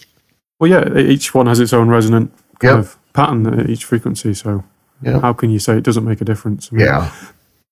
well, 0.60 0.70
yeah, 0.70 0.98
each 0.98 1.34
one 1.34 1.48
has 1.48 1.62
its 1.62 1.72
own 1.72 1.88
resonant 1.88 2.34
kind 2.60 2.76
Yep. 2.76 2.80
of 2.80 2.98
pattern 3.13 3.48
at 3.62 3.70
each 3.70 3.86
frequency. 3.86 4.34
So, 4.34 4.65
Yep. 5.04 5.22
how 5.22 5.32
can 5.32 5.50
you 5.52 5.58
say 5.58 5.78
it 5.78 5.86
doesn't 5.86 6.04
make 6.04 6.20
a 6.20 6.26
difference? 6.26 6.68
I 6.70 6.76
mean, 6.76 6.86
yeah 6.86 7.10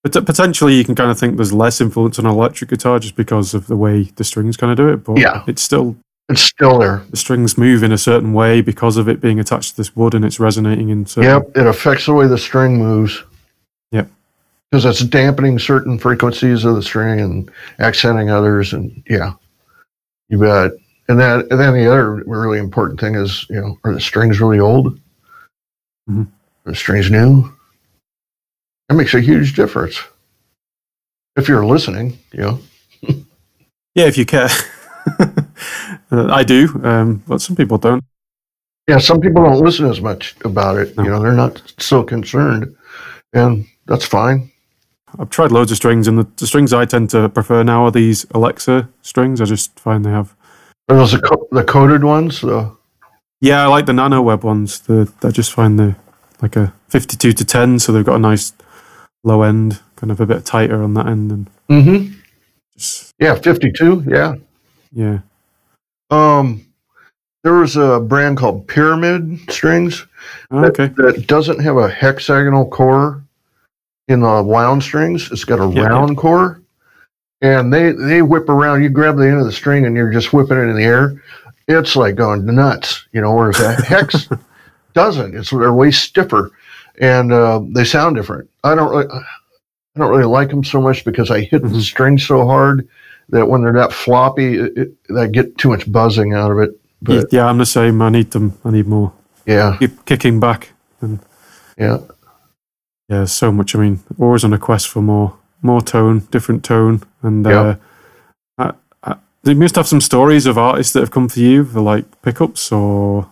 Pot- 0.09 0.25
potentially, 0.25 0.73
you 0.75 0.85
can 0.85 0.95
kind 0.95 1.11
of 1.11 1.19
think 1.19 1.35
there's 1.35 1.51
less 1.51 1.81
influence 1.81 2.17
on 2.17 2.25
an 2.25 2.31
electric 2.31 2.69
guitar 2.69 2.97
just 2.99 3.17
because 3.17 3.53
of 3.53 3.67
the 3.67 3.75
way 3.75 4.03
the 4.15 4.23
strings 4.23 4.55
kind 4.55 4.71
of 4.71 4.77
do 4.77 4.87
it. 4.87 5.03
But 5.03 5.17
Yeah. 5.17 5.43
it's 5.47 5.61
still 5.61 5.97
it's 6.29 6.41
still 6.41 6.79
there 6.79 7.01
the 7.09 7.17
strings 7.17 7.57
move 7.57 7.83
in 7.83 7.91
a 7.91 7.97
certain 7.97 8.31
way 8.33 8.61
because 8.61 8.95
of 8.95 9.09
it 9.09 9.19
being 9.19 9.37
attached 9.39 9.71
to 9.71 9.77
this 9.77 9.93
wood 9.95 10.13
and 10.13 10.23
it's 10.23 10.39
resonating 10.39 10.87
in 10.87 11.05
certain. 11.05 11.29
yep 11.29 11.51
it 11.57 11.67
affects 11.67 12.05
the 12.05 12.13
way 12.13 12.25
the 12.25 12.37
string 12.37 12.77
moves. 12.79 13.21
Because 14.71 14.85
it's 14.85 14.99
dampening 15.03 15.57
certain 15.59 15.97
frequencies 15.97 16.65
of 16.65 16.75
the 16.75 16.81
string 16.83 17.19
and 17.19 17.51
accenting 17.79 18.29
others 18.29 18.73
and 18.73 19.03
yeah 19.09 19.33
you 20.29 20.37
bet 20.39 20.71
and 21.07 21.19
then 21.19 21.39
and 21.51 21.59
then 21.59 21.73
the 21.73 21.87
other 21.87 22.15
really 22.25 22.59
important 22.59 22.99
thing 22.99 23.15
is 23.15 23.45
you 23.49 23.59
know 23.59 23.77
are 23.83 23.93
the 23.93 24.01
strings 24.01 24.39
really 24.39 24.59
old 24.59 24.99
Mhm. 26.09 26.27
are 26.65 26.71
the 26.71 26.75
strings 26.75 27.09
new 27.11 27.51
that 28.89 28.95
makes 28.95 29.13
a 29.13 29.19
huge 29.21 29.55
difference 29.55 29.99
if 31.35 31.47
you're 31.47 31.65
listening 31.65 32.17
you 32.33 32.39
know 32.41 32.59
Yeah, 33.95 34.05
if 34.05 34.15
you 34.15 34.25
care. 34.27 34.49
I 36.11 36.43
do, 36.43 36.69
um, 36.83 37.23
but 37.27 37.41
some 37.41 37.55
people 37.55 37.79
don't. 37.79 38.03
Yeah, 38.87 38.99
some 38.99 39.19
people 39.19 39.43
don't 39.43 39.59
listen 39.63 39.89
as 39.89 39.99
much 40.01 40.35
about 40.45 40.77
it. 40.77 40.95
No. 40.95 41.03
You 41.03 41.09
know, 41.09 41.19
they're 41.19 41.33
not 41.33 41.61
so 41.79 42.03
concerned, 42.03 42.75
and 43.33 43.65
that's 43.87 44.05
fine. 44.05 44.51
I've 45.19 45.29
tried 45.29 45.51
loads 45.51 45.71
of 45.71 45.77
strings, 45.77 46.07
and 46.07 46.17
the, 46.17 46.27
the 46.37 46.47
strings 46.47 46.73
I 46.73 46.85
tend 46.85 47.09
to 47.11 47.29
prefer 47.29 47.63
now 47.63 47.85
are 47.85 47.91
these 47.91 48.25
Elixir 48.35 48.89
strings. 49.01 49.41
I 49.41 49.45
just 49.45 49.79
find 49.79 50.05
they 50.05 50.11
have. 50.11 50.35
Are 50.89 50.95
those 50.95 51.11
the, 51.11 51.19
co- 51.19 51.47
the 51.51 51.63
coated 51.63 52.03
ones? 52.03 52.41
The, 52.41 52.75
Yeah, 53.41 53.63
I 53.63 53.67
like 53.67 53.85
the 53.85 53.93
nano 53.93 54.21
web 54.21 54.43
ones. 54.43 54.79
The 54.81 55.11
I 55.23 55.31
just 55.31 55.53
find 55.53 55.79
the 55.79 55.95
like 56.41 56.55
a 56.55 56.73
fifty-two 56.89 57.33
to 57.33 57.45
ten, 57.45 57.79
so 57.79 57.91
they've 57.91 58.05
got 58.05 58.15
a 58.15 58.19
nice 58.19 58.53
low 59.23 59.43
end, 59.43 59.79
kind 59.95 60.11
of 60.11 60.19
a 60.19 60.25
bit 60.25 60.45
tighter 60.45 60.83
on 60.83 60.93
that 60.95 61.07
end, 61.07 61.31
and 61.31 61.49
mm-hmm. 61.69 62.13
just 62.75 63.13
Yeah, 63.19 63.35
fifty-two. 63.35 64.03
Yeah. 64.07 64.35
yeah. 64.91 65.19
Um, 66.09 66.65
there 67.43 67.53
was 67.53 67.75
a 67.75 67.99
brand 67.99 68.37
called 68.37 68.67
Pyramid 68.67 69.39
Strings 69.49 70.05
Oh, 70.51 70.61
that, 70.61 70.79
okay. 70.79 70.93
that 70.97 71.27
doesn't 71.27 71.59
have 71.59 71.77
a 71.77 71.89
hexagonal 71.89 72.67
core 72.69 73.23
in 74.07 74.21
the 74.21 74.41
wound 74.43 74.83
strings. 74.83 75.31
It's 75.31 75.43
got 75.43 75.59
a 75.59 75.67
Yeah, 75.67 75.83
round 75.83 76.17
core, 76.17 76.61
and 77.41 77.73
they 77.73 77.91
they 77.91 78.21
whip 78.21 78.49
around. 78.49 78.83
You 78.83 78.89
grab 78.89 79.17
the 79.17 79.27
end 79.27 79.39
of 79.39 79.45
the 79.45 79.51
string 79.51 79.85
and 79.85 79.95
you're 79.95 80.11
just 80.11 80.33
whipping 80.33 80.57
it 80.57 80.69
in 80.69 80.75
the 80.75 80.83
air. 80.83 81.21
It's 81.67 81.95
like 81.95 82.15
going 82.15 82.45
nuts, 82.45 83.05
you 83.11 83.21
know. 83.21 83.33
Whereas 83.33 83.59
a 83.59 83.73
hex 83.73 84.29
doesn't. 84.93 85.35
It's 85.35 85.49
they're 85.49 85.73
way 85.73 85.91
stiffer, 85.91 86.51
and 86.99 87.31
uh, 87.33 87.61
they 87.73 87.83
sound 87.83 88.15
different. 88.15 88.49
I 88.63 88.73
don't 88.75 88.89
really, 88.89 89.07
I 89.11 89.99
don't 89.99 90.09
really 90.11 90.23
like 90.25 90.49
them 90.49 90.63
so 90.63 90.81
much 90.81 91.03
because 91.03 91.29
I 91.29 91.41
hit 91.41 91.61
the 91.61 91.67
Mhm. 91.69 91.81
string 91.81 92.17
so 92.17 92.45
hard 92.45 92.87
that 93.29 93.49
when 93.49 93.61
they're 93.61 93.73
that 93.73 93.91
floppy, 93.91 94.55
it, 94.57 94.77
it, 94.77 94.93
I 95.15 95.27
get 95.27 95.57
too 95.57 95.67
much 95.69 95.91
buzzing 95.91 96.33
out 96.33 96.51
of 96.51 96.59
it. 96.59 96.71
But 97.01 97.33
yeah, 97.33 97.45
I'm 97.45 97.57
the 97.57 97.65
same. 97.65 98.01
I 98.01 98.09
need 98.09 98.31
them. 98.31 98.53
I 98.63 98.71
need 98.71 98.87
more. 98.87 99.11
yeah, 99.45 99.75
Keep 99.79 100.05
kicking 100.05 100.39
back, 100.39 100.69
and 101.01 101.19
yeah, 101.77 101.97
yeah, 103.09 103.25
so 103.25 103.51
much. 103.51 103.75
I 103.75 103.79
mean, 103.79 103.99
always 104.19 104.43
on 104.43 104.53
a 104.53 104.57
quest 104.57 104.87
for 104.89 105.01
more, 105.01 105.35
more 105.61 105.81
tone, 105.81 106.19
different 106.31 106.63
tone, 106.63 107.01
and 107.21 107.45
Yeah. 107.45 107.61
uh, 107.61 107.75
I, 108.57 109.11
I, 109.11 109.15
you 109.43 109.55
must 109.55 109.75
have 109.75 109.87
some 109.87 110.01
stories 110.01 110.45
of 110.45 110.57
artists 110.57 110.93
that 110.93 110.99
have 111.01 111.11
come 111.11 111.29
for 111.29 111.39
you 111.39 111.63
for 111.65 111.81
like 111.81 112.05
pickups 112.21 112.71
or 112.71 113.27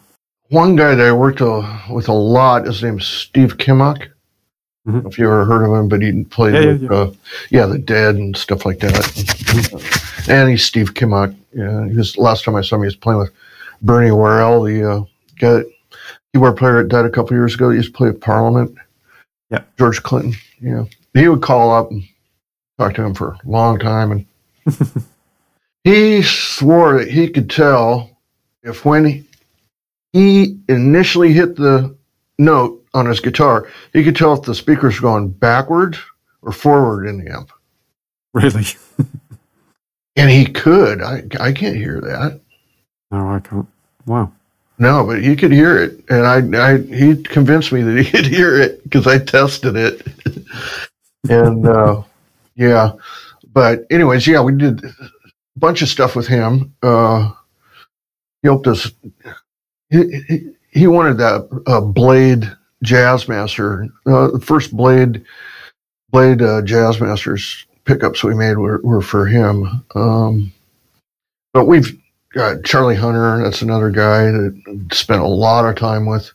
one 0.50 0.76
guy 0.76 0.96
that 0.96 1.06
I 1.08 1.12
worked 1.12 1.42
with 1.42 2.08
a 2.08 2.14
lot. 2.14 2.66
His 2.68 2.84
name's 2.84 3.06
Steve 3.06 3.58
Kimock. 3.58 4.08
Don't 4.88 5.08
if 5.08 5.18
you 5.18 5.26
ever 5.26 5.44
heard 5.46 5.66
of 5.66 5.74
him, 5.74 5.90
but 5.90 6.04
he 6.04 6.24
played 6.26 6.54
Yeah, 6.54 6.60
yeah, 6.62 6.68
with, 6.74 6.82
yeah. 6.84 6.90
Uh, 6.92 7.12
yeah, 7.50 7.66
the 7.66 7.80
Dead 7.80 8.16
and 8.16 8.38
stuff 8.38 8.66
like 8.68 8.78
that. 8.80 10.26
and 10.30 10.48
he's 10.50 10.64
Steve 10.64 10.94
Kimock. 10.94 11.36
Yeah, 11.54 11.88
he 11.88 11.98
was 11.98 12.18
last 12.20 12.44
time 12.46 12.56
I 12.56 12.62
saw 12.62 12.76
him, 12.76 12.84
he 12.84 12.86
was 12.86 12.96
playing 12.96 13.20
with 13.20 13.32
Bernie 13.82 14.12
Worrell, 14.12 14.62
the 14.64 14.84
uh, 14.92 15.04
guy, 15.40 15.64
keyboard 16.34 16.58
player 16.58 16.84
that 16.84 16.90
died 16.90 17.06
a 17.06 17.10
couple 17.10 17.36
years 17.36 17.56
ago. 17.56 17.72
He 17.72 17.78
used 17.78 17.94
to 17.94 17.98
play 17.98 18.10
with 18.12 18.22
Parliament. 18.22 18.78
Yeah. 19.56 19.64
George 19.78 20.04
Clinton. 20.04 20.34
Yeah, 20.60 20.86
he 21.14 21.28
would 21.30 21.42
call 21.42 21.74
up 21.74 21.90
and 21.92 22.04
talk 22.78 22.94
to 22.96 23.04
him 23.04 23.14
for 23.14 23.32
a 23.32 23.40
long 23.46 23.80
time, 23.80 24.12
and 24.12 24.26
he 25.84 26.22
swore 26.22 27.00
that 27.00 27.10
he 27.10 27.30
could 27.30 27.50
tell 27.50 28.10
if 28.64 28.84
when 28.84 29.06
he, 29.06 29.24
he 30.12 30.58
initially 30.68 31.32
hit 31.32 31.56
the 31.56 31.96
note 32.38 32.84
on 32.94 33.06
his 33.06 33.22
guitar, 33.22 33.70
he 33.94 34.04
could 34.04 34.16
tell 34.16 34.34
if 34.34 34.42
the 34.42 34.56
speaker's 34.56 35.02
were 35.02 35.10
going 35.10 35.30
backward 35.30 35.98
or 36.42 36.52
forward 36.52 37.08
in 37.08 37.24
the 37.24 37.32
amp. 37.32 37.52
really. 38.34 38.66
And 40.18 40.30
he 40.30 40.46
could. 40.46 41.02
I, 41.02 41.24
I 41.42 41.52
can't 41.52 41.76
hear 41.76 42.00
that. 42.00 42.40
No, 43.12 43.28
I 43.28 43.42
can't. 43.42 43.68
Wow. 44.06 44.32
No, 44.78 45.06
but 45.06 45.24
he 45.24 45.36
could 45.36 45.52
hear 45.52 45.78
it. 45.78 46.04
And 46.10 46.26
I, 46.26 46.74
I 46.74 46.78
he 46.78 47.22
convinced 47.24 47.72
me 47.72 47.82
that 47.82 47.98
he 47.98 48.12
could 48.12 48.26
hear 48.26 48.60
it 48.60 48.84
because 48.84 49.08
I 49.08 49.20
tested 49.20 49.76
it. 49.76 50.06
and 51.30 51.68
uh, 51.68 52.04
yeah. 52.56 52.94
But, 53.54 53.86
anyways, 53.90 54.28
yeah, 54.28 54.42
we 54.42 54.58
did 54.58 54.84
a 54.84 54.92
bunch 55.56 55.82
of 55.82 55.88
stuff 55.88 56.16
with 56.16 56.28
him. 56.28 56.74
Uh, 56.84 57.32
he 58.42 58.48
helped 58.48 58.68
us. 58.68 58.92
He, 59.90 60.22
he, 60.28 60.52
he 60.72 60.88
wanted 60.88 61.18
that 61.20 61.64
uh, 61.68 61.80
Blade 61.80 62.52
Jazzmaster, 62.84 63.90
uh, 64.06 64.32
the 64.32 64.42
first 64.42 64.76
Blade 64.76 65.24
Blade 66.12 66.42
uh, 66.42 66.62
Jazzmasters 66.62 67.66
pickups 67.86 68.24
we 68.24 68.36
made 68.36 68.58
were, 68.58 68.80
were 68.84 69.02
for 69.02 69.26
him. 69.26 69.84
Um, 69.96 70.54
but 71.54 71.66
we've 71.66 71.98
got 72.36 72.64
Charlie 72.64 72.96
Hunter. 72.96 73.42
That's 73.42 73.62
another 73.62 73.90
guy 73.90 74.26
that 74.26 74.90
spent 74.92 75.22
a 75.22 75.28
lot 75.28 75.66
of 75.66 75.76
time 75.76 76.06
with. 76.06 76.32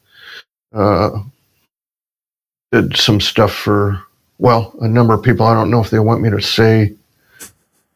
Uh, 0.73 1.23
did 2.73 2.97
some 2.97 3.21
stuff 3.21 3.53
for 3.53 4.01
well 4.39 4.75
a 4.81 4.89
number 4.89 5.15
of 5.15 5.23
people. 5.23 5.47
I 5.47 5.55
don't 5.55 5.71
know 5.71 5.83
if 5.83 5.91
they 5.91 5.99
want 5.99 6.23
me 6.23 6.31
to 6.31 6.41
say 6.41 6.95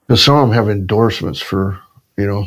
because 0.06 0.22
some 0.22 0.36
of 0.36 0.48
them 0.48 0.56
have 0.56 0.68
endorsements 0.68 1.40
for 1.40 1.80
you 2.16 2.26
know 2.26 2.46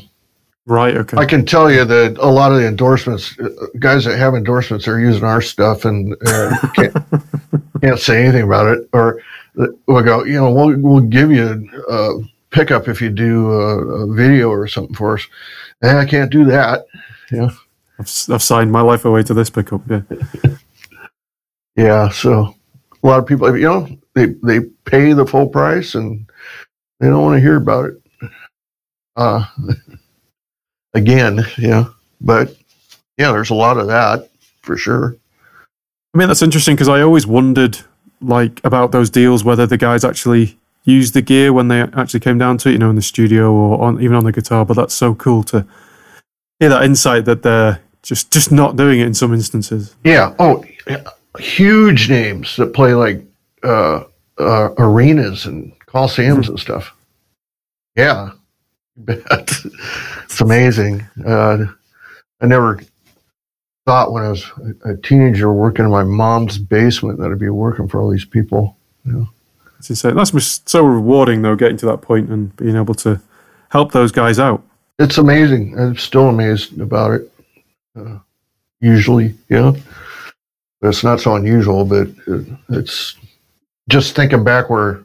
Right. 0.67 0.97
Okay. 0.97 1.15
I 1.15 1.23
can 1.23 1.45
tell 1.45 1.71
you 1.71 1.85
that 1.85 2.17
a 2.17 2.27
lot 2.27 2.51
of 2.51 2.57
the 2.57 2.67
endorsements, 2.67 3.39
uh, 3.39 3.47
guys 3.79 4.03
that 4.03 4.17
have 4.17 4.35
endorsements, 4.35 4.85
are 4.85 4.99
using 4.99 5.23
our 5.23 5.41
stuff 5.41 5.85
and 5.85 6.13
uh, 6.27 6.57
can't, 6.75 6.93
can't 7.79 7.99
say 7.99 8.21
anything 8.21 8.43
about 8.43 8.67
it. 8.77 8.89
Or 8.91 9.21
uh, 9.57 9.67
we'll 9.87 10.03
go, 10.03 10.25
you 10.25 10.33
know, 10.33 10.51
we'll 10.51 10.77
we'll 10.77 10.99
give 10.99 11.31
you 11.31 11.69
a 11.89 12.19
pickup 12.57 12.87
if 12.87 13.01
you 13.01 13.09
do 13.09 13.51
a, 13.51 13.77
a 14.03 14.13
video 14.13 14.49
or 14.49 14.67
something 14.67 14.95
for 14.95 15.15
us. 15.15 15.27
And 15.81 15.97
I 15.97 16.05
can't 16.05 16.31
do 16.31 16.43
that. 16.45 16.85
Yeah. 17.31 17.49
I've, 17.99 18.11
I've 18.29 18.43
signed 18.43 18.71
my 18.71 18.81
life 18.81 19.05
away 19.05 19.23
to 19.23 19.33
this 19.33 19.49
pickup. 19.49 19.81
Yeah. 19.89 20.01
Yeah, 21.77 22.09
so 22.09 22.55
a 23.03 23.07
lot 23.07 23.19
of 23.19 23.27
people, 23.27 23.55
you 23.55 23.65
know, 23.65 23.87
they 24.15 24.33
they 24.41 24.61
pay 24.85 25.13
the 25.13 25.27
full 25.27 25.47
price 25.47 25.93
and 25.93 26.27
They 26.99 27.07
don't 27.07 27.21
want 27.21 27.37
to 27.37 27.41
hear 27.41 27.57
about 27.57 27.85
it. 27.85 28.31
Uh, 29.15 29.45
again, 30.95 31.45
yeah. 31.59 31.85
But 32.19 32.55
yeah, 33.17 33.31
there's 33.31 33.51
a 33.51 33.55
lot 33.55 33.77
of 33.77 33.85
that 33.87 34.29
for 34.63 34.75
sure. 34.75 35.15
I 36.13 36.17
mean, 36.17 36.27
that's 36.27 36.41
interesting 36.41 36.75
because 36.75 36.89
I 36.89 37.01
always 37.01 37.27
wondered, 37.27 37.77
like, 38.21 38.59
about 38.63 38.91
those 38.91 39.11
deals 39.11 39.43
whether 39.43 39.67
the 39.67 39.77
guys 39.77 40.03
actually 40.03 40.56
used 40.87 41.13
the 41.13 41.21
gear 41.21 41.53
when 41.53 41.67
they 41.67 41.81
actually 41.81 42.21
came 42.21 42.37
down 42.37 42.57
to 42.59 42.69
it, 42.69 42.73
you 42.73 42.77
know, 42.77 42.89
in 42.89 42.95
the 42.95 43.01
studio 43.01 43.51
or 43.51 43.81
on, 43.81 44.01
even 44.01 44.15
on 44.15 44.23
the 44.23 44.31
guitar. 44.31 44.65
But 44.65 44.75
that's 44.75 44.93
so 44.93 45.13
cool 45.13 45.43
to 45.45 45.65
hear 46.59 46.69
that 46.69 46.83
insight 46.83 47.25
that 47.25 47.43
they're 47.43 47.79
just 48.03 48.31
just 48.31 48.51
not 48.51 48.75
doing 48.75 48.99
it 48.99 49.07
in 49.07 49.13
some 49.13 49.33
instances. 49.33 49.93
Yeah. 50.03 50.33
Oh, 50.39 50.63
huge 51.39 52.09
names 52.09 52.55
that 52.55 52.73
play 52.73 52.93
like 52.93 53.23
uh, 53.63 54.03
uh, 54.37 54.69
arenas 54.77 55.45
and 55.45 55.77
coliseums 55.87 56.41
mm-hmm. 56.41 56.51
and 56.51 56.59
stuff. 56.59 56.93
Yeah, 57.95 58.31
it's 59.07 60.41
amazing. 60.41 61.05
Uh, 61.25 61.65
I 62.41 62.45
never 62.45 62.79
thought 63.85 64.11
when 64.11 64.23
I 64.23 64.29
was 64.29 64.45
a 64.85 64.95
teenager 64.97 65.51
working 65.51 65.85
in 65.85 65.91
my 65.91 66.03
mom's 66.03 66.57
basement 66.57 67.19
that 67.19 67.31
I'd 67.31 67.39
be 67.39 67.49
working 67.49 67.87
for 67.87 68.01
all 68.01 68.09
these 68.09 68.25
people. 68.25 68.77
You 69.05 69.11
know? 69.11 69.29
You 69.87 69.95
say, 69.95 70.11
that's 70.11 70.61
so 70.65 70.83
rewarding 70.83 71.41
though, 71.41 71.55
getting 71.55 71.77
to 71.77 71.85
that 71.87 72.01
point 72.01 72.29
and 72.29 72.55
being 72.57 72.75
able 72.75 72.95
to 72.95 73.21
help 73.69 73.91
those 73.91 74.11
guys 74.11 74.39
out. 74.39 74.63
It's 74.99 75.17
amazing. 75.17 75.77
I'm 75.77 75.95
still 75.97 76.29
amazed 76.29 76.79
about 76.79 77.11
it. 77.11 77.31
Uh, 77.95 78.17
usually, 78.79 79.35
yeah. 79.49 79.73
It's 80.81 81.03
not 81.03 81.21
so 81.21 81.35
unusual, 81.35 81.85
but 81.85 82.07
it's 82.69 83.15
just 83.89 84.15
thinking 84.15 84.43
back 84.43 84.69
where 84.69 85.03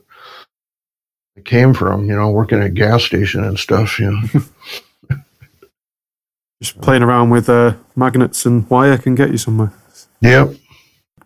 it 1.37 1.45
came 1.45 1.73
from, 1.73 2.07
you 2.07 2.15
know, 2.15 2.31
working 2.31 2.59
at 2.61 2.67
a 2.67 2.71
gas 2.71 3.05
station 3.05 3.45
and 3.45 3.59
stuff, 3.59 3.99
you 3.99 4.11
know. 4.11 5.19
just 6.63 6.81
playing 6.81 7.03
around 7.03 7.31
with 7.31 7.49
uh, 7.49 7.75
magnets 7.97 8.45
and 8.47 8.69
wire 8.69 8.99
can 8.99 9.15
get 9.15 9.31
you 9.31 9.39
somewhere. 9.39 9.73
Yep. 10.21 10.55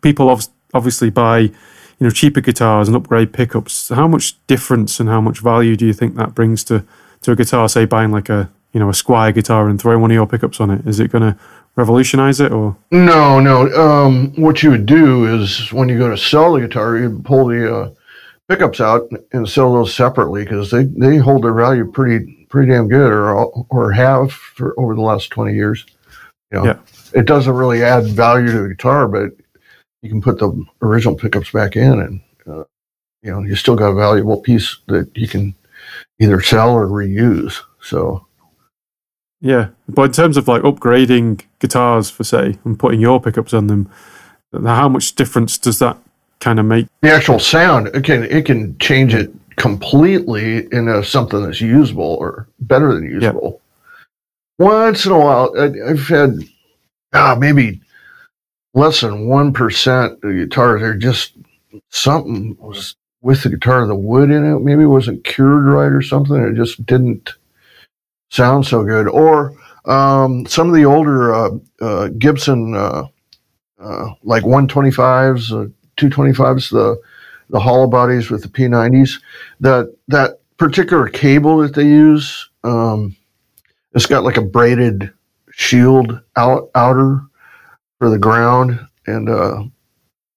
People 0.01 0.41
obviously 0.73 1.11
buy, 1.11 1.51
you 1.99 2.07
know, 2.07 2.11
cheaper 2.11 2.41
guitars 2.41 2.89
and 2.89 2.97
upgrade 2.97 3.33
pickups. 3.33 3.89
How 3.89 4.07
much 4.07 4.35
difference 4.47 5.01
and 5.01 5.09
how 5.09 5.21
much 5.21 5.41
value 5.41 5.77
do 5.77 5.87
you 5.87 5.93
think 5.93 6.17
that 6.17 6.35
brings 6.35 6.63
to, 6.65 6.85
to 7.23 7.33
a 7.33 7.37
guitar? 7.37 7.69
Say 7.69 7.85
buying 7.85 8.11
like 8.11 8.29
a, 8.29 8.51
you 8.73 8.81
know, 8.81 8.89
a 8.89 8.93
Squier 8.93 9.35
guitar 9.35 9.69
and 9.69 9.81
throwing 9.81 10.01
one 10.01 10.11
of 10.11 10.15
your 10.15 10.27
pickups 10.27 10.61
on 10.61 10.71
it. 10.71 10.87
Is 10.87 11.01
it 11.01 11.11
going 11.11 11.23
to 11.23 11.39
revolutionize 11.77 12.41
it 12.41 12.53
or? 12.53 12.77
No, 12.91 13.41
no. 13.41 13.67
Um, 13.73 14.33
what 14.37 14.63
you 14.63 14.71
would 14.71 14.87
do 14.87 15.41
is 15.41 15.73
when 15.73 15.89
you 15.89 15.99
go 15.99 16.11
to 16.11 16.19
sell 16.19 16.53
the 16.53 16.61
guitar, 16.61 16.99
you 16.99 17.21
pull 17.25 17.47
the 17.47 17.75
uh, 17.75 17.91
pickups 18.49 18.81
out 18.81 19.11
and 19.33 19.49
sell 19.49 19.73
those 19.73 19.95
separately 19.95 20.45
because 20.45 20.71
they, 20.71 20.85
they 20.85 21.17
hold 21.17 21.45
their 21.45 21.55
value 21.55 21.91
pretty 21.91 22.47
pretty 22.49 22.71
damn 22.71 22.89
good 22.89 23.13
or 23.13 23.35
or 23.71 23.93
have 23.93 24.33
for 24.33 24.79
over 24.79 24.95
the 24.95 25.01
last 25.01 25.31
20 25.31 25.55
years. 25.55 25.85
You 26.53 26.59
know, 26.59 26.65
yeah. 26.65 26.79
It 27.15 27.27
doesn't 27.27 27.55
really 27.55 27.83
add 27.83 28.07
value 28.07 28.53
to 28.53 28.63
the 28.63 28.69
guitar, 28.69 29.09
but 29.09 29.31
you 30.07 30.13
can 30.13 30.23
put 30.23 30.39
the 30.39 30.65
original 30.83 31.17
pickups 31.17 31.51
back 31.51 31.75
in 31.75 32.01
and 32.01 32.21
uh, 32.47 32.65
you 33.23 33.33
know, 33.33 33.43
you 33.43 33.57
still 33.57 33.75
got 33.75 33.89
a 33.89 33.95
valuable 33.95 34.41
piece 34.41 34.79
that 34.87 35.11
you 35.17 35.27
can 35.27 35.55
either 36.21 36.41
sell 36.41 36.73
or 36.75 36.87
reuse. 36.87 37.61
So 37.83 38.25
yeah, 39.41 39.69
but 39.89 40.03
in 40.03 40.13
terms 40.13 40.37
of 40.37 40.47
like 40.47 40.63
upgrading 40.63 41.43
guitars 41.59 42.09
for 42.09 42.23
say 42.23 42.57
and 42.65 42.79
putting 42.79 43.01
your 43.01 43.21
pickups 43.21 43.53
on 43.53 43.67
them, 43.67 43.91
how 44.53 44.89
much 44.89 45.17
difference 45.17 45.59
does 45.59 45.81
that 45.81 45.99
kind 46.39 46.61
of 46.61 46.67
make 46.67 46.87
the 47.01 47.11
actual 47.11 47.39
sound 47.39 47.89
it 47.89 48.05
can 48.05 48.23
it 48.25 48.45
can 48.45 48.77
change 48.79 49.15
it 49.15 49.33
completely 49.57 50.67
into 50.71 51.03
something 51.03 51.43
that's 51.43 51.63
usable 51.63 52.17
or 52.21 52.47
better 52.61 52.95
than 52.95 53.05
usable 53.05 53.63
yeah. 54.59 54.67
once 54.67 55.07
in 55.07 55.13
a 55.13 55.19
while 55.19 55.51
I, 55.59 55.89
have 55.89 56.07
had 56.09 56.31
ah, 57.15 57.35
maybe 57.39 57.81
less 58.77 59.01
than 59.01 59.27
1% 59.27 60.13
of 60.13 60.21
guitars 60.21 60.83
are 60.83 60.97
just 60.97 61.33
something 61.91 62.57
was 62.61 62.95
with 63.23 63.43
the 63.43 63.49
guitar 63.49 63.85
the 63.87 63.95
wood 63.95 64.31
in 64.31 64.45
it 64.45 64.61
maybe 64.61 64.85
wasn't 64.85 65.25
cured 65.25 65.65
right 65.65 65.91
or 65.91 66.03
something 66.03 66.37
it 66.37 66.55
just 66.55 66.87
didn't 66.87 67.35
sound 68.31 68.65
so 68.65 68.85
good 68.85 69.09
or 69.09 69.53
um, 69.87 70.47
some 70.47 70.69
of 70.69 70.75
the 70.75 70.85
older 70.85 71.35
uh, 71.35 71.51
uh, 71.81 72.09
gibson 72.19 72.75
uh, 72.77 73.05
uh 73.81 74.11
like 74.23 74.45
125s 74.45 75.73
225s, 75.97 76.71
the 76.71 77.01
the 77.49 77.61
hollow 77.61 77.87
bodies 77.87 78.31
with 78.31 78.43
the 78.43 78.49
P90s. 78.49 79.21
That 79.61 79.95
that 80.09 80.41
particular 80.57 81.09
cable 81.09 81.59
that 81.59 81.75
they 81.75 81.87
use, 81.87 82.49
um, 82.65 83.17
it's 83.93 84.07
got 84.07 84.25
like 84.25 84.37
a 84.37 84.43
braided 84.43 85.13
shield 85.53 86.21
out 86.37 86.71
outer 86.75 87.23
for 87.99 88.11
the 88.11 88.19
ground 88.19 88.79
and 89.07 89.29
uh, 89.29 89.63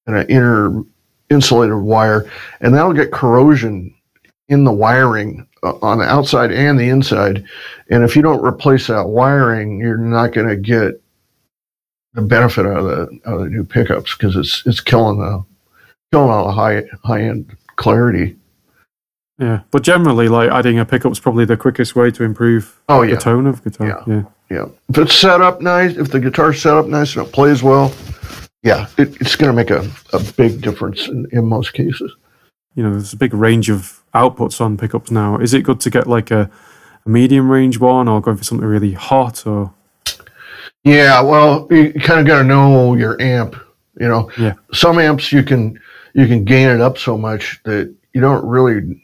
and 0.07 0.16
an 0.16 0.28
inner 0.30 0.84
insulated 1.30 1.76
wire, 1.76 2.30
and 2.62 2.74
that'll 2.74 2.93
get 2.93 3.12
corrosion 3.12 3.93
in 4.47 4.64
the 4.64 4.72
wiring 4.72 5.47
uh, 5.64 5.74
on 5.82 5.99
the 5.99 6.05
outside 6.05 6.51
and 6.51 6.80
the 6.80 6.89
inside. 6.89 7.45
And 7.89 8.03
if 8.03 8.16
you 8.16 8.22
don't 8.22 8.43
replace 8.43 8.88
that 8.88 9.07
wiring, 9.07 9.80
you're 9.80 9.97
not 9.97 10.34
going 10.34 10.47
to 10.47 10.55
get 10.55 11.01
the 12.14 12.22
benefit 12.22 12.66
out 12.66 12.78
of 12.78 12.86
the, 12.86 13.20
out 13.26 13.36
of 13.36 13.41
the 13.41 13.49
new 13.49 13.64
pickups 13.64 14.16
because 14.16 14.36
it's 14.36 14.66
it's 14.66 14.82
killing 14.82 15.20
the 15.20 15.43
killing 16.12 16.30
all 16.30 16.47
the 16.47 16.53
high 16.53 16.84
high 17.03 17.22
end 17.22 17.55
clarity. 17.76 18.36
Yeah, 19.38 19.62
but 19.72 19.84
generally, 19.84 20.28
like 20.28 20.49
adding 20.51 20.80
a 20.80 20.86
pickup 20.86 21.12
is 21.14 21.20
probably 21.20 21.45
the 21.45 21.55
quickest 21.55 21.95
way 21.95 22.12
to 22.12 22.24
improve 22.24 22.78
oh, 22.89 23.03
yeah. 23.03 23.16
the 23.16 23.22
tone 23.22 23.47
of 23.47 23.64
guitar. 23.64 23.88
Yeah. 23.88 24.16
yeah, 24.16 24.24
yeah. 24.50 24.66
If 24.89 24.97
it's 24.97 25.16
set 25.16 25.41
up 25.41 25.62
nice, 25.62 25.95
if 25.97 26.12
the 26.12 26.20
guitar's 26.20 26.62
set 26.62 26.76
up 26.76 26.88
nice 26.88 27.16
and 27.16 27.26
it 27.26 27.32
plays 27.32 27.62
well, 27.62 27.93
yeah, 28.64 28.88
it, 28.97 29.20
it's 29.22 29.36
going 29.36 29.50
to 29.50 29.56
make 29.56 29.70
a, 29.70 29.89
a 30.14 30.20
big 30.34 30.62
difference 30.62 31.08
in, 31.08 31.28
in 31.32 31.45
most 31.45 31.74
cases. 31.74 32.16
You 32.76 32.84
know, 32.84 32.91
there's 32.91 33.14
a 33.14 33.18
big 33.18 33.34
range 33.34 33.70
of 33.70 34.02
outputs 34.14 34.60
on 34.60 34.78
pickups 34.78 35.12
now. 35.12 35.38
Is 35.38 35.54
it 35.54 35.64
good 35.64 35.80
to 35.82 35.89
get 35.89 36.08
like 36.08 36.32
a, 36.32 36.50
a 37.06 37.10
medium 37.10 37.50
range 37.50 37.80
one, 37.80 38.08
or 38.08 38.22
go 38.22 38.36
for 38.36 38.43
something 38.43 38.68
really 38.68 38.93
hot, 38.93 39.45
or? 39.45 39.74
Yeah, 40.84 41.22
well, 41.22 41.68
you 41.70 41.93
kind 41.93 42.20
of 42.20 42.26
got 42.26 42.39
to 42.39 42.43
know 42.43 42.95
your 42.95 43.22
amp. 43.22 43.56
You 44.00 44.08
know, 44.08 44.32
yeah. 44.38 44.54
Some 44.74 44.97
amps 44.97 45.32
you 45.32 45.43
can 45.43 45.80
you 46.14 46.26
can 46.26 46.45
gain 46.45 46.70
it 46.70 46.82
up 46.82 46.97
so 46.97 47.18
much 47.18 47.60
that 47.64 47.93
you 48.14 48.22
don't 48.22 48.45
really 48.45 49.04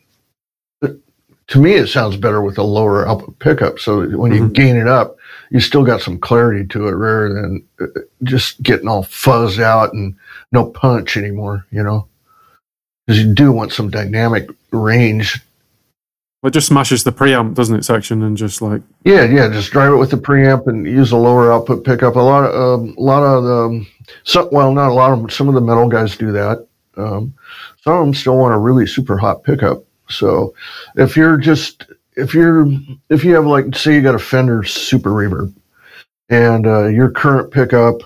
to 1.47 1.59
me 1.59 1.73
it 1.73 1.87
sounds 1.87 2.17
better 2.17 2.41
with 2.41 2.57
a 2.57 2.63
lower 2.63 3.07
output 3.07 3.37
pickup 3.39 3.79
so 3.79 4.07
when 4.17 4.33
you 4.33 4.41
mm-hmm. 4.41 4.53
gain 4.53 4.75
it 4.75 4.87
up 4.87 5.17
you 5.51 5.59
still 5.59 5.83
got 5.83 6.01
some 6.01 6.17
clarity 6.17 6.65
to 6.67 6.87
it 6.87 6.91
rather 6.91 7.33
than 7.33 7.67
uh, 7.79 7.85
just 8.23 8.61
getting 8.63 8.87
all 8.87 9.03
fuzzed 9.03 9.61
out 9.61 9.93
and 9.93 10.15
no 10.51 10.65
punch 10.65 11.17
anymore 11.17 11.65
you 11.71 11.83
know 11.83 12.07
because 13.05 13.23
you 13.23 13.33
do 13.33 13.51
want 13.51 13.71
some 13.71 13.89
dynamic 13.89 14.49
range 14.71 15.39
it 16.45 16.53
just 16.53 16.67
smashes 16.67 17.03
the 17.03 17.11
preamp, 17.11 17.55
doesn't 17.55 17.75
it, 17.75 17.85
section, 17.85 18.21
and 18.21 18.37
just 18.37 18.61
like 18.61 18.81
yeah, 19.03 19.23
yeah, 19.23 19.49
just 19.49 19.71
drive 19.71 19.93
it 19.93 19.97
with 19.97 20.11
the 20.11 20.17
preamp 20.17 20.67
and 20.67 20.85
use 20.85 21.11
a 21.11 21.17
lower 21.17 21.51
output 21.51 21.83
pickup. 21.83 22.15
A 22.15 22.19
lot 22.19 22.43
of 22.43 22.79
um, 22.79 22.95
a 22.97 23.01
lot 23.01 23.23
of 23.23 23.43
the 23.43 23.85
some, 24.25 24.49
well, 24.51 24.71
not 24.71 24.89
a 24.89 24.93
lot 24.93 25.11
of 25.11 25.19
them. 25.19 25.29
Some 25.29 25.47
of 25.47 25.55
the 25.55 25.61
metal 25.61 25.89
guys 25.89 26.15
do 26.15 26.31
that. 26.33 26.67
Um, 26.97 27.33
some 27.83 27.93
of 27.93 28.05
them 28.05 28.13
still 28.13 28.37
want 28.37 28.53
a 28.53 28.59
really 28.59 28.85
super 28.85 29.17
hot 29.17 29.43
pickup. 29.43 29.84
So 30.09 30.53
if 30.95 31.15
you're 31.15 31.37
just 31.37 31.85
if 32.15 32.33
you're 32.33 32.67
if 33.09 33.23
you 33.23 33.35
have 33.35 33.45
like 33.45 33.75
say 33.75 33.95
you 33.95 34.01
got 34.01 34.15
a 34.15 34.19
Fender 34.19 34.63
Super 34.63 35.09
Reverb 35.09 35.53
and 36.29 36.65
uh, 36.65 36.85
your 36.85 37.09
current 37.09 37.51
pickup 37.51 38.01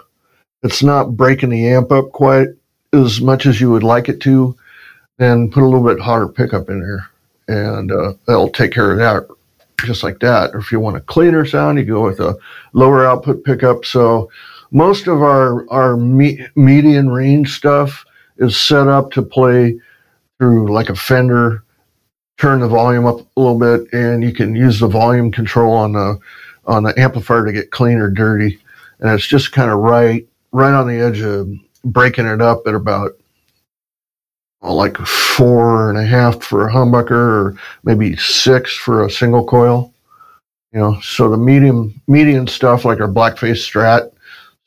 it's 0.64 0.84
not 0.84 1.16
breaking 1.16 1.50
the 1.50 1.68
amp 1.68 1.91
up 1.91 2.12
quite 2.12 2.50
as 2.93 3.22
much 3.22 3.45
as 3.45 3.62
you 3.62 3.72
would 3.72 3.84
like 3.84 4.10
it 4.10 4.20
to, 4.22 4.56
then 5.18 5.50
put 5.50 5.64
a 5.64 5.66
little 5.66 5.86
bit 5.86 6.00
hotter 6.00 6.28
pickup 6.28 6.70
in 6.70 6.80
there, 6.80 7.10
and 7.47 7.91
uh, 7.91 8.14
that'll 8.26 8.50
take 8.50 8.72
care 8.72 8.91
of 8.91 8.97
that 8.97 9.28
just 9.86 10.04
like 10.04 10.20
that. 10.20 10.54
Or 10.54 10.60
if 10.60 10.72
you 10.72 10.80
want 10.80 10.97
a 10.97 11.02
cleaner 11.02 11.45
sound, 11.45 11.78
you 11.78 11.86
go 11.86 12.04
with 12.04 12.20
a 12.20 12.38
lower 12.74 13.06
output 13.06 13.43
pickup. 13.43 13.86
So 13.86 14.30
most 14.72 15.08
of 15.08 15.22
our 15.22 15.70
our 15.70 15.95
me- 15.95 16.45
median 16.56 17.10
range 17.10 17.56
stuff 17.56 18.06
is 18.38 18.58
set 18.58 18.88
up 18.88 19.12
to 19.12 19.22
play 19.22 19.80
through 20.38 20.72
like 20.72 20.89
a 20.89 20.95
Fender, 20.95 21.64
turn 22.40 22.62
the 22.62 22.68
volume 22.68 23.06
up 23.06 23.20
a 23.20 23.40
little 23.40 23.60
bit, 23.60 23.92
and 23.94 24.24
you 24.24 24.34
can 24.34 24.56
use 24.56 24.80
the 24.80 24.88
volume 24.88 25.32
control 25.32 25.74
on 25.74 25.94
the 25.94 26.20
on 26.66 26.84
the 26.84 26.98
amplifier 27.00 27.46
to 27.46 27.52
get 27.52 27.72
clean 27.72 27.98
or 27.98 28.10
dirty. 28.10 28.60
And 29.00 29.12
it's 29.12 29.28
just 29.28 29.52
kind 29.52 29.70
of 29.70 29.80
right 29.80 30.28
right 30.52 30.74
on 30.74 30.88
the 30.88 31.00
edge 31.00 31.22
of 31.22 31.50
breaking 31.84 32.26
it 32.26 32.42
up 32.42 32.66
at 32.66 32.76
about 32.76 33.12
well, 34.62 34.76
like 34.76 34.98
four 34.98 35.90
and 35.90 35.98
a 35.98 36.06
half 36.06 36.42
for 36.44 36.68
a 36.68 36.72
humbucker 36.72 37.12
or 37.12 37.58
maybe 37.84 38.16
six 38.18 38.76
for 38.76 39.06
a 39.06 39.12
single 39.12 39.46
coil. 39.46 39.94
You 40.74 40.80
know, 40.80 41.00
so 41.02 41.30
the 41.30 41.38
medium 41.38 42.00
median 42.08 42.48
stuff 42.48 42.86
like 42.86 43.00
our 43.00 43.08
blackface 43.08 43.66
strat 43.68 44.12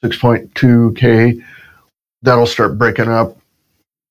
6.2K, 0.03 1.45
that'll 2.23 2.47
start 2.47 2.77
breaking 2.77 3.09
up 3.09 3.39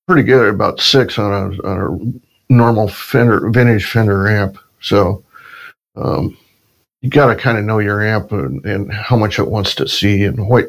pretty 0.07 0.23
good, 0.23 0.47
at 0.47 0.53
about 0.53 0.79
six 0.79 1.19
on 1.19 1.31
a, 1.31 1.67
on 1.67 1.77
a 2.15 2.30
normal 2.51 2.87
Fender 2.87 3.49
vintage 3.49 3.85
Fender 3.85 4.27
amp. 4.27 4.57
So 4.81 5.23
um, 5.95 6.37
you 7.01 7.09
got 7.09 7.27
to 7.27 7.35
kind 7.35 7.57
of 7.57 7.65
know 7.65 7.79
your 7.79 8.05
amp 8.05 8.31
and, 8.31 8.63
and 8.65 8.91
how 8.91 9.15
much 9.15 9.39
it 9.39 9.47
wants 9.47 9.73
to 9.75 9.87
see 9.87 10.23
and 10.25 10.47
what 10.47 10.67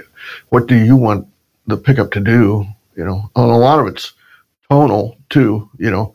what 0.48 0.66
do 0.66 0.76
you 0.76 0.96
want 0.96 1.26
the 1.66 1.76
pickup 1.76 2.12
to 2.12 2.20
do. 2.20 2.66
You 2.96 3.04
know, 3.04 3.30
and 3.36 3.50
a 3.50 3.56
lot 3.56 3.80
of 3.80 3.86
it's 3.86 4.12
tonal 4.70 5.16
too. 5.28 5.68
You 5.78 5.90
know, 5.90 6.14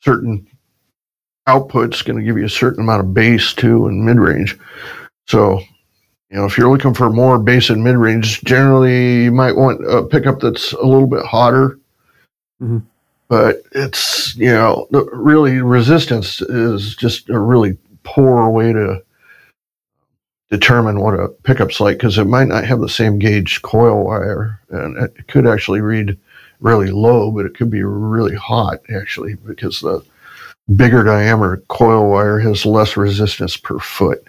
certain 0.00 0.46
output's 1.46 2.02
going 2.02 2.18
to 2.18 2.24
give 2.24 2.38
you 2.38 2.44
a 2.44 2.50
certain 2.50 2.82
amount 2.82 3.00
of 3.00 3.14
bass 3.14 3.52
too 3.52 3.86
and 3.86 4.04
mid 4.04 4.18
range. 4.18 4.58
So 5.26 5.60
you 6.30 6.38
know, 6.38 6.46
if 6.46 6.56
you're 6.56 6.70
looking 6.70 6.94
for 6.94 7.10
more 7.10 7.38
bass 7.38 7.68
and 7.68 7.84
mid 7.84 7.96
range, 7.96 8.42
generally 8.44 9.24
you 9.24 9.32
might 9.32 9.56
want 9.56 9.84
a 9.86 10.02
pickup 10.04 10.40
that's 10.40 10.72
a 10.72 10.82
little 10.82 11.06
bit 11.06 11.24
hotter. 11.26 11.78
Mm-hmm. 12.60 12.78
But 13.32 13.62
it's, 13.72 14.36
you 14.36 14.52
know, 14.52 14.86
really 14.90 15.62
resistance 15.62 16.42
is 16.42 16.94
just 16.94 17.30
a 17.30 17.38
really 17.38 17.78
poor 18.02 18.50
way 18.50 18.74
to 18.74 19.02
determine 20.50 21.00
what 21.00 21.18
a 21.18 21.28
pickup's 21.28 21.80
like 21.80 21.96
because 21.96 22.18
it 22.18 22.26
might 22.26 22.48
not 22.48 22.66
have 22.66 22.80
the 22.80 22.90
same 22.90 23.18
gauge 23.18 23.62
coil 23.62 24.04
wire 24.04 24.60
and 24.68 24.98
it 24.98 25.28
could 25.28 25.46
actually 25.46 25.80
read 25.80 26.18
really 26.60 26.90
low, 26.90 27.30
but 27.30 27.46
it 27.46 27.56
could 27.56 27.70
be 27.70 27.82
really 27.82 28.36
hot 28.36 28.80
actually 28.94 29.36
because 29.46 29.80
the 29.80 30.04
bigger 30.76 31.02
diameter 31.02 31.62
coil 31.68 32.10
wire 32.10 32.38
has 32.38 32.66
less 32.66 32.98
resistance 32.98 33.56
per 33.56 33.78
foot. 33.78 34.22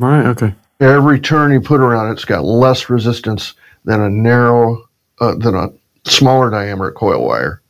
Right. 0.00 0.26
Okay 0.26 0.54
every 0.82 1.20
turn 1.20 1.52
you 1.52 1.60
put 1.60 1.80
around 1.80 2.08
it, 2.08 2.14
it's 2.14 2.24
got 2.24 2.42
less 2.42 2.90
resistance 2.90 3.54
than 3.84 4.00
a 4.00 4.10
narrow, 4.10 4.88
uh, 5.20 5.36
than 5.36 5.54
a 5.54 5.70
smaller 6.04 6.50
diameter 6.50 6.90
coil 6.90 7.24
wire. 7.24 7.61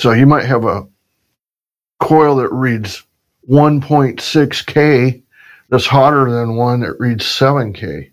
So 0.00 0.12
you 0.12 0.24
might 0.24 0.46
have 0.46 0.64
a 0.64 0.88
coil 1.98 2.36
that 2.36 2.48
reads 2.48 3.02
1.6K 3.50 5.22
that's 5.68 5.84
hotter 5.84 6.30
than 6.30 6.56
one 6.56 6.80
that 6.80 6.98
reads 6.98 7.26
7K. 7.26 8.10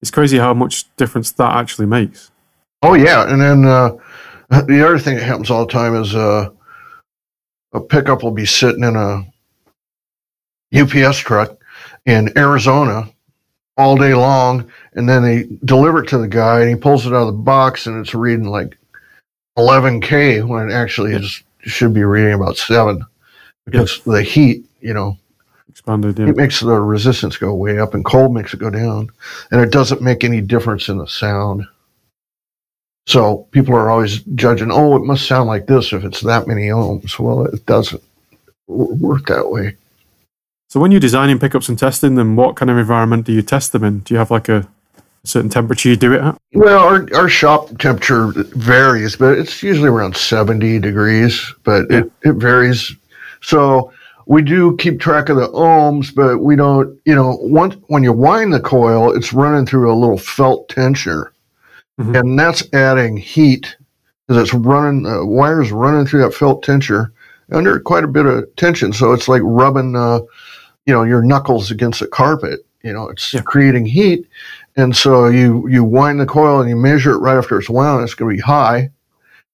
It's 0.00 0.12
crazy 0.12 0.38
how 0.38 0.54
much 0.54 0.84
difference 0.94 1.32
that 1.32 1.56
actually 1.56 1.86
makes. 1.86 2.30
Oh, 2.80 2.94
yeah. 2.94 3.28
And 3.28 3.42
then 3.42 3.64
uh, 3.64 3.96
the 4.68 4.86
other 4.86 5.00
thing 5.00 5.16
that 5.16 5.24
happens 5.24 5.50
all 5.50 5.66
the 5.66 5.72
time 5.72 5.96
is 5.96 6.14
uh, 6.14 6.50
a 7.72 7.80
pickup 7.80 8.22
will 8.22 8.30
be 8.30 8.46
sitting 8.46 8.84
in 8.84 8.94
a 8.94 9.26
UPS 10.80 11.18
truck 11.18 11.58
in 12.04 12.38
Arizona 12.38 13.10
all 13.76 13.96
day 13.96 14.14
long, 14.14 14.70
and 14.92 15.08
then 15.08 15.24
they 15.24 15.48
deliver 15.64 16.04
it 16.04 16.08
to 16.10 16.18
the 16.18 16.28
guy, 16.28 16.60
and 16.60 16.70
he 16.70 16.76
pulls 16.76 17.04
it 17.04 17.12
out 17.12 17.26
of 17.26 17.34
the 17.34 17.42
box, 17.42 17.88
and 17.88 17.98
it's 17.98 18.14
reading 18.14 18.46
like 18.46 18.78
11k 19.58 20.46
when 20.46 20.70
it 20.70 20.72
actually 20.72 21.14
is 21.14 21.42
should 21.60 21.92
be 21.92 22.04
reading 22.04 22.34
about 22.34 22.56
seven 22.56 23.04
because 23.64 24.00
the 24.04 24.22
heat, 24.22 24.64
you 24.80 24.94
know, 24.94 25.16
expanded. 25.68 26.18
Yeah. 26.18 26.28
It 26.28 26.36
makes 26.36 26.60
the 26.60 26.80
resistance 26.80 27.36
go 27.36 27.52
way 27.54 27.78
up, 27.78 27.94
and 27.94 28.04
cold 28.04 28.32
makes 28.32 28.54
it 28.54 28.60
go 28.60 28.70
down, 28.70 29.10
and 29.50 29.60
it 29.60 29.72
doesn't 29.72 30.02
make 30.02 30.24
any 30.24 30.40
difference 30.40 30.88
in 30.88 30.98
the 30.98 31.06
sound. 31.06 31.66
So 33.06 33.46
people 33.52 33.74
are 33.74 33.88
always 33.88 34.20
judging, 34.34 34.72
oh, 34.72 34.96
it 34.96 35.04
must 35.04 35.26
sound 35.26 35.48
like 35.48 35.66
this 35.66 35.92
if 35.92 36.02
it's 36.04 36.22
that 36.22 36.48
many 36.48 36.68
ohms. 36.68 37.18
Well, 37.18 37.44
it 37.46 37.64
doesn't 37.66 38.02
work 38.66 39.26
that 39.26 39.48
way. 39.48 39.76
So 40.68 40.80
when 40.80 40.90
you're 40.90 41.00
designing 41.00 41.38
pickups 41.38 41.68
and 41.68 41.78
testing 41.78 42.16
them, 42.16 42.34
what 42.34 42.56
kind 42.56 42.68
of 42.68 42.78
environment 42.78 43.24
do 43.24 43.32
you 43.32 43.42
test 43.42 43.70
them 43.70 43.84
in? 43.84 44.00
Do 44.00 44.14
you 44.14 44.18
have 44.18 44.32
like 44.32 44.48
a 44.48 44.66
certain 45.26 45.50
temperature 45.50 45.88
you 45.88 45.96
do 45.96 46.12
it 46.12 46.20
at? 46.20 46.38
Well, 46.52 46.78
our, 46.78 47.08
our 47.14 47.28
shop 47.28 47.68
temperature 47.78 48.32
varies, 48.54 49.16
but 49.16 49.38
it's 49.38 49.62
usually 49.62 49.88
around 49.88 50.16
70 50.16 50.78
degrees, 50.80 51.54
but 51.64 51.86
yeah. 51.90 51.98
it, 51.98 52.12
it 52.22 52.32
varies. 52.34 52.94
So 53.42 53.92
we 54.26 54.42
do 54.42 54.76
keep 54.76 55.00
track 55.00 55.28
of 55.28 55.36
the 55.36 55.48
ohms, 55.48 56.14
but 56.14 56.38
we 56.38 56.56
don't, 56.56 56.98
you 57.04 57.14
know, 57.14 57.38
once, 57.40 57.76
when 57.88 58.02
you 58.02 58.12
wind 58.12 58.52
the 58.52 58.60
coil, 58.60 59.16
it's 59.16 59.32
running 59.32 59.66
through 59.66 59.92
a 59.92 59.94
little 59.94 60.18
felt 60.18 60.68
tensioner. 60.68 61.30
Mm-hmm. 61.98 62.14
And 62.14 62.38
that's 62.38 62.62
adding 62.74 63.16
heat 63.16 63.76
because 64.26 64.42
it's 64.42 64.54
running, 64.54 65.04
the 65.04 65.20
uh, 65.20 65.24
wires 65.24 65.72
running 65.72 66.06
through 66.06 66.22
that 66.22 66.34
felt 66.34 66.64
tensioner 66.64 67.12
under 67.52 67.78
quite 67.80 68.04
a 68.04 68.08
bit 68.08 68.26
of 68.26 68.54
tension. 68.56 68.92
So 68.92 69.12
it's 69.12 69.28
like 69.28 69.42
rubbing, 69.44 69.94
uh, 69.94 70.20
you 70.86 70.94
know 70.94 71.02
your 71.02 71.22
knuckles 71.22 71.70
against 71.70 72.00
the 72.00 72.06
carpet 72.06 72.64
you 72.82 72.92
know 72.92 73.08
it's 73.08 73.34
yeah. 73.34 73.42
creating 73.42 73.84
heat 73.84 74.26
and 74.76 74.96
so 74.96 75.26
you 75.26 75.66
you 75.68 75.82
wind 75.84 76.20
the 76.20 76.26
coil 76.26 76.60
and 76.60 76.68
you 76.68 76.76
measure 76.76 77.12
it 77.12 77.18
right 77.18 77.36
after 77.36 77.58
it's 77.58 77.70
wound 77.70 78.02
it's 78.02 78.14
going 78.14 78.30
to 78.30 78.36
be 78.36 78.42
high 78.42 78.90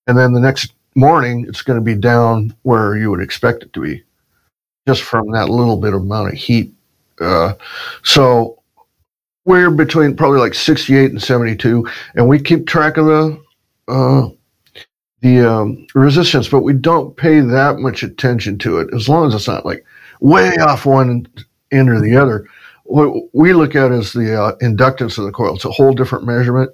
and 0.06 0.16
then 0.18 0.32
the 0.32 0.40
next 0.40 0.72
morning 0.94 1.44
it's 1.48 1.62
going 1.62 1.78
to 1.78 1.84
be 1.84 1.94
down 1.94 2.54
where 2.62 2.96
you 2.96 3.10
would 3.10 3.22
expect 3.22 3.62
it 3.62 3.72
to 3.72 3.80
be 3.80 4.02
just 4.86 5.02
from 5.02 5.30
that 5.30 5.48
little 5.48 5.76
bit 5.76 5.94
of 5.94 6.02
amount 6.02 6.28
of 6.28 6.34
heat 6.34 6.72
uh, 7.20 7.54
so 8.02 8.58
we're 9.44 9.70
between 9.70 10.16
probably 10.16 10.38
like 10.38 10.54
68 10.54 11.10
and 11.10 11.22
72 11.22 11.88
and 12.14 12.28
we 12.28 12.38
keep 12.40 12.66
track 12.66 12.96
of 12.96 13.06
the 13.06 13.42
uh, 13.88 14.28
the 15.20 15.40
um, 15.40 15.86
resistance 15.94 16.48
but 16.48 16.62
we 16.62 16.72
don't 16.72 17.16
pay 17.16 17.40
that 17.40 17.78
much 17.78 18.02
attention 18.02 18.58
to 18.58 18.78
it 18.78 18.92
as 18.94 19.08
long 19.08 19.28
as 19.28 19.34
it's 19.34 19.48
not 19.48 19.64
like 19.64 19.84
way 20.20 20.54
off 20.58 20.86
one 20.86 21.26
end 21.72 21.90
or 21.90 22.00
the 22.00 22.16
other. 22.16 22.46
What 22.92 23.30
we 23.32 23.54
look 23.54 23.74
at 23.74 23.90
is 23.90 24.12
the 24.12 24.38
uh, 24.38 24.56
inductance 24.56 25.16
of 25.16 25.24
the 25.24 25.32
coil. 25.32 25.54
It's 25.54 25.64
a 25.64 25.70
whole 25.70 25.94
different 25.94 26.26
measurement, 26.26 26.70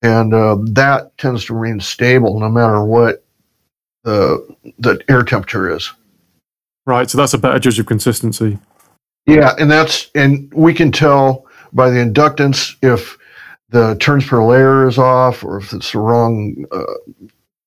and 0.00 0.32
uh, 0.32 0.56
that 0.68 1.16
tends 1.18 1.44
to 1.44 1.54
remain 1.54 1.78
stable 1.78 2.40
no 2.40 2.48
matter 2.48 2.82
what 2.82 3.22
the 4.02 4.56
the 4.78 4.98
air 5.10 5.22
temperature 5.22 5.70
is. 5.76 5.92
Right. 6.86 7.10
So 7.10 7.18
that's 7.18 7.34
a 7.34 7.38
better 7.38 7.58
judge 7.58 7.78
of 7.78 7.84
consistency. 7.84 8.58
Yeah, 9.26 9.52
and 9.58 9.70
that's 9.70 10.10
and 10.14 10.50
we 10.54 10.72
can 10.72 10.90
tell 10.90 11.44
by 11.74 11.90
the 11.90 11.98
inductance 11.98 12.74
if 12.82 13.18
the 13.68 13.94
turns 13.96 14.26
per 14.26 14.42
layer 14.42 14.88
is 14.88 14.96
off 14.96 15.44
or 15.44 15.58
if 15.58 15.74
it's 15.74 15.92
the 15.92 15.98
wrong 15.98 16.64
uh, 16.72 16.82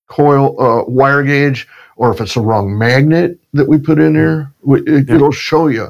coil 0.08 0.60
uh, 0.60 0.86
wire 0.86 1.22
gauge 1.22 1.68
or 1.98 2.12
if 2.12 2.20
it's 2.20 2.34
the 2.34 2.42
wrong 2.42 2.76
magnet 2.76 3.38
that 3.54 3.68
we 3.68 3.78
put 3.78 4.00
in 4.00 4.14
there, 4.14 4.52
it, 4.66 5.08
yeah. 5.08 5.16
it'll 5.16 5.32
show 5.32 5.68
you 5.68 5.90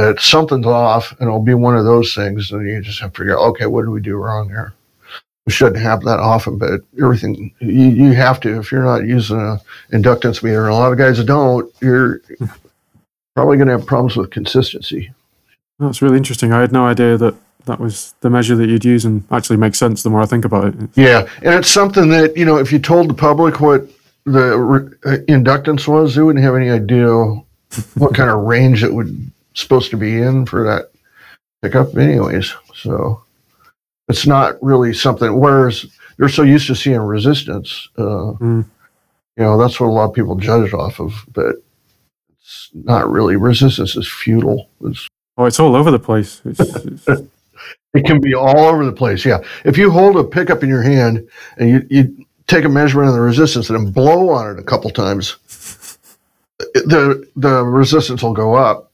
that 0.00 0.20
something's 0.20 0.66
off, 0.66 1.12
and 1.12 1.28
it'll 1.28 1.42
be 1.42 1.54
one 1.54 1.76
of 1.76 1.84
those 1.84 2.14
things, 2.14 2.50
and 2.50 2.66
you 2.66 2.80
just 2.80 3.00
have 3.00 3.12
to 3.12 3.18
figure 3.18 3.38
out, 3.38 3.48
okay, 3.50 3.66
what 3.66 3.82
did 3.82 3.90
we 3.90 4.00
do 4.00 4.16
wrong 4.16 4.48
here? 4.48 4.72
We 5.46 5.52
shouldn't 5.52 5.82
have 5.82 6.02
that 6.02 6.20
often, 6.20 6.58
but 6.58 6.80
everything 6.98 7.52
you, 7.60 7.88
you 7.88 8.12
have 8.12 8.40
to 8.40 8.58
if 8.58 8.72
you're 8.72 8.84
not 8.84 9.06
using 9.06 9.38
an 9.40 9.58
inductance 9.92 10.42
meter, 10.42 10.66
and 10.66 10.74
a 10.74 10.78
lot 10.78 10.92
of 10.92 10.98
guys 10.98 11.22
don't, 11.24 11.72
you're 11.80 12.20
probably 13.34 13.56
going 13.56 13.68
to 13.68 13.78
have 13.78 13.86
problems 13.86 14.16
with 14.16 14.30
consistency. 14.30 15.12
That's 15.78 16.02
really 16.02 16.16
interesting. 16.16 16.52
I 16.52 16.60
had 16.60 16.72
no 16.72 16.86
idea 16.86 17.16
that 17.16 17.34
that 17.66 17.80
was 17.80 18.14
the 18.20 18.30
measure 18.30 18.56
that 18.56 18.68
you'd 18.68 18.84
use, 18.84 19.04
and 19.04 19.24
actually 19.30 19.56
makes 19.56 19.78
sense 19.78 20.02
the 20.02 20.10
more 20.10 20.22
I 20.22 20.26
think 20.26 20.44
about 20.44 20.66
it. 20.66 20.74
Yeah, 20.94 21.28
and 21.42 21.54
it's 21.54 21.70
something 21.70 22.08
that 22.10 22.36
you 22.36 22.44
know 22.44 22.56
if 22.56 22.72
you 22.72 22.78
told 22.78 23.08
the 23.08 23.14
public 23.14 23.60
what 23.60 23.86
the 24.24 24.58
re- 24.58 24.96
uh, 25.04 25.18
inductance 25.28 25.86
was, 25.88 26.14
they 26.14 26.22
wouldn't 26.22 26.44
have 26.44 26.54
any 26.54 26.70
idea 26.70 27.08
what 27.94 28.14
kind 28.14 28.30
of 28.30 28.44
range 28.44 28.82
it 28.82 28.92
would 28.92 29.30
supposed 29.54 29.90
to 29.90 29.96
be 29.96 30.20
in 30.20 30.46
for 30.46 30.64
that 30.64 30.90
pickup, 31.62 31.96
anyways. 31.96 32.52
So 32.74 33.22
it's 34.08 34.26
not 34.26 34.62
really 34.62 34.92
something. 34.92 35.38
Whereas 35.38 35.86
they're 36.16 36.28
so 36.28 36.42
used 36.42 36.66
to 36.66 36.74
seeing 36.74 36.98
resistance, 36.98 37.88
uh, 37.96 38.34
mm. 38.38 38.64
you 39.36 39.42
know, 39.42 39.58
that's 39.58 39.80
what 39.80 39.86
a 39.86 39.92
lot 39.92 40.10
of 40.10 40.14
people 40.14 40.36
judge 40.36 40.72
off 40.72 41.00
of. 41.00 41.24
But 41.32 41.56
it's 42.42 42.70
not 42.74 43.10
really. 43.10 43.36
Resistance 43.36 43.96
is 43.96 44.10
futile. 44.10 44.68
It's, 44.82 45.08
oh, 45.38 45.44
it's 45.44 45.60
all 45.60 45.76
over 45.76 45.90
the 45.90 45.98
place. 45.98 46.40
It's, 46.50 46.60
it's... 46.60 47.06
it 47.94 48.04
can 48.04 48.20
be 48.20 48.34
all 48.34 48.58
over 48.58 48.84
the 48.84 48.92
place. 48.92 49.24
Yeah, 49.24 49.40
if 49.64 49.76
you 49.76 49.90
hold 49.90 50.16
a 50.16 50.24
pickup 50.24 50.62
in 50.62 50.68
your 50.68 50.82
hand 50.82 51.28
and 51.56 51.68
you 51.68 51.86
you 51.90 52.26
take 52.46 52.64
a 52.64 52.68
measurement 52.68 53.08
of 53.08 53.14
the 53.14 53.20
resistance 53.20 53.70
and 53.70 53.78
then 53.78 53.92
blow 53.92 54.28
on 54.30 54.50
it 54.50 54.58
a 54.58 54.62
couple 54.62 54.90
times, 54.90 55.36
the 56.58 57.26
the 57.36 57.64
resistance 57.64 58.22
will 58.22 58.34
go 58.34 58.54
up. 58.54 58.89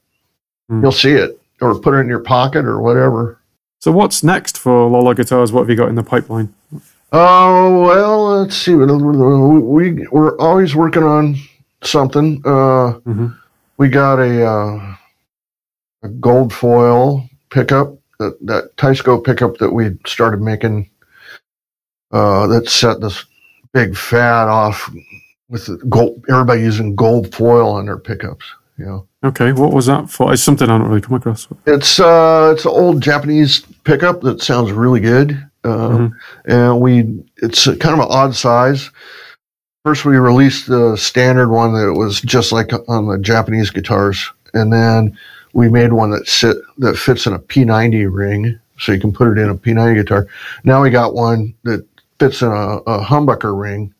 Mm. 0.71 0.81
You'll 0.81 0.91
see 0.91 1.13
it, 1.13 1.39
or 1.61 1.79
put 1.79 1.93
it 1.93 1.99
in 1.99 2.07
your 2.07 2.19
pocket 2.19 2.65
or 2.65 2.81
whatever. 2.81 3.39
So 3.79 3.91
what's 3.91 4.23
next 4.23 4.57
for 4.57 4.89
Lollar 4.89 5.13
Guitars? 5.15 5.51
What 5.51 5.61
have 5.61 5.69
you 5.69 5.75
got 5.75 5.89
in 5.89 5.95
the 5.95 6.03
pipeline? 6.03 6.53
Oh 7.11 7.85
well, 7.85 8.39
let's 8.39 8.57
see. 8.57 8.75
We 8.75 10.07
we're 10.11 10.37
always 10.39 10.75
working 10.75 11.03
on 11.03 11.37
something. 11.83 12.41
Uh, 12.43 12.99
mm-hmm. 13.05 13.27
We 13.77 13.89
got 13.89 14.19
a 14.19 14.45
uh, 14.45 14.95
a 16.03 16.09
gold 16.09 16.53
foil 16.53 17.29
pickup 17.49 17.93
that 18.19 18.37
that 18.45 18.75
Teisco 18.75 19.23
pickup 19.23 19.57
that 19.57 19.71
we 19.71 19.97
started 20.05 20.41
making. 20.41 20.89
Uh, 22.11 22.47
that 22.47 22.69
set 22.69 23.01
this 23.01 23.25
big 23.73 23.95
fat 23.95 24.47
off 24.47 24.89
with 25.49 25.69
gold. 25.89 26.23
Everybody 26.29 26.61
using 26.61 26.95
gold 26.95 27.33
foil 27.33 27.69
on 27.69 27.85
their 27.85 27.97
pickups. 27.97 28.45
Know. 28.77 29.07
Okay, 29.23 29.53
what 29.53 29.73
was 29.73 29.87
that 29.87 30.09
for? 30.09 30.31
It's 30.31 30.43
something 30.43 30.69
I 30.69 30.77
don't 30.77 30.87
really 30.87 31.01
come 31.01 31.15
across. 31.15 31.47
It's 31.65 31.99
uh, 31.99 32.53
it's 32.55 32.65
an 32.65 32.71
old 32.71 33.01
Japanese 33.01 33.61
pickup 33.83 34.21
that 34.21 34.41
sounds 34.41 34.71
really 34.71 34.99
good, 34.99 35.31
uh, 35.63 35.67
mm-hmm. 35.69 36.51
and 36.51 36.79
we 36.79 37.23
it's 37.37 37.65
kind 37.65 37.99
of 37.99 37.99
an 37.99 38.07
odd 38.09 38.35
size 38.35 38.91
first 39.87 40.03
we 40.03 40.17
released 40.17 40.67
the 40.67 40.97
standard 40.97 41.47
one 41.47 41.71
that 41.71 41.93
was 41.93 42.19
just 42.19 42.51
like 42.51 42.73
on 42.89 43.07
the 43.07 43.17
Japanese 43.17 43.69
guitars, 43.69 44.29
and 44.53 44.73
then 44.73 45.17
we 45.53 45.69
made 45.69 45.93
one 45.93 46.11
that 46.11 46.27
sit 46.27 46.57
that 46.79 46.97
fits 46.97 47.25
in 47.25 47.31
a 47.31 47.39
P90 47.39 48.13
ring, 48.13 48.59
so 48.77 48.91
you 48.91 48.99
can 48.99 49.13
put 49.13 49.29
it 49.29 49.41
in 49.41 49.49
a 49.49 49.55
P90 49.55 49.95
guitar. 49.95 50.27
Now 50.65 50.83
we 50.83 50.89
got 50.89 51.13
one 51.13 51.53
that 51.63 51.87
fits 52.19 52.41
in 52.41 52.49
a, 52.49 52.79
a 52.79 53.01
humbucker 53.01 53.57
ring, 53.57 53.93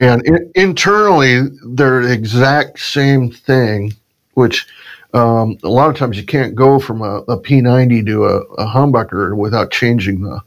and 0.00 0.26
in, 0.26 0.50
internally 0.54 1.42
they're 1.66 2.02
the 2.02 2.12
exact 2.12 2.80
same 2.80 3.30
thing, 3.30 3.92
which 4.34 4.66
um, 5.12 5.56
a 5.62 5.68
lot 5.68 5.90
of 5.90 5.96
times 5.96 6.16
you 6.16 6.24
can't 6.24 6.54
go 6.54 6.78
from 6.78 7.02
a 7.02 7.18
a 7.28 7.40
P90 7.40 8.06
to 8.06 8.24
a, 8.24 8.38
a 8.54 8.66
humbucker 8.66 9.36
without 9.36 9.70
changing 9.70 10.22
the 10.22 10.40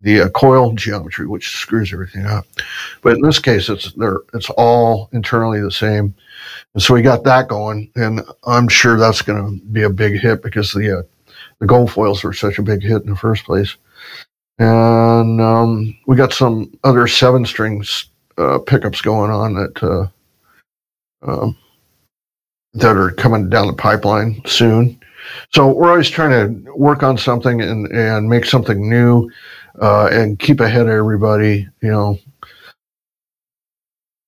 the 0.00 0.22
uh, 0.22 0.28
coil 0.30 0.72
geometry, 0.74 1.26
which 1.26 1.50
screws 1.50 1.92
everything 1.92 2.24
up. 2.24 2.46
But 3.02 3.16
in 3.16 3.22
this 3.22 3.40
case, 3.40 3.68
it's 3.68 3.92
they're, 3.94 4.18
it's 4.32 4.50
all 4.50 5.08
internally 5.12 5.60
the 5.60 5.70
same, 5.70 6.14
and 6.74 6.82
so 6.82 6.94
we 6.94 7.02
got 7.02 7.24
that 7.24 7.48
going, 7.48 7.90
and 7.96 8.22
I'm 8.46 8.68
sure 8.68 8.96
that's 8.96 9.22
going 9.22 9.60
to 9.60 9.64
be 9.66 9.82
a 9.82 9.90
big 9.90 10.20
hit 10.20 10.42
because 10.42 10.72
the 10.72 11.00
uh, 11.00 11.02
the 11.58 11.66
gold 11.66 11.90
foils 11.90 12.22
were 12.22 12.32
such 12.32 12.58
a 12.58 12.62
big 12.62 12.82
hit 12.82 13.02
in 13.02 13.10
the 13.10 13.16
first 13.16 13.44
place. 13.44 13.76
And 14.60 15.40
um, 15.40 15.96
we 16.06 16.16
got 16.16 16.32
some 16.32 16.72
other 16.82 17.06
seven 17.06 17.46
strings 17.46 18.06
uh, 18.38 18.58
pickups 18.58 19.00
going 19.00 19.30
on 19.30 19.54
that 19.54 19.82
uh, 19.82 20.06
um, 21.22 21.56
that 22.74 22.96
are 22.96 23.10
coming 23.10 23.48
down 23.48 23.66
the 23.66 23.72
pipeline 23.72 24.40
soon. 24.46 24.98
So 25.52 25.72
we're 25.72 25.90
always 25.90 26.08
trying 26.08 26.30
to 26.30 26.72
work 26.74 27.02
on 27.02 27.18
something 27.18 27.60
and, 27.60 27.86
and 27.88 28.28
make 28.28 28.44
something 28.44 28.88
new 28.88 29.30
uh, 29.80 30.08
and 30.12 30.38
keep 30.38 30.60
ahead 30.60 30.82
of 30.82 30.88
everybody. 30.88 31.68
You 31.82 31.90
know, 31.90 32.18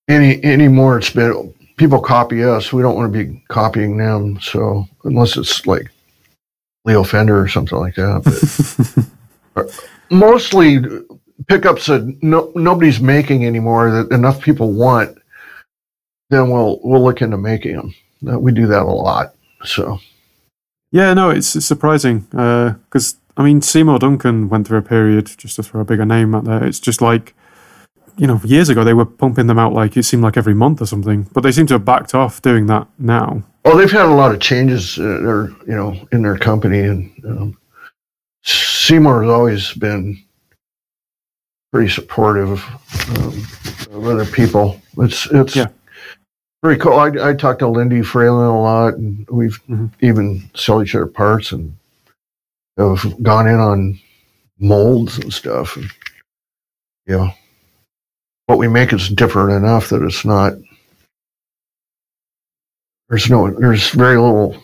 any 0.09 0.43
anymore 0.45 0.99
it's 0.99 1.11
been 1.11 1.55
people 1.77 2.01
copy 2.01 2.45
us. 2.45 2.73
We 2.73 2.83
don't 2.83 2.97
want 2.97 3.13
to 3.13 3.25
be 3.25 3.43
copying 3.49 3.97
them. 3.97 4.41
So 4.41 4.85
unless 5.05 5.37
it's 5.37 5.67
like 5.67 5.91
Leo 6.85 7.05
Fender 7.05 7.41
or 7.41 7.49
something 7.49 7.79
like 7.79 7.95
that, 7.95 8.23
but 9.55 9.89
mostly 10.11 10.81
pickups 11.49 11.87
that 11.87 12.19
no, 12.23 12.53
nobody's 12.55 13.01
making 13.01 13.47
anymore 13.47 13.91
that 13.91 14.15
enough 14.15 14.41
people 14.41 14.73
want, 14.73 15.19
then 16.31 16.51
we'll 16.51 16.81
we'll 16.83 17.03
look 17.03 17.23
into 17.23 17.37
making 17.37 17.77
them. 17.77 17.95
Uh, 18.27 18.39
we 18.39 18.53
do 18.53 18.67
that 18.67 18.83
a 18.83 18.85
lot. 18.85 19.35
So 19.65 20.01
Yeah, 20.91 21.15
no, 21.15 21.31
it's, 21.31 21.57
it's 21.57 21.67
surprising 21.67 22.21
because 22.31 23.17
I 23.37 23.43
mean 23.43 23.63
Seymour 23.63 23.99
Duncan 23.99 24.49
went 24.49 24.67
through 24.67 24.79
a 24.79 24.83
period 24.83 25.27
just 25.37 25.57
to 25.57 25.63
throw 25.63 25.81
a 25.81 25.85
bigger 25.85 26.05
name 26.05 26.35
out 26.35 26.45
there. 26.45 26.65
It's 26.65 26.81
just 26.81 27.01
like 27.01 27.35
you 28.17 28.27
know 28.27 28.41
years 28.45 28.69
ago 28.69 28.85
they 28.85 28.95
were 28.95 29.07
pumping 29.07 29.47
them 29.47 29.59
out 29.59 29.73
like 29.73 29.97
it 29.97 30.05
seemed 30.05 30.23
like 30.23 30.37
every 30.37 30.55
month 30.55 30.81
or 30.81 30.87
something, 30.87 31.25
but 31.33 31.43
they 31.43 31.53
seem 31.53 31.67
to 31.69 31.75
have 31.75 31.85
backed 31.85 32.15
off 32.15 32.43
doing 32.43 32.67
that 32.67 32.87
now. 32.99 33.43
well, 33.65 33.77
they've 33.77 33.91
had 33.91 34.07
a 34.07 34.15
lot 34.15 34.35
of 34.35 34.41
changes, 34.41 34.99
uh, 34.99 35.23
or 35.23 35.51
you 35.67 35.75
know, 35.75 35.97
in 36.13 36.23
their 36.23 36.37
company, 36.37 36.81
and 36.81 37.13
um, 37.25 37.59
Seymour 38.43 39.23
has 39.23 39.31
always 39.31 39.73
been 39.75 40.23
pretty 41.73 41.89
supportive 41.91 42.63
um, 43.11 43.97
of 43.97 44.07
other 44.07 44.25
people. 44.27 44.81
It's 44.99 45.27
it's 45.31 45.55
Yeah. 45.57 45.69
very 46.63 46.77
cool. 46.77 46.95
I, 46.95 47.31
I 47.31 47.35
talked 47.35 47.61
to 47.61 47.69
Lindy 47.69 48.01
Fralin 48.01 48.49
a 48.53 48.61
lot, 48.61 48.95
and 48.95 49.27
we've 49.31 49.61
Mhm. 49.69 49.91
even 50.01 50.51
sell 50.55 50.83
each 50.83 50.95
other 50.95 51.07
parts 51.07 51.53
and 51.53 51.73
have 52.77 53.23
gone 53.23 53.47
in 53.47 53.61
on 53.61 53.99
molds 54.59 55.19
and 55.19 55.33
stuff. 55.33 55.77
And, 55.77 55.91
you 57.07 57.17
know, 57.17 57.31
what 58.47 58.59
we 58.59 58.69
make 58.69 58.93
is 58.93 59.09
different 59.09 59.53
enough 59.53 59.89
that 59.91 60.03
it's 60.03 60.25
not. 60.25 60.55
There's 63.09 63.31
no. 63.31 63.51
There's 63.51 63.91
very 63.91 64.17
little 64.19 64.57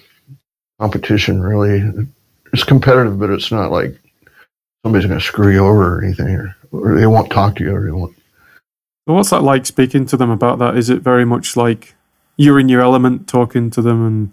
competition 0.81 1.41
really. 1.41 1.83
It's 2.53 2.65
competitive, 2.65 3.19
but 3.19 3.31
it's 3.31 3.51
not 3.51 3.71
like 3.73 3.97
somebody's 4.85 5.07
going 5.09 5.19
to 5.21 5.25
screw 5.25 5.53
you 5.53 5.65
over 5.67 5.99
or 5.99 6.05
anything, 6.05 6.29
or, 6.35 6.56
or 6.71 6.95
they 6.95 7.07
won't 7.07 7.31
talk 7.31 7.57
to 7.57 7.65
you, 7.65 7.75
or 7.75 7.85
they 7.85 7.93
won't. 7.93 8.17
So 9.07 9.15
what's 9.15 9.31
that 9.31 9.43
like 9.43 9.67
speaking 9.67 10.07
to 10.07 10.17
them 10.17 10.31
about 10.31 10.59
that? 10.59 10.77
Is 10.77 10.91
it 10.91 11.01
very 11.01 11.25
much 11.25 11.57
like 11.57 11.95
you're 12.37 12.59
in 12.59 12.69
your 12.69 12.81
element 12.81 13.29
talking 13.29 13.71
to 13.71 13.83
them 13.83 14.07
and 14.07 14.33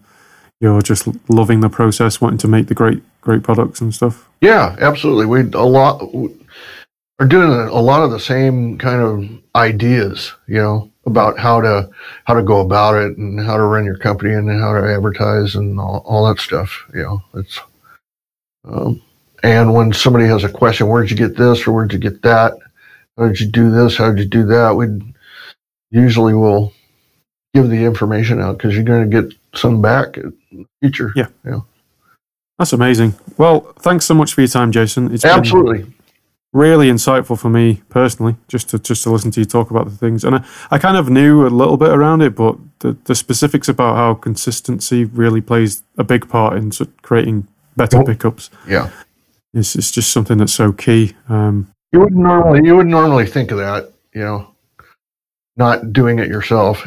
you're 0.60 0.82
just 0.82 1.08
loving 1.30 1.60
the 1.60 1.70
process, 1.70 2.22
wanting 2.22 2.40
to 2.40 2.48
make 2.48 2.68
the 2.68 2.74
great 2.74 3.04
great 3.22 3.44
products 3.44 3.82
and 3.82 3.94
stuff? 3.94 4.30
Yeah, 4.42 4.76
absolutely. 4.80 5.26
We 5.26 5.42
a 5.52 5.64
lot 5.64 6.14
we 6.14 6.36
are 7.20 7.28
doing 7.28 7.50
a, 7.50 7.82
lot 7.82 8.04
of 8.04 8.12
the 8.12 8.20
same 8.20 8.78
kind 8.78 9.02
of 9.02 9.30
ideas, 9.56 10.34
you 10.48 10.56
know, 10.56 10.92
about 11.06 11.38
how 11.38 11.62
to 11.62 11.90
how 12.26 12.34
to 12.34 12.44
go 12.44 12.60
about 12.62 12.96
it 12.96 13.18
and 13.18 13.40
how 13.40 13.58
to 13.58 13.64
run 13.64 13.86
your 13.86 13.98
company 13.98 14.34
and 14.34 14.50
how 14.60 14.74
to 14.74 14.94
advertise 14.94 15.56
and 15.56 15.80
all, 15.80 16.04
all 16.06 16.28
that 16.28 16.40
stuff. 16.40 16.86
You 16.94 17.04
know, 17.04 17.22
it's 17.36 17.60
um, 18.66 19.02
and 19.44 19.74
when 19.74 19.92
somebody 19.92 20.26
has 20.26 20.44
a 20.44 20.50
question, 20.50 20.88
where'd 20.88 21.12
you 21.12 21.18
get 21.18 21.36
this 21.36 21.68
or 21.68 21.74
where'd 21.74 21.94
you 21.94 22.00
get 22.00 22.22
that? 22.22 22.58
How 23.18 23.28
did 23.28 23.40
you 23.40 23.48
do 23.48 23.70
this? 23.70 23.98
How 23.98 24.10
did 24.12 24.20
you 24.20 24.26
do 24.26 24.46
that? 24.46 24.76
We 24.76 24.88
usually 25.92 26.34
will 26.34 26.74
give 27.54 27.70
the 27.70 27.84
information 27.84 28.42
out 28.42 28.58
because 28.58 28.74
you're 28.74 28.84
going 28.84 29.10
to 29.10 29.22
get 29.22 29.34
some 29.54 29.82
back 29.82 30.18
in 30.18 30.34
the 30.52 30.66
future. 30.82 31.12
Yeah. 31.16 31.28
Yeah. 31.46 31.60
That's 32.58 32.74
amazing. 32.74 33.16
Well, 33.38 33.62
thanks 33.80 34.06
so 34.06 34.14
much 34.14 34.34
for 34.34 34.42
your 34.42 34.48
time, 34.48 34.72
Jason. 34.72 35.14
It's 35.14 35.24
been 35.24 35.32
Absolutely. 35.32 35.94
really 36.54 36.90
insightful 36.90 37.38
for 37.38 37.50
me 37.50 37.82
personally, 37.90 38.36
just 38.48 38.70
to 38.70 38.80
just 38.80 39.04
to 39.04 39.12
listen 39.12 39.32
to 39.32 39.42
you 39.42 39.46
talk 39.46 39.72
about 39.72 39.86
the 39.86 39.96
things. 39.98 40.24
And 40.24 40.36
I, 40.38 40.46
I 40.72 40.78
kind 40.78 40.96
of 40.96 41.10
knew 41.10 41.46
a 41.46 41.50
little 41.50 41.78
bit 41.78 41.90
around 41.90 42.22
it, 42.22 42.36
but 42.36 42.56
the, 42.80 42.96
the 43.06 43.16
specifics 43.16 43.68
about 43.68 43.96
how 43.96 44.14
consistency 44.14 45.04
really 45.06 45.42
plays 45.42 45.84
a 45.98 46.04
big 46.04 46.30
part 46.30 46.56
in 46.58 46.72
creating 47.02 47.48
better 47.76 48.04
pickups 48.04 48.50
Yeah. 48.68 48.92
Is 49.54 49.76
it's 49.76 49.92
just 49.92 50.12
something 50.12 50.38
that's 50.38 50.54
so 50.54 50.72
key. 50.72 51.14
Um, 51.30 51.68
You 51.92 52.00
wouldn't 52.00 52.22
normally 52.22 52.66
you 52.66 52.76
would 52.76 52.88
normally 52.88 53.26
think 53.26 53.52
of 53.52 53.58
that, 53.58 53.92
you 54.14 54.22
know, 54.22 54.48
not 55.58 55.94
doing 55.94 56.20
it 56.20 56.28
yourself. 56.28 56.86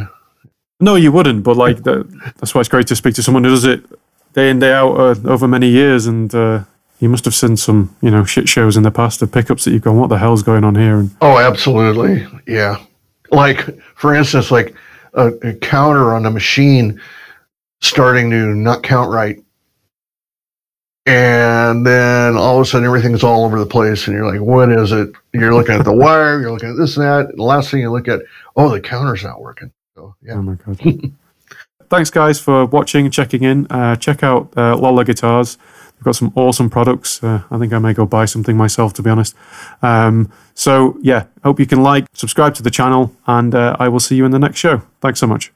no, 0.81 0.95
you 0.97 1.12
wouldn't, 1.12 1.43
but 1.45 1.57
like 1.57 1.83
that, 1.85 2.07
that's 2.39 2.55
why 2.55 2.61
it's 2.61 2.69
great 2.69 2.87
to 2.89 2.97
speak 2.97 3.14
to 3.14 3.23
someone 3.23 3.45
who 3.45 3.51
does 3.51 3.64
it 3.64 3.85
day 4.35 4.51
in 4.51 4.59
day 4.59 4.73
out 4.73 4.95
uh, 4.99 5.14
over 5.25 5.47
many 5.49 5.69
years. 5.69 6.07
And 6.07 6.35
uh, 6.35 6.64
you 7.01 7.09
must 7.09 7.25
have 7.25 7.35
seen 7.35 7.57
some 7.57 7.95
you 8.03 8.11
know 8.11 8.25
shit 8.25 8.49
shows 8.49 8.77
in 8.77 8.83
the 8.83 8.91
past 8.91 9.23
of 9.23 9.31
pickups 9.33 9.64
that 9.64 9.71
you've 9.73 9.83
gone, 9.83 9.99
what 9.99 10.09
the 10.09 10.19
hell's 10.19 10.43
going 10.43 10.64
on 10.64 10.75
here? 10.75 10.99
And 10.99 11.11
Oh, 11.21 11.39
absolutely. 11.39 12.27
Yeah. 12.47 12.83
Like 13.31 13.61
for 13.95 14.14
instance, 14.14 14.51
like 14.51 14.75
a, 15.14 15.29
a 15.43 15.55
counter 15.55 16.14
on 16.14 16.27
a 16.27 16.31
machine 16.31 17.01
starting 17.81 18.31
to 18.31 18.55
not 18.55 18.83
count 18.83 19.11
right. 19.11 19.39
And 21.07 21.87
then 21.87 22.37
all 22.37 22.57
of 22.57 22.63
a 22.63 22.65
sudden 22.65 22.85
everything's 22.85 23.23
all 23.23 23.45
over 23.45 23.61
the 23.61 23.67
place 23.67 24.09
and 24.09 24.17
you're 24.17 24.31
like, 24.31 24.41
what 24.41 24.71
is 24.71 24.91
it? 24.91 25.11
You're 25.33 25.55
looking 25.55 25.77
at 25.77 25.85
the 25.85 25.93
wire, 25.97 26.41
you're 26.41 26.51
looking 26.51 26.71
at 26.71 26.77
this 26.77 26.97
and 26.97 27.07
that. 27.07 27.31
And 27.31 27.39
the 27.39 27.45
last 27.45 27.71
thing 27.71 27.81
you 27.81 27.91
look 27.91 28.09
at, 28.09 28.23
oh, 28.57 28.69
the 28.69 28.81
counter's 28.81 29.23
not 29.23 29.41
working. 29.41 29.73
So 29.95 30.15
yeah. 30.23 30.35
Oh 30.35 30.43
my 30.43 30.55
god! 30.55 30.81
Thanks, 31.89 32.11
guys, 32.11 32.41
for 32.41 32.67
watching 32.67 33.05
and 33.05 33.15
checking 33.15 33.45
in. 33.45 33.67
Uh, 33.71 33.95
check 33.95 34.25
out 34.25 34.53
uh, 34.57 34.77
Lollar 34.77 35.05
Guitars. 35.05 35.57
They've 35.57 36.05
got 36.05 36.17
some 36.17 36.33
awesome 36.35 36.69
products. 36.69 37.23
Uh, 37.23 37.43
I 37.51 37.59
think 37.59 37.73
I 37.73 37.79
may 37.79 37.95
go 37.95 38.05
buy 38.05 38.25
something 38.25 38.57
myself, 38.57 38.93
to 38.95 39.03
be 39.03 39.09
honest. 39.09 39.37
Um, 39.83 40.31
so 40.55 40.99
yeah, 41.01 41.27
hope 41.45 41.61
you 41.61 41.67
can 41.67 41.83
like, 41.83 42.07
subscribe 42.13 42.55
to 42.57 42.63
the 42.63 42.71
channel, 42.71 43.15
and 43.27 43.55
uh, 43.55 43.77
I 43.79 43.89
will 43.89 44.01
see 44.01 44.17
you 44.17 44.25
in 44.25 44.33
the 44.33 44.39
next 44.39 44.59
show. 44.59 44.83
Thanks 45.01 45.21
so 45.21 45.29
much. 45.29 45.53